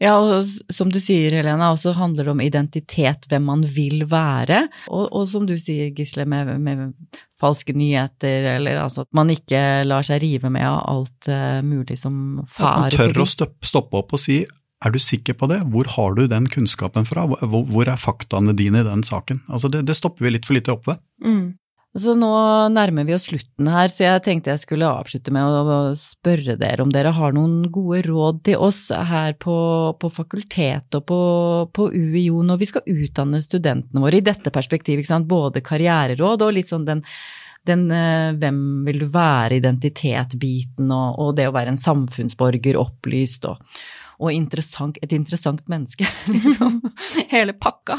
Ja, 0.00 0.14
og 0.16 0.48
som 0.72 0.88
du 0.92 0.96
sier, 1.02 1.34
Helena, 1.36 1.70
også 1.74 1.92
handler 1.96 2.24
det 2.24 2.32
om 2.32 2.40
identitet, 2.40 3.26
hvem 3.28 3.44
man 3.50 3.64
vil 3.68 4.06
være. 4.08 4.62
Og, 4.88 5.10
og 5.12 5.26
som 5.28 5.44
du 5.48 5.56
sier, 5.60 5.90
Gisle, 5.96 6.24
med, 6.28 6.54
med, 6.64 6.94
falske 7.40 7.74
nyheter, 7.76 8.48
eller 8.56 8.80
altså 8.82 9.04
at 9.04 9.12
man 9.16 9.32
ikke 9.32 9.60
lar 9.86 10.06
seg 10.06 10.22
rive 10.24 10.52
med 10.52 10.64
av 10.68 10.80
alt 10.92 11.28
uh, 11.32 11.60
mulig 11.64 11.98
som 12.00 12.40
farer 12.48 12.96
Ja, 12.96 13.04
man 13.04 13.14
tør 13.14 13.22
å 13.24 13.28
stoppe 13.28 14.00
opp 14.00 14.16
og 14.16 14.20
si 14.20 14.42
er 14.80 14.94
du 14.94 15.00
sikker 15.02 15.36
på 15.36 15.48
det? 15.50 15.58
Hvor 15.68 15.88
har 15.96 16.14
du 16.16 16.22
den 16.28 16.46
kunnskapen 16.48 17.04
fra? 17.04 17.26
Hvor, 17.28 17.64
hvor 17.68 17.88
er 17.88 18.00
faktaene 18.00 18.54
dine 18.56 18.80
i 18.80 18.86
den 18.86 19.02
saken? 19.04 19.42
Altså 19.52 19.68
det, 19.72 19.82
det, 19.88 19.96
stopper 19.98 20.24
vi 20.24 20.32
litt 20.32 20.48
for 20.48 20.56
lite 20.56 20.72
opp 20.72 20.88
ved. 20.88 21.02
Mm. 21.20 21.42
Så 21.98 22.12
nå 22.14 22.30
nærmer 22.70 23.02
vi 23.02 23.16
oss 23.16 23.24
slutten 23.26 23.66
her, 23.66 23.88
så 23.90 24.04
jeg 24.04 24.22
tenkte 24.22 24.52
jeg 24.52 24.62
skulle 24.62 24.86
avslutte 24.86 25.32
med 25.34 25.42
å 25.42 25.78
spørre 25.98 26.54
dere 26.60 26.84
om 26.84 26.92
dere 26.94 27.10
har 27.16 27.34
noen 27.34 27.64
gode 27.74 28.04
råd 28.06 28.38
til 28.46 28.62
oss 28.62 28.84
her 28.94 29.34
på, 29.42 29.56
på 29.98 30.10
fakultetet 30.14 31.00
og 31.00 31.04
på, 31.08 31.20
på, 31.74 31.88
UiO 31.90 32.44
når 32.46 32.60
vi 32.62 32.68
skal 32.70 32.86
utdanne 32.94 33.42
studentene 33.42 34.04
våre 34.04 34.20
i 34.20 34.22
dette 34.22 34.54
perspektivet, 34.54 35.10
både 35.26 35.64
karriereråd 35.66 36.46
og 36.46 36.54
litt 36.54 36.70
sånn 36.70 36.86
den, 36.86 37.02
den 37.66 37.88
eh, 37.90 38.38
hvem 38.38 38.60
vil 38.86 39.02
du 39.02 39.08
være, 39.10 39.58
identitet-biten 39.58 40.94
og, 40.94 41.18
og, 41.18 41.34
det 41.42 41.50
å 41.50 41.56
være 41.58 41.74
en 41.74 41.86
samfunnsborger, 41.88 42.78
opplyst 42.78 43.50
og 43.50 43.58
og 44.20 44.32
interessant, 44.34 44.98
et 45.00 45.12
interessant 45.16 45.62
menneske. 45.70 46.06
Liksom. 46.34 46.80
Hele 47.32 47.54
pakka. 47.56 47.96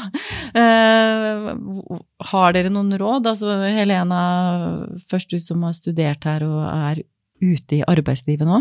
Eh, 0.54 1.48
har 2.30 2.54
dere 2.54 2.70
noen 2.72 2.94
råd? 3.00 3.26
Altså, 3.32 3.56
Helena, 3.74 4.20
først 5.10 5.34
du 5.34 5.40
som 5.42 5.64
har 5.66 5.74
studert 5.76 6.28
her 6.28 6.46
og 6.46 6.62
er 6.68 7.02
ute 7.42 7.80
i 7.80 7.84
arbeidslivet 7.90 8.46
nå? 8.46 8.60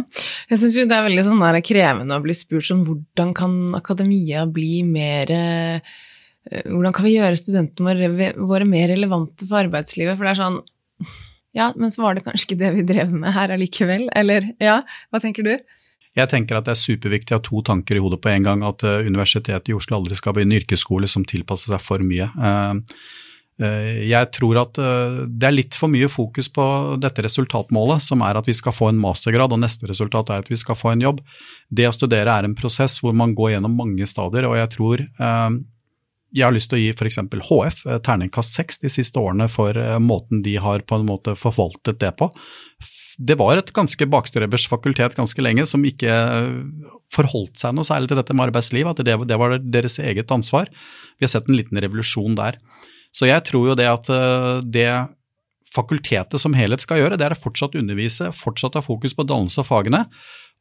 Jeg 0.49 0.61
syns 0.61 0.77
jo 0.77 0.87
det 0.89 0.97
er 0.97 1.05
veldig 1.05 1.25
sånn 1.27 1.59
krevende 1.65 2.17
å 2.17 2.23
bli 2.23 2.33
spurt 2.33 2.65
sånn 2.65 2.85
hvordan 2.87 3.33
kan 3.37 3.59
akademia 3.77 4.47
bli 4.49 4.81
mer 4.87 5.29
uh, 5.29 5.91
Hvordan 6.41 6.95
kan 6.97 7.05
vi 7.05 7.11
gjøre 7.19 7.37
studentene 7.37 7.93
våre 8.33 8.65
mer 8.65 8.87
relevante 8.89 9.45
for 9.45 9.59
arbeidslivet? 9.61 10.17
For 10.17 10.25
det 10.25 10.31
er 10.31 10.39
sånn 10.39 10.57
Ja, 11.53 11.67
men 11.77 11.93
så 11.93 12.01
var 12.01 12.17
det 12.17 12.25
kanskje 12.25 12.47
ikke 12.47 12.61
det 12.63 12.71
vi 12.79 12.87
drev 12.89 13.13
med 13.13 13.35
her 13.35 13.53
allikevel? 13.53 14.07
Eller 14.17 14.49
ja, 14.57 14.79
hva 15.13 15.21
tenker 15.21 15.45
du? 15.45 15.53
Jeg 16.17 16.27
tenker 16.27 16.57
at 16.59 16.67
det 16.67 16.73
er 16.73 16.81
superviktig 16.81 17.35
å 17.35 17.39
ha 17.39 17.45
to 17.45 17.61
tanker 17.63 17.95
i 17.95 18.03
hodet 18.03 18.19
på 18.23 18.31
en 18.33 18.47
gang. 18.47 18.63
At 18.67 18.83
eh, 18.87 19.07
Universitetet 19.07 19.71
i 19.71 19.75
Oslo 19.77 19.99
aldri 19.99 20.17
skal 20.19 20.35
bli 20.35 20.43
en 20.47 20.55
yrkesskole 20.59 21.07
som 21.07 21.23
tilpasser 21.27 21.71
seg 21.71 21.83
for 21.85 22.03
mye. 22.03 22.27
Eh, 22.27 22.99
eh, 23.63 24.01
jeg 24.09 24.31
tror 24.35 24.59
at 24.65 24.75
det 24.75 25.47
er 25.47 25.55
litt 25.55 25.77
for 25.79 25.91
mye 25.93 26.11
fokus 26.11 26.51
på 26.51 26.67
dette 27.01 27.23
resultatmålet, 27.23 28.03
som 28.03 28.23
er 28.27 28.41
at 28.41 28.49
vi 28.49 28.57
skal 28.57 28.75
få 28.75 28.91
en 28.91 28.99
mastergrad, 28.99 29.55
og 29.55 29.63
neste 29.63 29.87
resultat 29.87 30.33
er 30.33 30.43
at 30.43 30.51
vi 30.51 30.59
skal 30.59 30.79
få 30.79 30.91
en 30.91 31.07
jobb. 31.07 31.23
Det 31.71 31.87
å 31.87 31.95
studere 31.95 32.35
er 32.35 32.49
en 32.49 32.59
prosess 32.59 32.99
hvor 32.99 33.15
man 33.15 33.35
går 33.37 33.55
gjennom 33.55 33.79
mange 33.79 34.07
stadier, 34.09 34.51
og 34.51 34.59
jeg 34.59 34.75
tror 34.75 35.07
jeg 36.31 36.45
har 36.47 36.53
lyst 36.55 36.71
til 36.71 36.79
å 36.79 36.79
gi 36.79 36.91
f.eks. 36.95 37.17
HF 37.47 37.81
terningkast 38.07 38.55
seks 38.55 38.79
de 38.83 38.91
siste 38.91 39.19
årene 39.19 39.49
for 39.51 39.75
måten 39.99 40.39
de 40.43 40.53
har 40.63 40.83
på 40.87 40.95
en 40.95 41.07
måte 41.07 41.35
forvaltet 41.39 41.99
det 41.99 42.13
på 42.19 42.29
det 43.17 43.35
var 43.39 43.59
et 43.59 43.71
ganske 43.75 44.05
bakstrebers 44.07 44.67
fakultet 44.71 45.17
ganske 45.17 45.43
lenge 45.43 45.65
som 45.69 45.83
ikke 45.87 46.11
forholdt 47.11 47.59
seg 47.59 47.75
noe 47.75 47.87
særlig 47.87 48.11
til 48.11 48.19
dette 48.21 48.35
med 48.35 48.49
arbeidsliv, 48.49 48.87
at 48.87 49.01
det, 49.03 49.17
det, 49.27 49.39
var 49.39 49.57
deres 49.59 49.97
eget 49.99 50.31
ansvar. 50.31 50.71
Vi 51.19 51.27
har 51.27 51.33
sett 51.33 51.49
en 51.49 51.57
liten 51.59 51.81
revolusjon 51.81 52.37
der. 52.39 52.59
Så 53.11 53.27
jeg 53.27 53.43
tror 53.47 53.71
jo 53.71 53.75
det 53.75 53.89
at 53.91 54.07
eh, 54.13 54.61
det 54.63 54.91
fakultetet 55.71 56.39
som 56.41 56.55
helhet 56.55 56.83
skal 56.83 57.01
gjøre, 57.01 57.17
det 57.19 57.27
er 57.27 57.35
å 57.35 57.41
fortsatt 57.41 57.75
undervise, 57.79 58.31
fortsatt 58.35 58.75
ha 58.79 58.83
fokus 58.83 59.15
på 59.15 59.27
dannelse 59.27 59.61
og 59.63 59.69
fagene, 59.69 60.05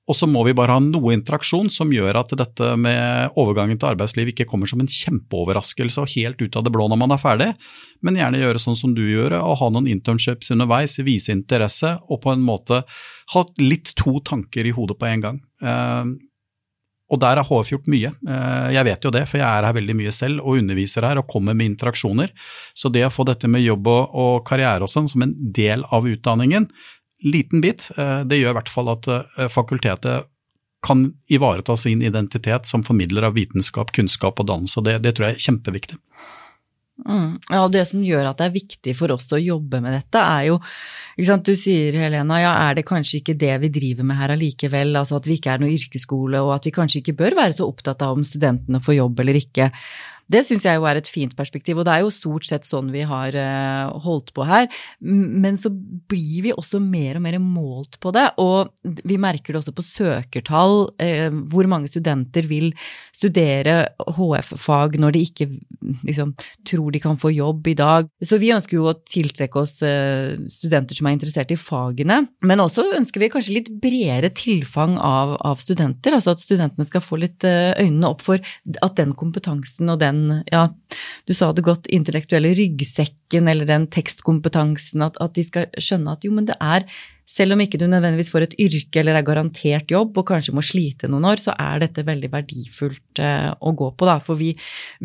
og 0.08 0.16
så 0.16 0.26
må 0.26 0.42
vi 0.46 0.54
bare 0.56 0.74
ha 0.74 0.82
noe 0.82 1.12
interaksjon 1.14 1.68
som 1.70 1.92
gjør 1.94 2.18
at 2.22 2.32
dette 2.38 2.70
med 2.80 3.36
overgangen 3.38 3.78
til 3.78 3.92
arbeidsliv 3.92 4.32
ikke 4.32 4.48
kommer 4.50 4.70
som 4.70 4.80
en 4.82 4.90
kjempeoverraskelse 4.90 6.02
og 6.02 6.10
helt 6.16 6.40
ut 6.40 6.56
av 6.58 6.64
det 6.66 6.72
blå 6.74 6.88
når 6.90 6.98
man 6.98 7.14
er 7.14 7.20
ferdig, 7.22 7.50
men 8.02 8.18
gjerne 8.18 8.40
gjøre 8.40 8.62
sånn 8.62 8.78
som 8.78 8.96
du 8.96 9.04
gjør, 9.04 9.36
og 9.38 9.60
ha 9.60 9.68
noen 9.70 9.90
internships 9.92 10.50
underveis, 10.54 10.98
vise 11.06 11.34
interesse 11.36 11.94
og 12.08 12.22
på 12.24 12.32
en 12.34 12.42
måte 12.42 12.82
ha 13.34 13.44
litt 13.62 13.94
to 14.00 14.18
tanker 14.26 14.66
i 14.66 14.74
hodet 14.74 14.98
på 14.98 15.10
en 15.10 15.24
gang. 15.28 15.40
Eh, 15.62 16.10
og 17.10 17.18
der 17.18 17.40
har 17.40 17.46
HF 17.46 17.72
gjort 17.72 17.88
mye. 17.90 18.12
Eh, 18.14 18.68
jeg 18.76 18.86
vet 18.86 19.06
jo 19.06 19.10
det, 19.14 19.24
for 19.26 19.40
jeg 19.40 19.46
er 19.46 19.66
her 19.66 19.74
veldig 19.74 19.96
mye 19.98 20.12
selv 20.14 20.44
og 20.44 20.60
underviser 20.60 21.06
her 21.06 21.18
og 21.18 21.28
kommer 21.30 21.56
med 21.58 21.72
interaksjoner. 21.72 22.30
Så 22.74 22.90
det 22.92 23.02
å 23.06 23.12
få 23.12 23.26
dette 23.26 23.50
med 23.50 23.64
jobb 23.64 23.90
og 23.90 24.44
karriere 24.46 24.86
og 24.86 24.92
sånn 24.92 25.10
som 25.10 25.26
en 25.26 25.34
del 25.34 25.82
av 25.90 26.06
utdanningen, 26.06 26.68
liten 27.22 27.60
bit. 27.64 27.90
Eh, 27.96 28.20
det 28.26 28.40
gjør 28.40 28.54
i 28.54 28.58
hvert 28.60 28.72
fall 28.72 28.92
at 28.92 29.08
eh, 29.10 29.48
fakultetet 29.52 30.28
kan 30.86 31.10
ivareta 31.28 31.76
sin 31.76 32.02
identitet 32.02 32.66
som 32.66 32.82
formidler 32.82 33.26
av 33.28 33.36
vitenskap, 33.36 33.92
kunnskap 33.92 34.40
og 34.40 34.48
dannelse. 34.48 34.80
Det, 34.84 34.98
det 35.04 35.16
tror 35.16 35.28
jeg 35.28 35.36
er 35.36 35.48
kjempeviktig. 35.48 35.98
Mm. 37.08 37.38
Ja, 37.48 37.62
og 37.64 37.72
det 37.72 37.86
som 37.88 38.02
gjør 38.04 38.30
at 38.30 38.40
det 38.40 38.48
er 38.48 38.56
viktig 38.56 38.94
for 38.96 39.12
oss 39.14 39.28
å 39.32 39.40
jobbe 39.40 39.80
med 39.80 39.94
dette, 39.96 40.20
er 40.20 40.50
jo 40.50 40.58
ikke 41.16 41.28
sant, 41.28 41.48
Du 41.48 41.58
sier, 41.58 41.96
Helena, 42.00 42.38
ja, 42.40 42.52
er 42.68 42.78
det 42.78 42.86
kanskje 42.88 43.20
ikke 43.20 43.36
det 43.40 43.54
vi 43.64 43.72
driver 43.72 44.06
med 44.08 44.16
her 44.20 44.34
allikevel? 44.36 44.94
Altså 44.96 45.18
at 45.18 45.28
vi 45.28 45.36
ikke 45.36 45.52
er 45.52 45.62
noe 45.62 45.72
yrkesskole, 45.74 46.40
og 46.44 46.54
at 46.56 46.68
vi 46.68 46.72
kanskje 46.76 47.02
ikke 47.02 47.18
bør 47.18 47.36
være 47.42 47.56
så 47.58 47.68
opptatt 47.68 48.04
av 48.06 48.16
om 48.16 48.24
studentene 48.24 48.80
får 48.84 49.00
jobb 49.00 49.20
eller 49.20 49.40
ikke. 49.40 49.68
Det 50.30 50.44
syns 50.46 50.66
jeg 50.66 50.78
jo 50.78 50.86
er 50.86 51.00
et 51.00 51.10
fint 51.10 51.32
perspektiv, 51.36 51.80
og 51.80 51.86
det 51.88 51.94
er 51.94 52.04
jo 52.04 52.12
stort 52.14 52.46
sett 52.46 52.68
sånn 52.68 52.92
vi 52.94 53.02
har 53.08 53.34
uh, 53.34 53.90
holdt 54.04 54.30
på 54.36 54.46
her. 54.46 54.68
Men 55.02 55.58
så 55.58 55.72
blir 55.72 56.46
vi 56.46 56.54
også 56.54 56.78
mer 56.82 57.18
og 57.18 57.24
mer 57.24 57.38
målt 57.42 57.98
på 58.02 58.12
det, 58.14 58.28
og 58.42 58.70
vi 58.84 59.18
merker 59.20 59.54
det 59.54 59.62
også 59.62 59.74
på 59.74 59.86
søkertall. 59.86 60.76
Uh, 61.02 61.28
hvor 61.50 61.66
mange 61.70 61.90
studenter 61.90 62.46
vil 62.50 62.70
studere 63.16 63.90
HF-fag 64.06 64.98
når 65.02 65.16
de 65.16 65.24
ikke 65.26 65.48
liksom, 66.06 66.32
tror 66.68 66.94
de 66.94 67.02
kan 67.02 67.18
få 67.20 67.32
jobb 67.34 67.72
i 67.72 67.76
dag. 67.78 68.10
Så 68.22 68.38
vi 68.40 68.52
ønsker 68.54 68.78
jo 68.78 68.86
å 68.92 68.96
tiltrekke 69.10 69.64
oss 69.64 69.80
uh, 69.82 70.38
studenter 70.52 70.98
som 70.98 71.10
er 71.10 71.18
interessert 71.18 71.50
i 71.50 71.58
fagene, 71.58 72.22
men 72.46 72.62
også 72.62 72.86
ønsker 73.00 73.24
vi 73.24 73.32
kanskje 73.32 73.56
litt 73.58 73.72
bredere 73.82 74.30
tilfang 74.36 74.94
av, 74.96 75.34
av 75.42 75.58
studenter. 75.62 76.14
Altså 76.14 76.36
at 76.36 76.44
studentene 76.44 76.86
skal 76.86 77.02
få 77.02 77.18
litt 77.20 77.42
øynene 77.42 78.08
opp 78.08 78.22
for 78.24 78.38
at 78.38 78.98
den 78.98 79.16
kompetansen 79.18 79.90
og 79.90 80.00
den 80.02 80.19
ja, 80.50 80.66
du 81.28 81.34
sa 81.36 81.50
det 81.54 81.64
godt, 81.66 81.88
intellektuelle 81.92 82.52
ryggsekken 82.58 83.50
eller 83.50 83.68
den 83.68 83.86
tekstkompetansen, 83.92 85.04
at, 85.06 85.18
at 85.22 85.36
de 85.38 85.46
skal 85.46 85.70
skjønne 85.80 86.16
at 86.16 86.26
jo, 86.26 86.34
men 86.36 86.48
det 86.50 86.58
er 86.60 86.86
selv 87.30 87.54
om 87.54 87.62
ikke 87.62 87.78
du 87.80 87.86
nødvendigvis 87.86 88.30
får 88.32 88.46
et 88.48 88.56
yrke 88.66 89.00
eller 89.02 89.18
er 89.18 89.26
garantert 89.26 89.92
jobb 89.92 90.18
og 90.18 90.26
kanskje 90.30 90.54
må 90.56 90.64
slite 90.64 91.10
noen 91.10 91.28
år, 91.30 91.40
så 91.42 91.54
er 91.54 91.82
dette 91.84 92.04
veldig 92.06 92.30
verdifullt 92.32 93.22
eh, 93.22 93.48
å 93.54 93.72
gå 93.76 93.90
på, 93.94 94.08
da. 94.08 94.16
For 94.24 94.38
vi, 94.40 94.50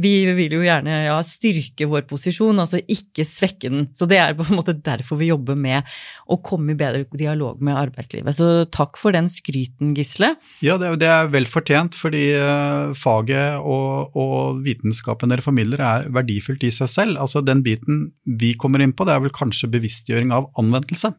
vi 0.02 0.14
vil 0.38 0.58
jo 0.58 0.64
gjerne 0.66 1.04
ja, 1.06 1.20
styrke 1.26 1.88
vår 1.92 2.08
posisjon, 2.10 2.62
altså 2.62 2.82
ikke 2.82 3.28
svekke 3.28 3.72
den. 3.72 3.88
Så 3.98 4.08
det 4.10 4.20
er 4.22 4.36
på 4.38 4.48
en 4.48 4.58
måte 4.58 4.76
derfor 4.76 5.20
vi 5.22 5.30
jobber 5.30 5.60
med 5.60 5.86
å 6.32 6.40
komme 6.46 6.74
i 6.74 6.80
bedre 6.80 7.06
dialog 7.16 7.62
med 7.64 7.78
arbeidslivet. 7.78 8.38
Så 8.38 8.50
takk 8.74 9.00
for 9.00 9.16
den 9.16 9.30
skryten, 9.32 9.94
Gisle. 9.98 10.34
Ja, 10.66 10.80
det, 10.82 10.96
det 11.04 11.10
er 11.12 11.30
vel 11.34 11.48
fortjent, 11.50 11.98
fordi 11.98 12.26
uh, 12.40 12.96
faget 12.98 13.62
og, 13.62 14.16
og, 14.18 14.64
vitenskapen 14.66 15.32
dere 15.32 15.46
formidler 15.46 15.84
er 15.86 16.10
verdifullt 16.14 16.66
i 16.66 16.74
seg 16.74 16.90
selv. 16.92 17.22
Altså 17.22 17.44
den 17.46 17.62
biten 17.66 18.10
vi 18.26 18.56
kommer 18.60 18.82
inn 18.82 18.96
på, 18.96 19.06
det 19.06 19.16
er 19.16 19.24
vel 19.24 19.34
kanskje 19.36 19.70
bevisstgjøring 19.76 20.34
av 20.36 20.50
anvendelse. 20.60 21.14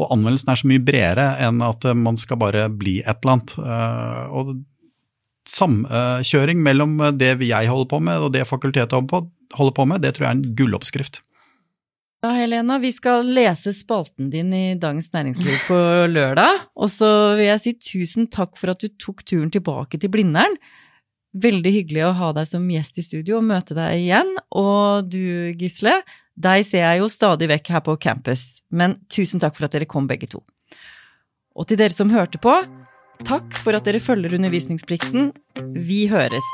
Og 0.00 0.12
anvendelsen 0.12 0.49
er 0.50 0.60
så 0.60 0.68
mye 0.70 0.82
bredere 0.84 1.30
enn 1.46 1.62
at 1.64 1.86
eh, 1.88 1.96
man 1.96 2.18
skal 2.20 2.40
bare 2.40 2.68
bli 2.72 2.98
et 3.00 3.22
eller 3.22 3.36
annet. 3.36 3.56
Eh, 3.58 4.36
og 4.36 4.52
samkjøring 5.50 6.60
mellom 6.62 6.98
det 7.18 7.32
jeg 7.42 7.70
holder 7.70 7.88
på 7.90 7.98
med 8.04 8.22
og 8.22 8.34
det 8.36 8.44
fakultetet 8.46 8.92
holder 9.56 9.74
på 9.74 9.86
med, 9.88 10.02
det 10.04 10.14
tror 10.14 10.26
jeg 10.26 10.30
er 10.30 10.38
en 10.38 10.54
gulloppskrift. 10.58 11.22
Ja, 12.20 12.34
Helena, 12.36 12.76
vi 12.78 12.90
skal 12.92 13.24
lese 13.32 13.72
spalten 13.72 14.28
din 14.28 14.52
i 14.52 14.74
Dagens 14.76 15.08
Næringsliv 15.14 15.62
på 15.64 15.78
lørdag. 16.12 16.66
Og 16.76 16.92
så 16.92 17.08
vil 17.38 17.46
jeg 17.46 17.62
si 17.62 17.72
tusen 17.80 18.28
takk 18.28 18.58
for 18.60 18.74
at 18.74 18.84
du 18.84 18.92
tok 19.00 19.24
turen 19.24 19.48
tilbake 19.52 19.96
til 19.96 20.12
Blindern. 20.12 20.58
Veldig 21.32 21.72
hyggelig 21.72 22.04
å 22.04 22.16
ha 22.18 22.28
deg 22.36 22.50
som 22.50 22.66
gjest 22.68 23.00
i 23.00 23.06
studio 23.06 23.38
og 23.38 23.46
møte 23.48 23.72
deg 23.78 24.02
igjen. 24.02 24.34
Og 24.52 25.08
du, 25.08 25.56
Gisle, 25.56 25.96
deg 26.40 26.64
ser 26.66 26.86
jeg 26.86 27.02
jo 27.02 27.10
stadig 27.12 27.50
vekk 27.50 27.72
her 27.74 27.82
på 27.84 27.96
campus, 28.00 28.62
men 28.72 28.98
tusen 29.12 29.42
takk 29.42 29.56
for 29.58 29.68
at 29.68 29.76
dere 29.76 29.88
kom 29.90 30.08
begge 30.10 30.30
to. 30.30 30.42
Og 31.56 31.68
til 31.68 31.80
dere 31.80 31.92
som 31.92 32.12
hørte 32.12 32.40
på, 32.40 32.54
takk 33.28 33.56
for 33.60 33.76
at 33.76 33.84
dere 33.84 34.00
følger 34.00 34.38
undervisningsplikten. 34.38 35.32
Vi 35.76 36.06
høres. 36.08 36.52